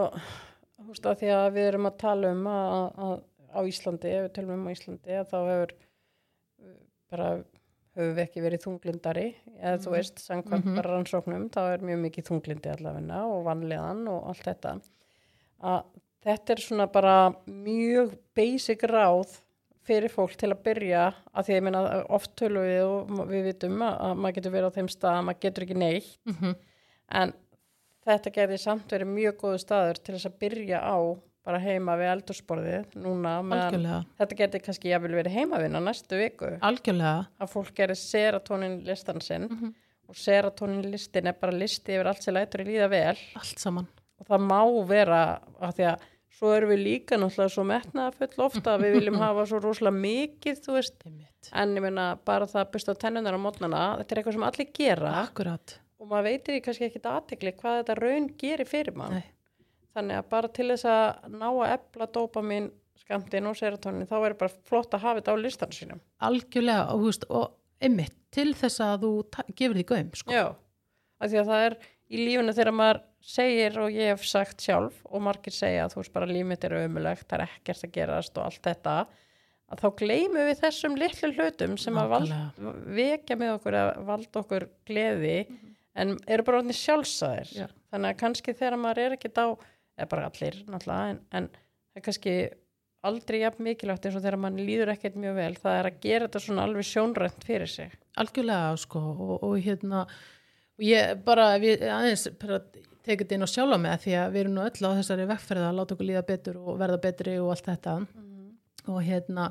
á 3.57 3.61
Íslandi, 3.67 4.13
ef 4.13 4.27
við 4.27 4.35
tölum 4.37 4.57
um 4.57 4.69
á 4.69 4.75
Íslandi 4.75 5.17
að 5.17 5.31
þá 5.33 5.37
hefur 5.39 5.73
uh, 5.77 6.75
bara 7.13 7.31
höfum 7.97 8.13
við 8.19 8.23
ekki 8.27 8.45
verið 8.45 8.65
þunglindari. 8.67 9.27
Eða 9.57 9.81
þú 9.85 9.95
veist, 9.95 10.21
samkvæmt 10.21 10.69
bara 10.77 10.93
rannsóknum 10.93 11.49
þá 11.55 11.63
er 11.65 11.87
mjög 11.89 12.03
mikið 12.05 12.29
þunglindi 12.29 12.73
allavegna 12.75 13.23
og 13.31 13.47
vanlegan 13.47 14.05
og 14.13 14.29
allt 14.33 14.45
þetta. 14.45 14.77
Að 15.65 15.81
þetta 16.27 16.55
er 16.55 16.63
svona 16.67 16.89
bara 16.93 17.17
mjög 17.49 18.15
basic 18.37 18.85
ráð 18.91 19.39
fyrir 19.87 20.11
fólk 20.11 20.35
til 20.37 20.51
að 20.51 20.65
byrja 20.67 21.03
að 21.31 21.47
því 21.47 21.53
að 21.55 21.57
ég 21.57 21.65
meina 21.65 21.83
oft 22.13 22.33
tölum 22.37 22.65
við 22.67 22.85
og 22.85 23.29
við 23.31 23.45
vitum 23.53 23.85
að, 23.87 23.99
að 24.03 24.17
maður 24.21 24.39
getur 24.39 24.55
verið 24.57 24.69
á 24.69 24.77
þeim 24.77 24.89
stað 24.91 25.19
að 25.19 25.27
maður 25.29 25.45
getur 25.47 25.67
ekki 25.67 25.79
neitt. 25.81 26.17
Mm 26.27 26.57
en 27.15 27.33
þetta 28.07 28.33
gerði 28.35 28.59
samt 28.61 28.93
verið 28.93 29.13
mjög 29.13 29.39
góðu 29.43 29.63
staður 29.63 30.01
til 30.03 30.17
þess 30.17 30.29
að 30.31 30.39
byrja 30.43 30.83
á 30.83 30.99
bara 31.47 31.61
heima 31.63 31.95
við 32.01 32.09
eldursporðið 32.17 32.97
núna 32.99 33.37
þetta 34.19 34.39
gerði 34.41 34.61
kannski 34.67 34.91
jafnvel 34.91 35.15
verið 35.21 35.37
heimavinna 35.39 35.81
næstu 35.87 36.19
viku. 36.19 36.49
Algjörlega. 36.67 37.27
Að 37.41 37.53
fólk 37.55 37.71
gerði 37.79 37.97
serotonin 38.03 38.81
listan 38.87 39.23
sinn 39.23 39.47
Mhm. 39.49 39.73
og 40.09 40.15
serotonin 40.19 40.91
listin 40.91 41.27
er 41.31 41.37
bara 41.39 41.53
listi 41.55 41.95
yfir 41.95 42.07
allt 42.11 42.23
sem 42.23 42.35
lætur 42.35 42.65
í 42.65 42.69
líða 42.73 42.91
vel. 42.91 43.17
Allt 43.37 43.59
saman. 43.63 43.87
Og 44.21 44.27
það 44.27 44.47
má 44.51 44.61
vera 44.89 45.23
að 45.61 45.75
því 45.79 45.87
að 45.93 46.05
svo 46.37 46.51
erum 46.57 46.69
við 46.75 46.83
líka 46.85 47.17
náttúrulega 47.17 47.53
svo 47.55 47.65
metnaða 47.65 48.13
full 48.15 48.45
ofta 48.45 48.77
við 48.79 48.93
viljum 48.99 49.19
hafa 49.25 49.47
svo 49.47 49.61
rosalega 49.63 49.97
mikið 50.03 50.61
þú 50.67 50.73
veist, 50.77 51.07
en 51.53 51.75
ég 51.77 51.83
meina 51.83 52.19
bara 52.25 52.45
það 52.47 52.61
að 52.67 52.73
busta 52.75 52.95
tennunar 52.95 53.35
á 53.35 53.41
mótnana, 53.41 53.83
þetta 54.03 54.13
er 54.13 54.21
eitthvað 54.23 54.33
sem 54.37 54.43
allir 54.51 54.69
gera. 54.75 55.13
Akkurat, 55.23 55.79
og 56.01 56.09
maður 56.11 56.27
veitir 56.29 56.55
því 56.57 56.61
kannski 56.67 56.89
ekkit 56.91 57.09
aðtekli 57.13 57.53
hvað 57.57 57.79
þetta 57.85 57.97
raun 58.03 58.29
gerir 58.37 58.67
fyrir 58.69 58.97
mann. 58.97 59.13
Nei. 59.21 59.25
Þannig 59.97 60.21
að 60.21 60.29
bara 60.35 60.53
til 60.59 60.69
þess 60.73 60.89
að 60.93 61.33
ná 61.37 61.49
að 61.49 61.73
efla 61.77 62.11
dópamin 62.15 62.71
skamtinn 63.01 63.49
og 63.51 63.59
serotonin 63.59 64.09
þá 64.09 64.17
er 64.21 64.37
bara 64.39 64.55
flott 64.69 64.95
að 64.97 65.05
hafa 65.07 65.21
þetta 65.21 65.35
á 65.37 65.45
listan 65.45 65.75
sínum 65.75 66.01
algjörlega 66.27 66.87
og, 66.95 67.05
veist, 67.07 67.27
og 67.31 67.57
einmitt 67.83 68.17
til 68.35 68.53
þess 68.57 68.83
að 68.85 69.05
þú 69.05 69.13
gefur 69.57 69.77
því 69.77 69.85
gaum 69.91 70.09
sko. 70.17 70.33
Já, 70.35 70.47
af 71.21 71.31
því 71.31 71.43
að 71.43 71.53
það 71.53 71.67
er 71.67 71.77
í 72.07 72.23
lífunu 72.23 72.57
þegar 72.57 72.77
maður 72.79 73.05
segir 73.27 73.79
og 73.83 73.95
ég 73.95 74.13
hef 74.13 74.27
sagt 74.29 74.63
sjálf 74.63 74.99
og 75.11 75.23
margir 75.27 75.55
segja 75.55 75.87
að 75.87 75.95
þú 75.95 76.03
veist 76.03 76.15
bara 76.15 76.31
líf 76.31 76.47
mitt 76.47 76.67
er 76.67 76.77
ömulegt, 76.79 77.27
það 77.27 77.41
er 77.41 77.47
ekkert 77.49 77.87
að 77.89 77.95
gerast 77.97 78.37
og 78.39 78.47
allt 78.47 78.69
þetta 78.69 78.97
að 79.67 79.81
þá 79.83 79.87
gleymum 79.99 80.47
við 80.47 80.61
þessum 80.61 80.99
litlu 81.01 81.33
hlutum 81.35 81.79
sem 81.81 81.97
að 81.99 82.13
val, 82.13 82.27
vekja 82.95 83.39
með 83.41 83.57
okkur 83.57 83.79
að 83.81 83.89
valda 84.07 84.43
okkur 84.45 84.69
gleði 84.87 85.39
en 85.97 86.15
eru 86.29 86.45
bara 86.47 86.61
orðinni 86.61 86.77
sjálfsæðir 86.79 87.51
Já. 87.57 87.67
þannig 87.91 88.13
að 88.13 88.21
kannski 88.21 88.55
þegar 88.55 88.79
maður 88.79 89.03
er 89.03 89.17
ekkert 89.17 89.41
á 89.43 89.47
eða 89.97 90.09
bara 90.13 90.31
allir 90.31 90.63
náttúrulega 90.69 91.11
en, 91.13 91.21
en 91.33 91.51
það 91.51 92.01
er 92.01 92.07
kannski 92.07 92.37
aldrei 93.07 93.41
jafn 93.43 93.67
mikilvægt 93.67 94.09
eins 94.09 94.17
og 94.19 94.25
þegar 94.25 94.41
mann 94.43 94.59
líður 94.61 94.93
ekkert 94.95 95.19
mjög 95.21 95.37
vel 95.39 95.53
það 95.61 95.79
er 95.79 95.89
að 95.91 96.01
gera 96.03 96.27
þetta 96.27 96.43
svona 96.43 96.65
alveg 96.67 96.89
sjónrænt 96.89 97.47
fyrir 97.47 97.71
sig. 97.71 97.95
Algjörlega 98.19 98.75
sko 98.83 99.03
og, 99.13 99.37
og 99.47 99.55
hérna 99.63 100.03
og 100.07 100.85
ég 100.85 101.23
bara 101.27 101.53
við 101.63 101.87
aðeins 101.87 102.27
bara 102.41 102.61
tekið 103.07 103.23
þetta 103.23 103.37
inn 103.37 103.47
á 103.47 103.55
sjálfa 103.55 103.79
með 103.81 104.03
því 104.05 104.17
að 104.21 104.35
við 104.35 104.43
erum 104.43 104.57
nú 104.57 104.65
öll 104.67 104.91
á 104.91 104.99
þessari 104.99 105.29
vekkferða 105.31 105.71
að 105.71 105.79
láta 105.79 105.97
okkur 105.97 106.11
líða 106.11 106.27
betur 106.27 106.59
og 106.63 106.81
verða 106.81 107.03
betri 107.07 107.39
og 107.39 107.53
allt 107.55 107.71
þetta. 107.71 107.97
Og 108.87 109.01
hérna 109.07 109.51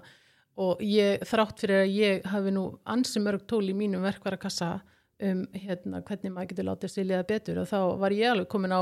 og 0.66 0.84
ég 0.84 1.24
þrátt 1.28 1.64
fyrir 1.64 1.84
að 1.84 1.96
ég 1.96 2.28
hafi 2.32 2.54
nú 2.56 2.66
ansi 2.88 3.22
mörg 3.24 3.44
tól 3.48 3.64
í 3.68 3.76
mínum 3.76 4.06
verkvarakassa 4.06 4.78
um 5.24 5.44
hérna 5.56 6.02
hvernig 6.04 6.32
maður 6.32 6.52
getur 6.52 6.68
látið 6.70 6.92
sér 6.92 7.10
líða 7.10 7.28
betur 7.28 7.60
og 7.62 7.70
þá 7.70 7.80
var 8.02 8.16
ég 8.16 8.32
alveg 8.32 8.50
komin 8.52 8.76
á 8.76 8.82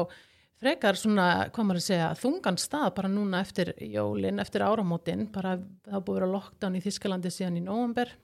frekar 0.63 0.99
svona, 0.99 1.27
hvað 1.53 1.69
maður 1.69 1.81
að 1.81 1.87
segja, 1.89 2.09
þungan 2.23 2.59
stað 2.61 2.89
bara 2.97 3.11
núna 3.11 3.43
eftir 3.43 3.73
jólin, 3.83 4.41
eftir 4.43 4.65
áramótin. 4.65 5.27
Bara 5.33 5.57
það 5.59 6.05
búið 6.07 6.15
að 6.15 6.19
vera 6.21 6.33
lockdown 6.33 6.79
í 6.79 6.83
Þískalandi 6.83 7.31
síðan 7.33 7.59
í 7.61 7.65
nóvember 7.67 8.15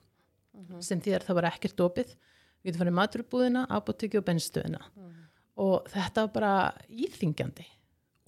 sem 0.84 1.00
þýðar 1.00 1.28
það 1.28 1.38
var 1.40 1.50
ekkert 1.52 1.84
opið. 1.86 2.14
Við 2.60 2.72
getum 2.72 2.82
farið 2.82 2.96
maturbúðina, 2.98 3.66
apotekki 3.72 4.18
og 4.20 4.26
bennstöðina 4.26 4.82
og 5.60 5.86
þetta 5.90 6.24
var 6.26 6.32
bara 6.34 6.54
íþingjandi 6.88 7.66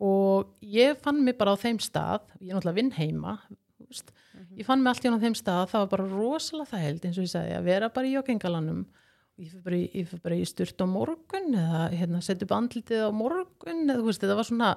og 0.02 0.50
ég 0.66 0.98
fann 1.02 1.22
mig 1.24 1.36
bara 1.38 1.54
á 1.54 1.62
þeim 1.62 1.78
stað 1.82 2.26
ég 2.40 2.50
er 2.50 2.56
náttúrulega 2.56 2.78
vinn 2.80 2.94
heima 2.96 3.36
þú 3.48 3.86
veist. 3.86 4.10
ég 4.58 4.66
fann 4.66 4.82
mig 4.82 4.92
allt 4.92 5.04
í 5.04 5.08
hann 5.08 5.20
á 5.20 5.24
þeim 5.24 5.38
stað 5.38 5.70
það 5.70 5.84
var 5.84 5.92
bara 5.94 6.08
rosalega 6.10 6.82
held 6.82 7.06
eins 7.06 7.20
og 7.20 7.26
ég 7.26 7.32
sagði 7.32 7.56
að 7.58 7.68
vera 7.70 7.90
bara 7.94 8.10
í 8.10 8.16
joggingalanum 8.16 8.82
ég 9.40 9.52
fyrir 9.52 9.62
bara, 9.64 9.78
ég 9.80 10.08
fyrir 10.10 10.24
bara 10.24 10.38
í 10.38 10.48
sturt 10.48 10.82
á 10.82 10.86
morgun 10.88 11.54
eða 11.56 11.84
hérna, 11.94 12.20
setja 12.24 12.46
upp 12.46 12.56
andlitið 12.56 13.06
á 13.06 13.10
morgun 13.14 13.86
eða 13.86 14.00
þú 14.00 14.08
veist, 14.10 14.22
þetta 14.22 14.38
var 14.38 14.48
svona 14.48 14.70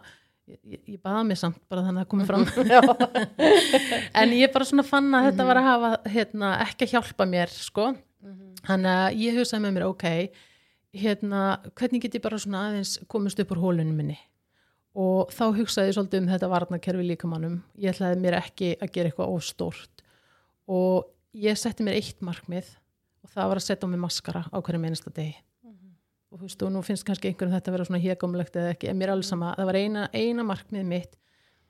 ég, 0.48 0.60
ég, 0.64 0.82
ég 0.96 1.02
baða 1.04 1.24
mig 1.28 1.40
samt 1.42 1.62
bara 1.72 1.86
þannig 1.86 2.06
að 2.06 2.12
komið 2.14 2.32
fram. 2.32 2.46
En 4.22 4.36
ég 4.36 4.54
bara 4.54 4.68
svona 4.68 4.86
fann 4.88 5.10
að 5.18 5.30
þetta 5.30 5.48
var 5.50 5.60
að 5.62 5.70
hafa 5.70 5.92
hérna, 6.14 6.52
ekki 6.66 6.88
að 6.88 6.94
hjálpa 6.96 7.28
mér 7.30 7.52
sko. 7.54 7.90
Þannig 8.66 8.92
að 8.92 9.18
ég 9.22 9.36
hugsaði 9.40 9.66
með 9.66 9.76
mér 9.76 9.88
ok, 9.90 10.06
hérna 10.96 11.42
hvernig 11.76 12.06
get 12.06 12.16
ég 12.18 12.24
bara 12.24 12.40
svona 12.42 12.64
aðeins 12.70 12.96
komist 13.12 13.42
upp 13.44 13.52
úr 13.54 13.62
hólunum 13.62 14.00
minni? 14.00 14.18
Og 14.96 15.30
þá 15.36 15.50
hugsaði 15.58 15.92
ég 15.92 15.98
svolítið 15.98 16.24
um 16.24 16.32
þetta 16.32 16.50
varnakerfi 16.50 17.06
líkamannum 17.10 17.60
ég 17.84 17.92
ætlaði 17.92 18.22
mér 18.24 18.40
ekki 18.40 18.72
að 18.80 18.94
gera 18.96 19.12
eitthvað 19.12 19.34
óstórt 19.36 20.06
og 20.72 21.12
ég 21.36 21.60
setti 21.60 21.84
mér 21.86 22.00
eitt 22.00 22.24
markmið 22.26 22.72
og 23.26 23.34
það 23.34 23.52
var 23.52 23.60
að 23.60 23.66
setja 23.66 23.88
á 23.88 23.92
mig 23.92 24.02
maskara 24.02 24.46
á 24.46 24.58
hverjum 24.62 24.88
einasta 24.88 25.14
degi. 25.14 25.36
Og 26.34 26.42
þú 26.42 26.48
veist, 26.48 26.64
og 26.66 26.74
nú 26.74 26.82
finnst 26.84 27.06
kannski 27.08 27.30
einhverjum 27.30 27.54
þetta 27.56 27.72
að 27.72 27.76
vera 27.78 27.86
svona 27.88 28.02
hégumlegt 28.04 28.58
eða 28.60 28.74
ekki, 28.74 28.90
en 28.92 28.98
mér 29.00 29.10
er 29.10 29.16
alveg 29.16 29.28
sama, 29.30 29.54
það 29.56 29.70
var 29.70 29.78
eina, 29.80 30.04
eina 30.12 30.44
markmið 30.44 30.90
mitt 30.90 31.14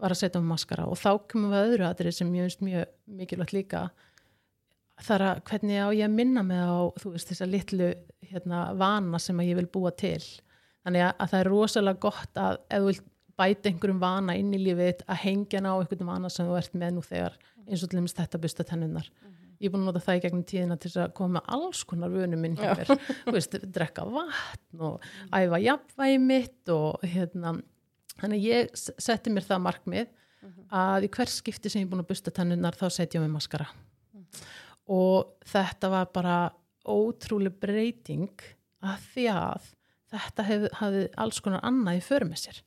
var 0.02 0.16
að 0.16 0.20
setja 0.24 0.42
á 0.42 0.44
mig 0.44 0.50
maskara. 0.50 0.88
Og 0.90 0.98
þá 1.00 1.12
komum 1.32 1.54
við 1.54 1.60
að 1.60 1.70
öðru 1.70 1.88
aðrið 1.88 2.18
sem 2.18 2.32
ég 2.36 2.48
finnst 2.48 2.64
mjög 2.66 2.90
mikilvægt 3.20 3.54
líka. 3.56 3.84
Það 5.06 5.16
er 5.16 5.26
að 5.28 5.44
hvernig 5.52 5.84
á 5.86 5.88
ég 5.94 6.08
að 6.08 6.16
minna 6.16 6.44
mig 6.48 6.64
á 6.66 6.76
þú 7.04 7.14
veist 7.14 7.32
þessa 7.32 7.50
litlu 7.52 7.92
hérna, 8.26 8.64
vana 8.80 9.22
sem 9.22 9.40
að 9.40 9.52
ég 9.52 9.60
vil 9.62 9.70
búa 9.78 9.94
til. 9.96 10.24
Þannig 10.86 11.06
að, 11.06 11.14
að 11.14 11.32
það 11.34 11.44
er 11.44 11.52
rosalega 11.54 12.04
gott 12.08 12.42
að 12.42 12.58
ef 12.66 12.82
þú 12.82 12.90
vilt 12.90 13.08
bæta 13.36 13.70
einhverjum 13.70 14.02
vana 14.02 14.36
inn 14.40 14.54
í 14.56 14.62
lífið 14.64 15.04
að 15.12 15.22
hengja 15.26 15.62
ná 15.62 15.74
einhverjum 15.76 16.12
vana 16.12 16.32
sem 16.32 16.48
þú 16.48 16.58
ert 16.58 16.76
með 16.80 16.96
nú 16.96 17.06
þegar 17.06 17.36
eins 17.66 17.84
og 17.84 17.92
til 17.92 18.00
dæmis 18.00 18.16
þetta 18.16 18.40
busta 18.42 18.66
tennunnar 18.68 19.10
ég 19.60 19.70
er 19.70 19.74
búin 19.74 19.86
að 19.86 19.90
nota 19.92 20.04
það 20.04 20.18
í 20.18 20.24
gegnum 20.26 20.44
tíðina 20.50 20.78
til 20.82 20.92
að 21.00 21.14
koma 21.18 21.42
alls 21.56 21.84
konar 21.88 22.12
vönum 22.14 22.42
minn 22.44 22.58
hjá 22.60 22.74
mér. 22.76 22.92
Veist, 23.36 23.56
drekka 23.76 24.06
vatn 24.10 24.84
og 24.90 25.06
æfa 25.36 25.62
jafnvægi 25.64 26.20
mitt 26.24 26.74
og 26.76 27.06
hérna 27.08 27.56
þannig 28.20 28.46
ég 28.48 28.76
setti 28.76 29.34
mér 29.34 29.48
það 29.48 29.66
markmið 29.70 30.12
að 30.76 31.08
í 31.08 31.12
hvers 31.16 31.40
skipti 31.42 31.70
sem 31.72 31.82
ég 31.82 31.88
er 31.88 31.92
búin 31.94 32.04
að 32.04 32.12
busta 32.12 32.32
tennunnar 32.36 32.76
þá 32.78 32.86
setja 32.90 33.20
ég 33.20 33.26
mig 33.26 33.34
maskara. 33.34 33.68
Og 34.92 35.32
þetta 35.50 35.90
var 35.90 36.12
bara 36.14 36.36
ótrúlega 36.86 37.58
breyting 37.64 38.44
að 38.86 39.08
því 39.14 39.26
að 39.34 39.72
þetta 40.16 40.44
hef, 40.46 40.66
hafði 40.78 41.08
alls 41.18 41.40
konar 41.42 41.64
annað 41.66 41.98
í 41.98 42.04
för 42.06 42.26
með 42.30 42.44
sér. 42.44 42.60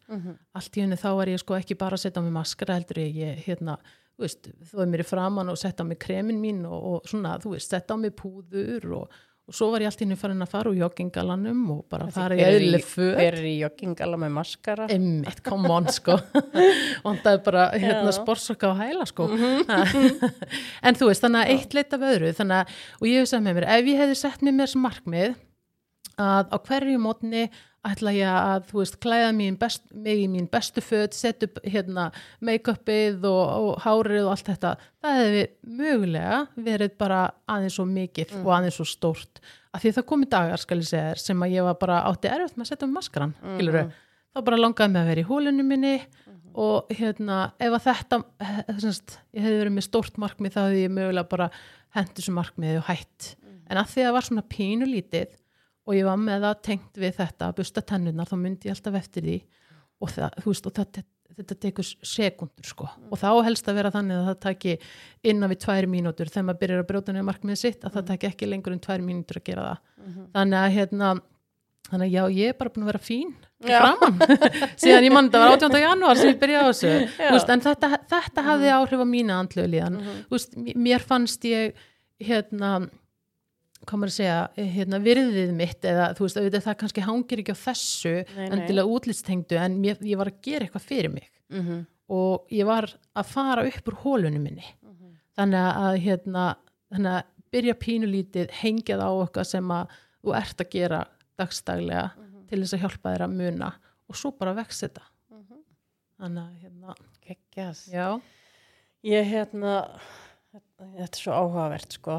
Allt 0.58 0.76
í 0.76 0.82
henni 0.82 0.98
þá 0.98 1.08
var 1.20 1.30
ég 1.30 1.38
sko 1.40 1.54
ekki 1.54 1.76
bara 1.78 1.94
að 1.94 2.02
setja 2.02 2.20
á 2.20 2.26
mig 2.26 2.34
maskara 2.34 2.74
heldur 2.74 2.98
ég, 2.98 3.14
ég 3.14 3.44
hérna, 3.46 3.78
veist, 4.24 4.50
þú 4.70 4.82
er 4.82 4.90
mér 4.90 5.04
í 5.04 5.08
framann 5.08 5.52
og 5.52 5.58
setja 5.60 5.86
á 5.86 5.88
mig 5.88 6.00
kremin 6.02 6.42
mín 6.42 6.66
og, 6.68 6.84
og 6.90 7.08
svona, 7.08 7.38
þú 7.42 7.54
veist, 7.54 7.72
setja 7.72 7.94
á 7.94 7.98
mig 8.00 8.14
púður 8.18 8.86
og, 8.98 9.18
og 9.48 9.56
svo 9.56 9.70
var 9.72 9.84
ég 9.84 9.90
allt 9.90 10.02
í 10.02 10.04
henni 10.04 10.18
farin 10.20 10.44
að 10.44 10.50
fara 10.52 10.72
úr 10.72 10.80
joggingalanum 10.80 11.62
og 11.76 11.80
bara 11.92 12.08
fara 12.12 12.36
í 12.36 12.42
eðlileg 12.44 12.84
föt. 12.84 13.14
Hver 13.16 13.38
er 13.38 13.48
í 13.48 13.54
joggingala 13.62 14.18
með 14.20 14.34
maskara? 14.36 14.88
Emmitt, 14.92 15.40
come 15.46 15.70
on 15.72 15.88
sko. 15.94 16.18
Vandaði 17.06 17.42
bara 17.46 17.68
hérna 17.76 18.12
sporsokka 18.16 18.74
á 18.74 18.80
hæla 18.82 19.08
sko. 19.08 19.30
En 20.86 20.98
þú 20.98 21.12
veist, 21.12 21.24
þannig 21.24 21.44
að 21.44 21.54
eitt 21.54 21.78
leitt 21.78 21.96
af 21.96 22.08
öðru 22.10 22.34
þannig 22.36 22.62
að, 22.64 22.78
og 23.00 23.10
ég 23.10 23.22
hef 23.22 23.32
sagt 23.32 23.46
með 23.46 23.60
mér 23.60 23.70
ef 23.78 23.92
ég 23.92 24.02
hefði 24.02 24.20
sett 24.24 24.44
mér 24.44 24.58
mér 24.58 24.74
sem 24.74 24.84
markmið 24.84 25.38
að 26.18 26.50
á 26.50 26.56
hverju 26.58 27.00
mótni 27.00 27.48
ætla 27.86 28.12
ég 28.16 28.28
að, 28.28 28.64
þú 28.70 28.80
veist, 28.80 28.96
klæða 29.02 29.28
mín 29.36 29.56
best, 29.60 29.84
mig 29.94 30.24
í 30.24 30.26
mín 30.30 30.48
bestu 30.50 30.82
föt, 30.82 31.14
setja 31.16 31.46
upp 31.48 31.60
hérna 31.62 32.08
make-upið 32.44 33.22
og, 33.28 33.42
og 33.46 33.84
hárið 33.84 34.24
og 34.24 34.32
allt 34.34 34.50
þetta, 34.50 34.72
það 35.04 35.20
hefði 35.22 35.44
mögulega 35.78 36.40
verið 36.68 36.96
bara 36.98 37.20
aðeins 37.46 37.78
svo 37.78 37.86
mikið 37.88 38.34
og 38.42 38.50
aðeins 38.56 38.78
svo 38.80 38.88
stórt, 38.88 39.42
af 39.72 39.84
því 39.84 39.94
það 39.98 40.08
komi 40.10 40.28
dagar 40.30 40.62
skal 40.62 40.80
ég 40.82 40.90
segja 40.90 41.12
þér, 41.12 41.22
sem 41.22 41.46
að 41.46 41.54
ég 41.54 41.68
var 41.68 41.78
bara 41.80 42.02
átti 42.10 42.32
erfitt 42.32 42.58
með 42.58 42.66
að 42.66 42.70
setja 42.72 42.88
um 42.88 42.94
maskaran, 42.98 43.34
mm 43.42 43.56
þá 44.34 44.42
bara 44.44 44.58
langaði 44.60 44.92
mig 44.92 45.00
að 45.02 45.08
vera 45.08 45.22
í 45.22 45.28
hólunum 45.28 45.66
minni 45.72 45.94
og 46.58 46.90
hérna, 46.94 47.36
ef 47.58 47.72
að 47.78 47.84
þetta 47.86 48.18
eh, 48.44 48.58
semst, 48.82 49.18
ég 49.34 49.42
hefði 49.46 49.60
verið 49.62 49.76
með 49.78 49.86
stórt 49.86 50.18
markmið 50.18 50.54
þá 50.54 50.60
hefði 50.66 50.82
ég 50.82 50.92
mögulega 50.94 51.30
bara 51.30 51.50
hendi 51.96 52.14
þessu 52.18 52.34
markmiði 52.36 52.80
og 52.80 52.88
hætt, 52.90 53.36
en 53.70 53.80
að 53.80 53.92
því 53.92 54.02
að 54.02 54.08
það 54.08 54.16
var 54.18 54.26
svona 54.28 54.44
pínulítið 54.52 55.36
og 55.88 55.94
ég 55.96 56.04
var 56.04 56.18
með 56.20 56.42
það 56.44 56.58
tengt 56.68 56.98
við 57.00 57.14
þetta 57.16 57.46
að 57.48 57.54
busta 57.62 57.82
tennunar 57.88 58.28
þá 58.28 58.34
myndi 58.42 58.68
ég 58.68 58.74
alltaf 58.76 58.98
eftir 59.00 59.24
því. 59.24 59.38
Og 60.04 60.12
það, 60.14 60.36
veist, 60.44 60.66
og 60.68 60.74
það, 60.76 61.00
þetta 61.38 61.56
tekur 61.64 61.88
sekundur 62.06 62.68
sko. 62.68 62.90
Og 63.08 63.18
þá 63.18 63.28
helst 63.48 63.70
að 63.72 63.78
vera 63.80 63.90
þannig 63.94 64.20
að 64.20 64.28
það 64.28 64.36
taki 64.44 64.74
innan 65.32 65.50
við 65.50 65.62
tvær 65.64 65.88
mínútur 65.90 66.30
þegar 66.30 66.46
maður 66.50 66.60
byrjar 66.62 66.84
að 66.84 66.88
brjóta 66.92 67.14
niður 67.16 67.26
markmiðið 67.32 67.62
sitt 67.64 67.88
að 67.88 67.96
það 67.96 68.06
taki 68.12 68.28
ekki 68.30 68.48
lengur 68.52 68.76
en 68.76 68.84
tvær 68.84 69.02
mínútur 69.08 69.40
að 69.40 69.46
gera 69.48 69.64
það. 69.72 69.82
Þannig 70.36 70.60
að 70.60 70.76
hérna 70.76 71.10
þannig 71.88 72.04
að 72.04 72.12
já, 72.12 72.22
ég 72.36 72.52
er 72.52 72.56
bara 72.60 72.70
búin 72.74 72.84
að 72.84 72.90
vera 72.92 73.00
fín 73.00 73.30
framann 73.64 74.18
síðan 74.82 75.06
ég 75.08 75.12
mann 75.14 75.30
þetta 75.32 75.40
var 75.40 75.54
18. 75.56 75.78
janúar 75.82 76.18
sem 76.20 76.28
ég 76.34 76.40
byrjaði 76.42 76.68
á 76.68 76.68
þessu. 76.68 76.90
Veist, 77.32 77.52
en 77.54 77.62
þetta, 77.64 77.88
þetta 78.12 78.44
hafði 78.44 78.72
áhrif 78.76 79.00
á 79.02 79.06
mína 79.08 79.38
andlegu 79.42 79.70
líðan. 79.72 79.96
Þú 80.28 80.36
veist, 80.36 80.52
m- 80.60 80.74
mér 80.84 81.06
fannst 81.08 81.46
ég 81.48 81.80
hérna 82.28 82.74
maður 83.86 84.10
að 84.10 84.16
segja, 84.16 84.38
hérna, 84.74 84.98
virðið 85.04 85.52
mitt 85.56 85.84
eða 85.84 86.08
þú 86.18 86.26
veist, 86.26 86.38
auðvitað, 86.40 86.64
það 86.64 86.78
kannski 86.82 87.04
hangir 87.06 87.42
ekki 87.42 87.54
á 87.54 87.64
þessu 87.64 88.14
Nei, 88.18 88.26
nei. 88.36 88.50
endilega 88.56 88.94
útlitstengdu 88.96 89.58
en 89.62 89.78
mér, 89.80 90.00
ég 90.02 90.18
var 90.20 90.30
að 90.32 90.40
gera 90.42 90.66
eitthvað 90.66 90.88
fyrir 90.88 91.10
mig. 91.14 91.30
Mm 91.48 91.62
-hmm. 91.64 91.86
og 92.08 92.46
ég 92.50 92.66
var 92.66 92.88
að 93.14 93.26
fara 93.26 93.66
upp 93.66 93.88
úr 93.88 93.98
hólunum 94.04 94.42
minni. 94.42 94.64
Þannig 95.38 95.76
að 95.76 95.98
hérna 96.02 96.56
þannig 96.90 97.12
að 97.12 97.22
byrja 97.52 97.74
pínulítið 97.74 98.50
hengjað 98.50 99.00
á 99.00 99.10
eitthvað 99.10 99.46
sem 99.46 99.70
að 99.70 99.92
þú 100.22 100.34
ert 100.34 100.60
að 100.60 100.70
gera 100.70 101.04
dagstaglega 101.38 102.10
til 102.48 102.60
þess 102.62 102.74
að 102.74 102.80
hjálpa 102.80 103.12
þér 103.14 103.24
að 103.26 103.36
muna. 103.36 103.72
Og 104.08 104.16
svo 104.16 104.32
bara 104.32 104.54
vex 104.56 104.82
þetta. 104.82 105.04
Þannig 106.18 106.42
að 106.42 106.54
hérna. 106.62 106.94
Gekkas. 107.28 107.88
já, 107.92 108.20
Ég 109.06 109.28
hérna, 109.30 110.00
þetta 110.54 110.88
er 111.04 111.10
svo 111.18 111.34
áhugavert 111.36 111.98
sko. 111.98 112.18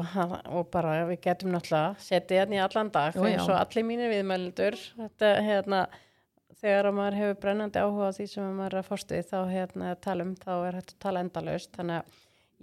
Og 0.56 0.68
bara 0.72 1.00
við 1.08 1.20
getum 1.26 1.54
náttúrulega 1.54 1.96
setið 2.04 2.42
hérna 2.42 2.58
í 2.58 2.62
allan 2.64 2.92
dag 2.94 3.18
eins 3.18 3.48
og 3.48 3.56
allir 3.56 3.86
mínir 3.88 4.12
viðmælendur. 4.12 4.78
Þetta 5.00 5.32
hérna 5.46 5.84
þegar 6.60 6.90
að 6.90 6.98
maður 6.98 7.18
hefur 7.20 7.40
brennandi 7.44 7.80
áhuga 7.84 8.10
á 8.12 8.16
því 8.16 8.26
sem 8.32 8.50
maður 8.58 8.76
er 8.76 8.82
að 8.82 8.90
fórstu 8.90 9.16
við 9.16 9.30
þá 9.30 9.38
hérna 9.54 9.94
að 9.94 10.02
tala 10.06 10.26
um 10.26 10.34
þá 10.40 10.52
er 10.56 10.78
hægt 10.80 10.94
að 10.94 11.00
tala 11.06 11.24
endalaust. 11.24 11.72
Þannig 11.78 12.02
að 12.02 12.20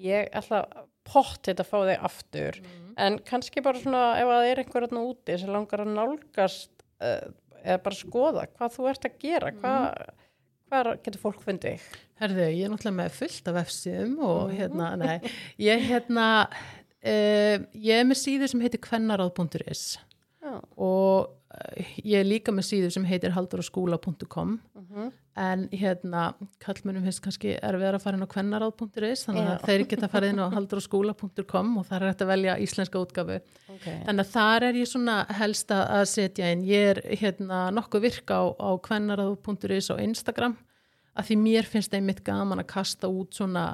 ég 0.08 0.30
ætla 0.42 0.62
pott 1.08 1.42
þetta 1.48 1.64
að 1.64 1.72
fá 1.72 1.78
þig 1.80 2.08
aftur. 2.12 2.62
En 3.00 3.20
kannski 3.26 3.64
bara 3.66 3.82
svona 3.82 4.06
ef 4.20 4.30
að 4.30 4.40
það 4.40 4.52
er 4.52 4.62
einhver 4.64 4.88
hérna 4.88 5.04
úti 5.08 5.38
sem 5.42 5.54
langar 5.54 5.84
að 5.84 5.94
nálgast 5.96 6.86
uh, 7.02 7.28
eða 7.64 7.84
bara 7.86 8.00
skoða 8.00 8.46
hvað 8.54 8.76
þú 8.76 8.88
ert 8.92 9.08
að 9.08 9.20
gera 9.22 9.54
hvað, 9.56 9.88
Hvar 10.68 10.90
getur 11.06 11.22
fólk 11.22 11.40
fundið? 11.46 11.84
Herðu, 12.20 12.48
ég 12.52 12.66
er 12.66 12.72
náttúrulega 12.74 12.98
með 12.98 13.16
fullt 13.20 13.48
af 13.52 13.60
F-síðum 13.68 14.16
og 14.26 14.52
hérna, 14.58 14.90
nei, 15.00 15.32
ég 15.62 15.84
hérna, 15.88 16.26
uh, 17.06 17.56
ég 17.78 17.94
er 18.02 18.08
með 18.10 18.20
síður 18.24 18.52
sem 18.52 18.64
heitir 18.66 18.82
kvennaráð.is 18.84 19.84
Já. 20.44 20.56
og 20.76 21.30
uh, 21.30 21.94
ég 22.04 22.20
er 22.24 22.28
líka 22.28 22.52
með 22.56 22.68
síður 22.72 22.96
sem 22.98 23.06
heitir 23.08 23.36
halduraskúla.com 23.38 24.58
Mhm. 24.76 25.12
En 25.38 25.68
hérna, 25.72 26.32
kallmennum 26.64 27.06
finnst 27.06 27.22
kannski 27.26 27.56
erfiðar 27.62 27.98
að 27.98 28.04
fara 28.04 28.18
inn 28.18 28.26
á 28.26 28.34
kvennaráð.is 28.34 29.26
þannig 29.28 29.50
að 29.52 29.66
þeir 29.70 29.86
geta 29.92 30.10
farið 30.12 30.34
inn 30.34 30.44
á 30.44 30.54
halduraskúla.com 30.56 31.74
og 31.78 31.88
það 31.88 31.98
er 31.98 32.08
hægt 32.10 32.26
að 32.26 32.32
velja 32.34 32.60
íslenska 32.66 33.02
útgafu 33.04 33.40
Okay. 33.78 34.00
Þannig 34.08 34.24
að 34.24 34.32
þar 34.34 34.66
er 34.68 34.78
ég 34.80 34.90
svona 34.90 35.16
helst 35.38 35.74
að 35.74 36.06
setja 36.10 36.48
inn. 36.54 36.64
Ég 36.66 36.94
er 36.94 37.00
hérna 37.20 37.68
nokkuð 37.76 38.08
virka 38.08 38.40
á, 38.42 38.46
á 38.58 38.70
kvennarað.is 38.88 39.92
á 39.94 39.96
Instagram 40.02 40.56
að 41.18 41.30
því 41.30 41.38
mér 41.44 41.70
finnst 41.70 41.94
einmitt 41.98 42.24
gaman 42.26 42.62
að 42.62 42.72
kasta 42.72 43.10
út 43.10 43.38
svona 43.38 43.68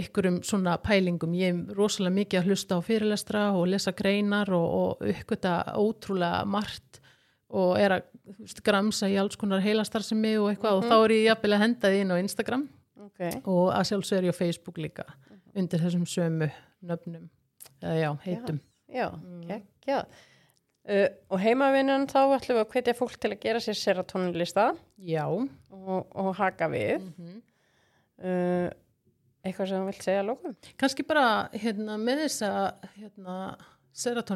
ykkurum 0.00 0.40
svona 0.46 0.76
pælingum. 0.82 1.34
Ég 1.38 1.54
er 1.54 1.78
rosalega 1.78 2.18
mikið 2.18 2.40
að 2.40 2.50
hlusta 2.50 2.78
á 2.78 2.86
fyrirlestra 2.86 3.44
og 3.54 3.68
lesa 3.70 3.94
greinar 3.94 4.50
og, 4.54 4.66
og 4.78 5.12
uppgöta 5.14 5.56
ótrúlega 5.78 6.42
margt 6.50 7.00
og 7.54 7.76
er 7.78 7.98
að 7.98 8.08
gramsa 8.64 9.08
í 9.10 9.18
alls 9.20 9.36
konar 9.36 9.62
heilastarðsemi 9.64 10.36
og 10.40 10.50
eitthvað 10.52 10.80
og 10.80 10.88
þá 10.88 10.96
er 10.96 11.14
ég 11.16 11.26
jafnvel 11.28 11.56
að 11.56 11.64
henda 11.64 11.92
því 11.92 12.02
inn 12.04 12.14
á 12.14 12.22
Instagram 12.22 12.68
Okay. 13.04 13.36
og 13.44 13.68
að 13.74 13.88
sjálfsög 13.90 14.16
er 14.16 14.26
ég 14.30 14.34
á 14.34 14.40
Facebook 14.40 14.78
líka 14.80 15.04
undir 15.54 15.82
þessum 15.82 16.06
sömu 16.08 16.46
nöfnum 16.82 17.26
eða 17.82 17.96
já, 18.00 18.08
heitum. 18.24 18.60
Já, 18.88 19.08
geggja. 19.44 19.98
Uh, 20.84 21.08
og 21.32 21.40
heimavinnan 21.40 22.06
þá 22.10 22.18
ætlum 22.36 22.58
við 22.58 22.62
að 22.62 22.72
hvetja 22.74 22.94
fólk 22.96 23.14
til 23.20 23.30
að 23.32 23.42
gera 23.44 23.60
sér 23.64 23.76
serotoninlista 23.80 24.64
Já. 25.00 25.24
og, 25.28 26.00
og 26.12 26.32
haka 26.36 26.68
við. 26.72 27.06
Mhm. 27.14 27.38
Uh, 28.24 28.68
eitthvað 29.44 29.68
sem 29.70 29.80
þú 29.80 29.86
vilt 29.90 30.04
segja 30.06 30.24
lókum? 30.24 30.56
kannski 30.80 31.04
bara 31.04 31.48
hérna, 31.52 31.96
með 32.00 32.24
þessa 32.24 32.50
hérna, 32.94 33.38
sagt, 33.92 34.30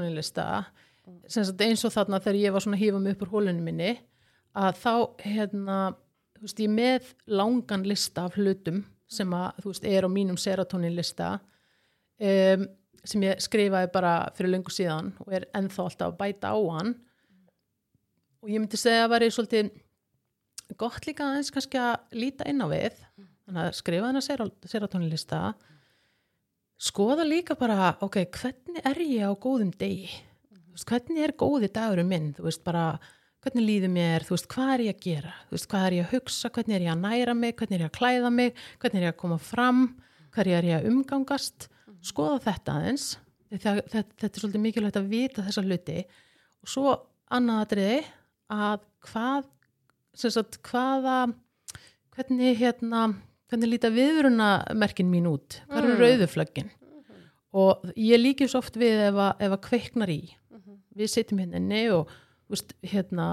eins 1.29 1.85
og 1.87 1.95
þarna 1.95 2.21
þegar 2.23 2.39
ég 2.41 2.55
var 2.55 2.65
svona 2.65 2.79
að 2.79 2.85
hífa 2.85 3.01
mig 3.03 3.17
upp 3.17 3.25
úr 3.27 3.33
hólunum 3.33 3.65
minni 3.65 3.93
að 4.59 4.81
þá 4.81 4.93
hérna, 5.25 5.79
þú 6.37 6.47
veist, 6.47 6.63
ég 6.65 6.73
með 6.73 7.11
langan 7.41 7.87
lista 7.87 8.27
af 8.29 8.39
hlutum 8.39 8.83
sem 9.09 9.33
að, 9.37 9.63
þú 9.63 9.73
veist, 9.73 9.89
er 9.89 10.07
á 10.07 10.11
mínum 10.13 10.39
serotoninlista 10.41 11.29
um, 12.21 12.65
sem 13.09 13.25
ég 13.25 13.41
skrifaði 13.41 13.91
bara 13.95 14.15
fyrir 14.37 14.53
löngu 14.57 14.73
síðan 14.75 15.13
og 15.23 15.33
er 15.33 15.47
ennþá 15.57 15.85
alltaf 15.87 16.11
að 16.11 16.19
bæta 16.19 16.51
á 16.53 16.59
hann. 16.77 16.97
Og 18.43 18.51
ég 18.53 18.61
myndi 18.61 18.81
segja 18.81 19.07
að 19.07 19.13
veri 19.15 19.31
svolítið 19.33 19.71
gott 20.79 21.07
líka 21.09 21.25
aðeins 21.25 21.53
kannski 21.55 21.81
að 21.81 22.19
líta 22.19 22.47
inn 22.51 22.61
á 22.61 22.67
við 22.69 22.99
þannig 23.49 23.63
að 23.65 23.77
skrifa 23.79 24.11
þennan 24.11 24.27
sero- 24.27 24.69
serotoninlista 24.69 25.43
skoða 26.79 27.25
líka 27.27 27.57
bara 27.59 27.95
ok, 28.05 28.21
hvernig 28.37 28.85
er 28.87 29.01
ég 29.03 29.25
á 29.25 29.33
góðum 29.33 29.73
degi 29.79 30.11
veist, 30.79 30.89
hvernig 30.89 31.25
er 31.27 31.35
góði 31.39 31.71
dagurum 31.75 32.11
minn? 32.13 32.29
Þú 32.37 32.47
veist 32.47 32.63
bara, 32.67 32.85
hvernig 33.45 33.67
líður 33.67 33.93
mér? 33.95 34.27
Þú 34.27 34.35
veist, 34.37 34.49
hvað 34.53 34.73
er 34.75 34.85
ég 34.87 34.97
að 34.97 35.05
gera, 35.07 35.35
þú 35.49 35.57
veist, 35.57 35.69
hvað 35.73 35.87
er 35.89 35.97
ég 35.99 36.07
að 36.07 36.15
hugsa? 36.17 36.53
Hvernig 36.55 36.79
er 36.79 36.87
ég 36.87 36.95
að 36.95 37.03
næra 37.05 37.35
mig, 37.39 37.57
hvernig 37.59 37.79
er 37.79 37.85
ég 37.85 37.91
að 37.93 37.99
klæða 37.99 38.33
mig? 38.35 38.65
Hvernig 38.83 39.01
er 39.03 39.09
ég 39.09 39.15
að 39.15 39.21
koma 39.25 39.39
fram? 39.43 39.83
Hvernig 40.37 40.59
er 40.59 40.69
ég 40.71 40.79
að 40.79 40.89
umgangast? 40.93 41.69
Skoða 42.09 42.41
þetta 42.47 42.79
aðeins. 42.79 43.07
Þetta, 43.49 43.75
þetta, 43.89 44.17
þetta 44.21 44.35
er 44.35 44.43
svolítið 44.45 44.65
mikilvægt 44.67 44.99
að 45.01 45.13
vita 45.13 45.45
þessa 45.47 45.65
hluti. 45.65 46.03
Og 46.63 46.73
svo 46.73 46.97
annað 47.35 47.63
atriði 47.65 48.01
að 48.55 48.85
hvað 49.09 49.49
sem 50.19 50.35
sagt, 50.35 50.61
hvaða 50.67 51.19
hvernig 52.17 52.59
hérna 52.59 53.07
hvernig 53.49 53.73
líta 53.73 53.91
viðrunamerkin 53.93 55.09
mín 55.09 55.29
út? 55.31 55.61
Hvað 55.69 55.85
eru 55.85 55.95
Mm. 55.95 56.03
rauðuflöggin 56.03 56.71
og 57.55 57.87
ég 57.97 58.21
svo 58.21 58.59
oft 58.59 58.77
við 58.77 59.09
ef 59.09 59.15
að, 59.15 59.41
ef 59.41 59.53
að 59.57 59.63
kveiknar 59.69 60.11
í 60.13 60.35
við 60.99 61.13
sitjum 61.13 61.41
hérna 61.43 61.61
inni 61.63 61.83
og 61.95 62.11
veist, 62.49 62.73
hérna, 62.83 63.29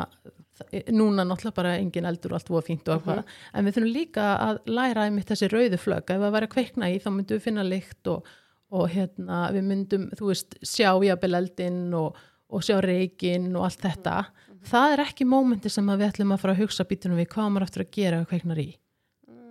það- 0.59 0.89
núna 0.95 1.23
náttúrulega 1.27 1.55
bara 1.55 1.75
engin 1.79 2.05
eldur 2.09 2.33
og 2.33 2.39
allt 2.39 2.49
voða 2.51 2.65
fínt 2.67 2.87
og 2.89 2.97
eitthvað. 2.99 3.23
En 3.53 3.65
við 3.65 3.75
þurfum 3.77 3.93
líka 3.95 4.25
að 4.43 4.59
læra 4.67 5.05
einmitt 5.07 5.29
þessi 5.31 5.49
rauðu 5.51 5.79
flögg. 5.79 6.09
Ef 6.15 6.25
að 6.29 6.47
kveikna 6.51 6.89
í 6.91 6.99
þá 6.99 7.09
myndum 7.11 7.37
við 7.37 7.45
finna 7.47 7.63
lykt 7.63 8.07
og, 8.11 8.25
og 8.71 8.89
hérna, 8.91 9.51
við 9.55 9.63
myndum 9.69 10.09
veist, 10.19 10.57
sjá 10.63 10.91
jafnvel 11.03 11.33
eldinn 11.41 11.93
og, 11.93 12.15
og 12.49 12.61
sjá 12.65 12.79
reikinn 12.83 13.55
og 13.55 13.69
allt 13.69 13.81
þetta. 13.87 14.17
Það 14.65 14.93
er 14.95 15.03
ekki 15.05 15.25
mómenti 15.29 15.69
sem 15.69 15.85
við 15.85 16.07
ætlum 16.09 16.33
að 16.33 16.41
fara 16.41 16.53
að 16.55 16.63
hugsa 16.63 16.85
býtunum 16.89 17.19
við 17.21 17.29
hvað 17.35 17.51
maður 17.53 17.67
aftur 17.67 17.83
að 17.85 17.91
gera 17.91 18.21
það 18.23 18.29
kveiknar 18.33 18.61
í. 18.63 18.69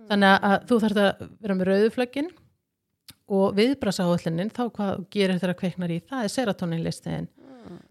Þannig 0.09 0.43
að 0.49 0.65
þú 0.69 0.79
þarf 0.83 0.99
að 1.01 1.29
vera 1.41 1.55
með 1.55 1.69
rauðu 1.71 1.93
flöggin 1.95 2.27
og 3.35 3.55
viðbrasáallunin 3.57 4.51
þá 4.53 4.63
hvað 4.75 5.05
gerir 5.15 5.39
þegar 5.41 5.57
kveiknar 5.57 5.93
í 5.95 6.01
það 6.05 6.27
er 6.27 6.33
serotoninlistiðin 6.35 7.29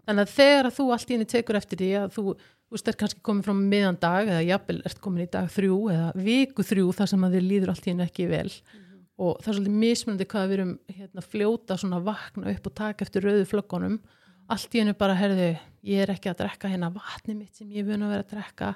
þannig 0.05 0.23
að 0.23 0.33
þegar 0.35 0.69
að 0.69 0.75
þú 0.77 0.85
allt 0.95 1.09
í 1.09 1.15
henni 1.15 1.27
tekur 1.29 1.59
eftir 1.59 1.81
því 1.81 1.91
að 1.99 2.07
þú, 2.15 2.23
þú 2.35 2.75
veist, 2.75 2.89
er 2.89 2.97
kannski 3.01 3.23
komin 3.25 3.45
frá 3.45 3.53
miðan 3.57 3.99
dag 4.01 4.31
eða 4.31 4.41
jafnvel 4.45 4.79
ert 4.89 5.01
komin 5.03 5.25
í 5.25 5.29
dag 5.35 5.51
þrjú 5.53 5.77
eða 5.93 6.09
viku 6.27 6.65
þrjú 6.65 6.89
þar 6.97 7.11
sem 7.11 7.25
að 7.27 7.37
þér 7.37 7.47
líður 7.49 7.73
allt 7.73 7.87
í 7.87 7.93
henni 7.93 8.05
ekki 8.07 8.27
vel. 8.31 8.49
Og 9.15 9.37
það 9.39 9.49
er 9.51 9.57
svolítið 9.57 9.79
mismunandi 9.83 10.27
hvað 10.31 10.49
við 10.49 10.57
erum 10.57 10.73
hérna, 10.91 11.23
fljóta 11.23 11.77
svona 11.79 12.01
vakna 12.03 12.51
upp 12.51 12.67
og 12.67 12.75
taka 12.75 13.05
eftir 13.05 13.23
rauðu 13.23 13.45
flöggunum. 13.51 14.01
Allt 14.51 14.75
í 14.75 14.81
henni 14.81 14.95
bara, 14.97 15.15
herðu, 15.17 15.53
ég 15.87 16.03
er 16.03 16.11
ekki 16.13 16.29
að 16.31 16.41
drekka 16.43 16.69
hérna 16.69 16.91
vatni 16.93 17.37
mitt 17.37 17.55
sem 17.55 17.71
ég 17.71 17.87
búin 17.87 18.03
að 18.05 18.11
vera 18.15 18.25
að 18.25 18.33
drekka. 18.33 18.73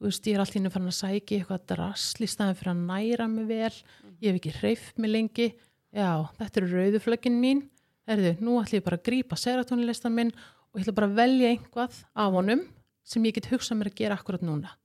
Þú 0.00 0.06
veist, 0.06 0.28
ég 0.30 0.36
er 0.36 0.44
allt 0.44 0.54
í 0.54 0.60
henni 0.60 0.70
farin 0.72 0.92
að 0.92 0.96
sækja 0.96 1.34
í 1.34 1.40
eitthvað 1.40 1.66
drasl 1.74 2.24
í 2.24 2.30
staðin 2.30 2.56
fyrir 2.56 2.72
að 2.72 2.86
næra 2.86 3.26
mig 3.28 3.50
vel. 3.50 3.74
Ég 4.22 4.30
hef 4.30 4.38
ekki 4.38 4.54
hreift 4.60 5.02
mig 5.02 5.12
lengi. 5.12 5.50
Já, 5.90 6.10
þetta 6.38 6.62
eru 6.62 6.70
rauðuflöggin 6.70 7.42
mín 7.42 7.66
herðu, 8.08 8.34
nú 8.40 8.58
ætlum 8.60 8.80
ég 8.80 8.86
bara 8.86 8.98
að 9.00 9.06
grípa 9.10 9.38
serotoninlistan 9.38 10.14
minn 10.14 10.32
og 10.32 10.78
ég 10.78 10.84
ætla 10.84 10.96
bara 10.96 11.10
að 11.10 11.18
velja 11.20 11.50
einhvað 11.54 11.98
af 12.14 12.36
honum 12.36 12.64
sem 13.04 13.24
ég 13.26 13.34
get 13.36 13.50
hugsað 13.50 13.80
mér 13.80 13.90
að 13.90 13.98
gera 14.00 14.18
akkurat 14.18 14.44
núna. 14.44 14.76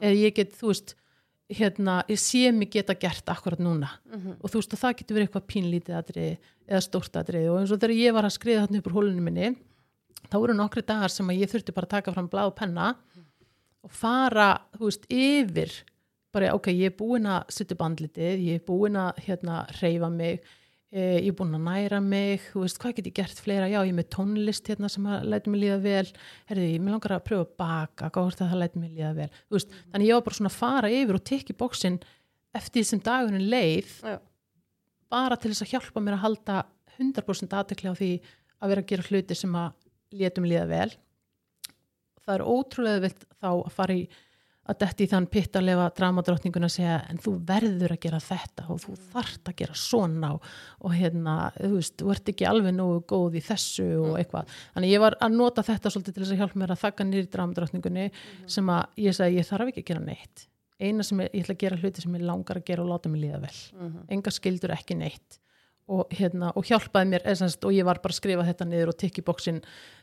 Eða 0.00 0.16
ég 0.16 0.34
get, 0.34 0.52
þú 0.56 0.72
veist 0.72 0.94
hérna, 1.50 2.04
ég 2.08 2.18
sé 2.20 2.52
mig 2.54 2.70
geta 2.70 2.94
gert 2.94 3.28
akkurat 3.30 3.60
núna. 3.62 3.90
Og 4.40 4.50
þú 4.50 4.60
veist, 4.60 4.74
og 4.74 4.80
það 4.80 4.96
getur 5.00 5.16
verið 5.16 5.28
eitthvað 5.28 5.48
pínlítið 5.50 5.98
atriði 5.98 6.38
eða 6.68 6.80
stórt 6.84 7.16
atriði. 7.16 7.50
Og 7.50 7.58
eins 7.60 7.72
og 7.74 7.80
þegar 7.80 7.96
ég 7.98 8.14
var 8.14 8.28
að 8.28 8.36
skriða 8.36 8.64
þarna 8.66 8.80
upp 8.80 8.90
úr 8.90 8.96
hólunum 8.98 9.26
minni 9.30 9.50
þá 10.30 10.36
voru 10.38 10.54
nokkri 10.54 10.82
dagar 10.86 11.12
sem 11.12 11.30
að 11.30 11.40
ég 11.42 11.50
þurfti 11.50 11.74
bara 11.74 11.88
að 11.88 11.94
taka 11.96 12.14
fram 12.14 12.28
blá 12.30 12.44
og 12.46 12.54
penna 12.58 12.94
og 13.80 13.90
fara, 13.90 14.50
þú 14.76 14.90
veist, 14.90 15.06
yfir 15.08 15.74
bara, 16.30 16.52
ok, 16.54 16.70
ég 16.76 16.92
er 16.92 16.96
búin 16.98 17.26
að 17.26 17.48
setja 17.50 17.74
upp 17.74 17.84
andlitið, 17.86 18.42
ég 18.46 18.60
er 18.60 18.66
búin 18.66 18.98
að 19.00 19.22
hérna, 19.24 19.62
reyfa 19.80 20.10
mig, 20.12 20.44
ég 20.90 21.28
er 21.30 21.34
búin 21.38 21.54
að 21.54 21.66
næra 21.68 22.00
mig, 22.02 22.46
veist, 22.54 22.78
hvað 22.82 22.96
get 22.96 23.10
ég 23.10 23.16
gert 23.20 23.42
fleira, 23.42 23.68
já, 23.70 23.78
ég 23.78 23.92
er 23.92 23.98
með 23.98 24.08
tónlist 24.10 24.66
hérna 24.66 24.88
sem 24.90 25.04
að 25.06 25.28
læti 25.30 25.52
mig 25.52 25.62
líða 25.62 25.76
vel, 25.84 26.08
herði, 26.50 26.70
ég 26.72 26.82
mig 26.82 26.94
langar 26.96 27.14
að 27.14 27.26
pröfa 27.28 27.44
að 27.46 27.52
baka, 27.62 28.08
hvað 28.08 28.26
hvort 28.26 28.42
að 28.42 28.50
það 28.50 28.62
læti 28.64 28.82
mig 28.82 28.96
líða 28.96 29.12
vel, 29.20 29.28
veist, 29.54 29.76
þannig 29.92 30.10
ég 30.10 30.18
var 30.18 30.24
bara 30.26 30.38
svona 30.40 30.50
að 30.50 30.56
fara 30.56 30.90
yfir 30.96 31.18
og 31.20 31.24
tekja 31.30 31.58
bóksinn 31.60 32.00
eftir 32.58 32.80
því 32.80 32.88
sem 32.88 33.02
dagurinn 33.06 33.46
leið, 33.52 33.92
Já. 34.02 34.16
bara 35.14 35.38
til 35.38 35.52
þess 35.52 35.66
að 35.68 35.74
hjálpa 35.76 36.02
mér 36.02 36.18
að 36.18 36.24
halda 36.24 36.56
100% 36.98 37.54
aðtekli 37.60 37.94
á 37.94 37.94
því 37.94 38.10
að 38.58 38.72
vera 38.72 38.82
að 38.82 38.90
gera 38.90 39.06
hluti 39.06 39.38
sem 39.38 39.54
að 39.56 39.70
létum 40.18 40.48
líða 40.48 40.66
vel. 40.70 40.90
Það 42.20 42.34
er 42.34 42.46
ótrúlega 42.50 43.04
vilt 43.06 43.22
þá 43.38 43.50
að 43.52 43.72
fara 43.76 43.96
í 43.96 44.02
að 44.70 44.78
detti 44.84 45.06
þann 45.10 45.26
pitt 45.30 45.56
að 45.58 45.66
lefa 45.68 45.86
dramadrottninguna 45.98 46.68
að 46.70 46.74
segja 46.76 46.98
en 47.10 47.20
þú 47.22 47.32
verður 47.48 47.94
að 47.94 48.00
gera 48.04 48.20
þetta 48.22 48.66
og 48.70 48.82
þú 48.84 48.94
þarft 49.12 49.50
að 49.50 49.56
gera 49.60 49.78
svona 49.78 50.30
og, 50.36 50.46
og 50.86 50.94
hérna, 50.94 51.34
þú 51.56 51.72
veist, 51.74 51.96
þú 52.00 52.12
ert 52.14 52.30
ekki 52.32 52.48
alveg 52.50 52.76
nógu 52.76 53.02
góð 53.10 53.40
í 53.40 53.44
þessu 53.48 53.88
og 54.04 54.14
eitthvað. 54.20 54.54
Þannig 54.76 54.94
ég 54.94 55.04
var 55.04 55.18
að 55.18 55.36
nota 55.40 55.66
þetta 55.66 55.92
svolítið 55.94 56.16
til 56.16 56.24
þess 56.24 56.36
að 56.36 56.42
hjálpa 56.44 56.62
mér 56.62 56.74
að 56.76 56.82
þakka 56.84 57.08
nýri 57.10 57.32
dramadrottningunni 57.34 58.06
sem 58.46 58.72
að 58.76 59.04
ég 59.08 59.18
sagði, 59.18 59.40
ég 59.40 59.50
þarf 59.50 59.72
ekki 59.72 59.84
að 59.84 59.90
gera 59.92 60.06
neitt. 60.06 60.46
Eina 60.80 61.04
sem 61.04 61.20
ég, 61.20 61.34
ég 61.34 61.44
ætla 61.44 61.58
að 61.58 61.62
gera 61.64 61.80
hluti 61.82 62.06
sem 62.06 62.16
ég 62.16 62.24
langar 62.24 62.60
að 62.60 62.68
gera 62.70 62.86
og 62.86 62.92
láta 62.94 63.12
mig 63.12 63.24
líða 63.26 63.42
vel. 63.42 63.56
Enga 64.08 64.32
skildur 64.32 64.72
ekki 64.76 64.96
neitt 64.96 65.40
og, 65.90 66.06
hérna, 66.14 66.52
og 66.56 66.64
hjálpaði 66.68 67.08
mér 67.10 67.24
eða, 67.32 67.48
og 67.66 67.72
ég 67.74 67.86
var 67.88 67.98
bara 68.04 68.14
að 68.14 68.18
skrifa 68.20 68.44
þetta 68.46 68.66
niður 68.70 68.92
og 68.92 68.98
tikki 69.02 69.24
bóksin 69.26 69.58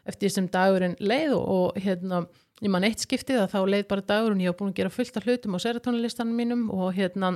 eftir 0.05 0.27
því 0.27 0.33
sem 0.35 0.49
dagurinn 0.51 0.97
leið 0.99 1.35
og, 1.37 1.45
og 1.57 1.79
hérna, 1.83 2.21
ég 2.61 2.73
man 2.73 2.83
eitt 2.87 3.03
skiptið 3.05 3.39
að 3.45 3.53
þá 3.55 3.59
leið 3.71 3.85
bara 3.93 4.05
dagurinn, 4.11 4.41
ég 4.43 4.51
var 4.51 4.59
búin 4.59 4.73
að 4.73 4.79
gera 4.81 4.93
fullt 4.97 5.17
af 5.21 5.27
hlutum 5.29 5.55
á 5.55 5.59
serotonilistanum 5.63 6.35
mínum 6.43 6.67
og 6.75 6.91
hérna 6.97 7.33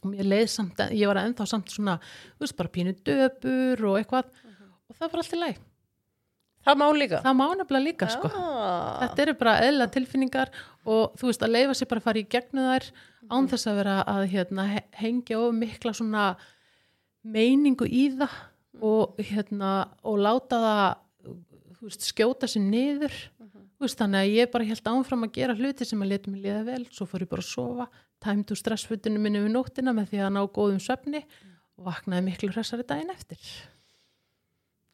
og 0.00 0.12
mér 0.14 0.28
leið 0.32 0.46
samt, 0.52 0.78
ég 0.96 1.08
var 1.10 1.18
ennþá 1.24 1.44
samt 1.50 1.72
svona, 1.72 1.98
þú 2.38 2.44
veist, 2.46 2.56
bara 2.60 2.72
pínu 2.76 2.94
döpur 3.04 3.82
og 3.90 3.98
eitthvað 4.00 4.30
og 4.90 4.96
það 4.96 5.10
var 5.12 5.24
allt 5.24 5.36
í 5.36 5.40
læg 5.46 5.58
Það 6.60 6.76
má 6.76 6.86
líka. 6.92 7.18
það 7.24 7.36
má 7.38 7.44
nefnilega 7.56 7.84
líka 7.86 8.06
sko 8.12 8.28
Ah. 8.36 8.98
þetta 9.00 9.22
eru 9.22 9.34
bara 9.40 9.52
eðla 9.64 9.86
tilfinningar 9.94 10.50
og 10.84 11.14
þú 11.16 11.30
veist 11.30 11.44
að 11.46 11.52
leifa 11.54 11.72
sér 11.78 11.88
bara 11.88 12.00
að 12.02 12.04
fara 12.10 12.20
í 12.20 12.26
gegnum 12.28 12.66
þær 12.68 12.84
án 13.32 13.48
þess 13.48 13.66
að 13.70 13.78
vera 13.80 13.94
að 14.04 14.26
hérna, 14.34 14.66
he- 14.74 14.84
hengja 15.00 15.38
of 15.40 15.54
mikla 15.56 15.94
svona 15.96 16.24
meiningu 17.22 17.88
í 17.88 18.08
það 18.16 18.38
og 18.86 19.20
hérna 19.20 19.72
og 20.06 20.20
láta 20.22 20.60
það 20.64 20.84
veist, 21.80 22.06
skjóta 22.12 22.48
sér 22.48 22.64
niður 22.64 23.16
Þú 23.80 23.86
veist, 23.86 23.96
þannig 23.96 24.20
að 24.20 24.34
ég 24.36 24.48
bara 24.52 24.64
held 24.68 24.88
áfram 24.90 25.22
að 25.24 25.30
gera 25.38 25.54
hluti 25.56 25.86
sem 25.88 26.02
að 26.04 26.10
leta 26.10 26.28
mig 26.28 26.42
liða 26.44 26.64
vel, 26.66 26.82
svo 26.92 27.06
fór 27.08 27.22
ég 27.24 27.30
bara 27.30 27.40
að 27.40 27.46
sofa, 27.48 27.86
tæmdu 28.20 28.56
stressfutinu 28.60 29.22
minni 29.24 29.40
við 29.40 29.54
nóttina 29.54 29.94
með 29.96 30.10
því 30.10 30.18
að 30.20 30.34
ná 30.34 30.40
góðum 30.52 30.82
svefni 30.84 31.22
og 31.80 31.86
vaknaði 31.86 32.26
miklu 32.26 32.50
hressari 32.52 32.84
daginn 32.84 33.14
eftir. 33.14 33.40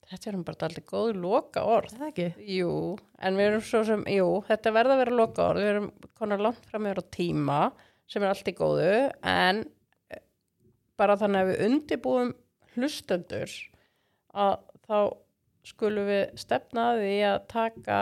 Þetta 0.06 0.30
er 0.30 0.38
um 0.38 0.44
bara 0.46 0.68
alltaf 0.68 0.86
góð 0.86 1.18
loka 1.18 1.64
orð. 1.66 1.96
Það 1.98 2.12
ekki? 2.12 2.28
Jú, 2.60 2.70
en 3.18 3.40
við 3.40 3.48
erum 3.48 3.66
svo 3.72 3.82
sem, 3.90 4.06
jú, 4.14 4.28
þetta 4.46 4.74
verða 4.78 4.94
að 4.94 5.02
vera 5.02 5.18
loka 5.18 5.48
orð, 5.48 5.64
við 5.64 5.72
erum 5.72 5.90
konar 6.22 6.46
langt 6.46 6.70
fram 6.70 6.86
yfir 6.86 7.02
á 7.02 7.04
tíma 7.18 7.60
sem 8.06 8.22
er 8.22 8.30
allt 8.30 8.52
í 8.52 8.54
góðu, 8.54 8.92
en 9.26 9.64
bara 11.00 11.16
þannig 11.20 11.42
að 11.42 11.50
við 11.50 11.62
undibúum 11.68 12.32
hlustendur 12.74 13.52
að 14.36 14.56
þá 14.86 14.98
skulum 15.66 16.08
við 16.08 16.24
stefna 16.38 16.90
að 16.94 17.04
að 17.26 17.38
taka 17.50 18.00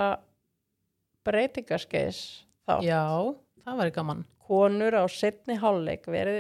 breytingaskeis 1.25 2.21
þá. 2.69 2.75
Já, 2.85 3.05
það 3.65 3.81
var 3.81 3.93
gaman. 3.99 4.25
Konur 4.45 4.93
á 4.93 5.05
setni 5.09 5.57
hálfleik, 5.57 6.05
er, 6.13 6.35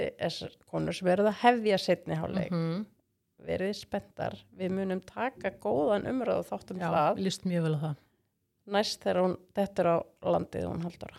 konur 0.68 0.92
sem 0.92 1.08
verið 1.08 1.30
að 1.30 1.38
hefja 1.40 1.78
setni 1.80 2.18
hálfleik, 2.20 2.52
Mm 2.52 2.82
verið 3.44 3.74
spenntar, 3.78 4.36
við 4.56 4.72
munum 4.74 5.02
taka 5.04 5.52
góðan 5.62 6.08
umræðu 6.10 6.46
þáttum 6.48 6.80
Já, 6.80 6.88
það 6.94 7.22
líst 7.26 7.46
mjög 7.48 7.66
vel 7.66 7.74
á 7.76 7.80
það. 7.84 8.02
næst 8.76 9.02
þegar 9.04 9.20
hún 9.22 9.36
dettur 9.58 9.90
á 9.90 9.96
landið 10.34 10.68
hún 10.70 10.84
haldur 10.86 11.16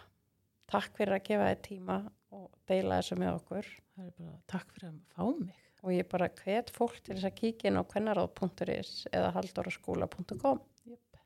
takk 0.72 0.96
fyrir 0.98 1.18
að 1.18 1.26
gefa 1.28 1.50
þið 1.52 1.62
tíma 1.68 1.98
og 2.36 2.50
deila 2.70 3.00
þessu 3.02 3.20
með 3.22 3.38
okkur 3.40 3.74
Það 3.96 4.08
er 4.10 4.16
bara 4.20 4.34
takk 4.52 4.74
fyrir 4.76 4.90
að 4.90 4.98
fá 5.16 5.24
mig. 5.40 5.60
og 5.86 5.92
ég 5.94 6.08
bara 6.12 6.28
hvet 6.42 6.72
fólk 6.74 6.98
til 7.00 7.16
þess 7.16 7.30
að 7.30 7.38
kíkja 7.40 7.70
inn 7.70 7.80
á 7.80 7.84
kvennaráð.is 7.88 8.94
eða 9.14 9.32
haldoraskóla.com 9.38 10.64
Jöp. 10.90 11.20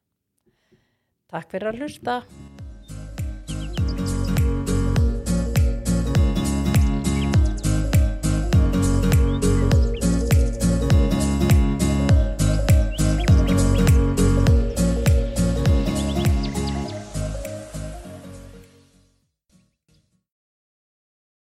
Takk 1.34 1.54
fyrir 1.56 1.72
að 1.72 1.82
hlusta 1.82 2.20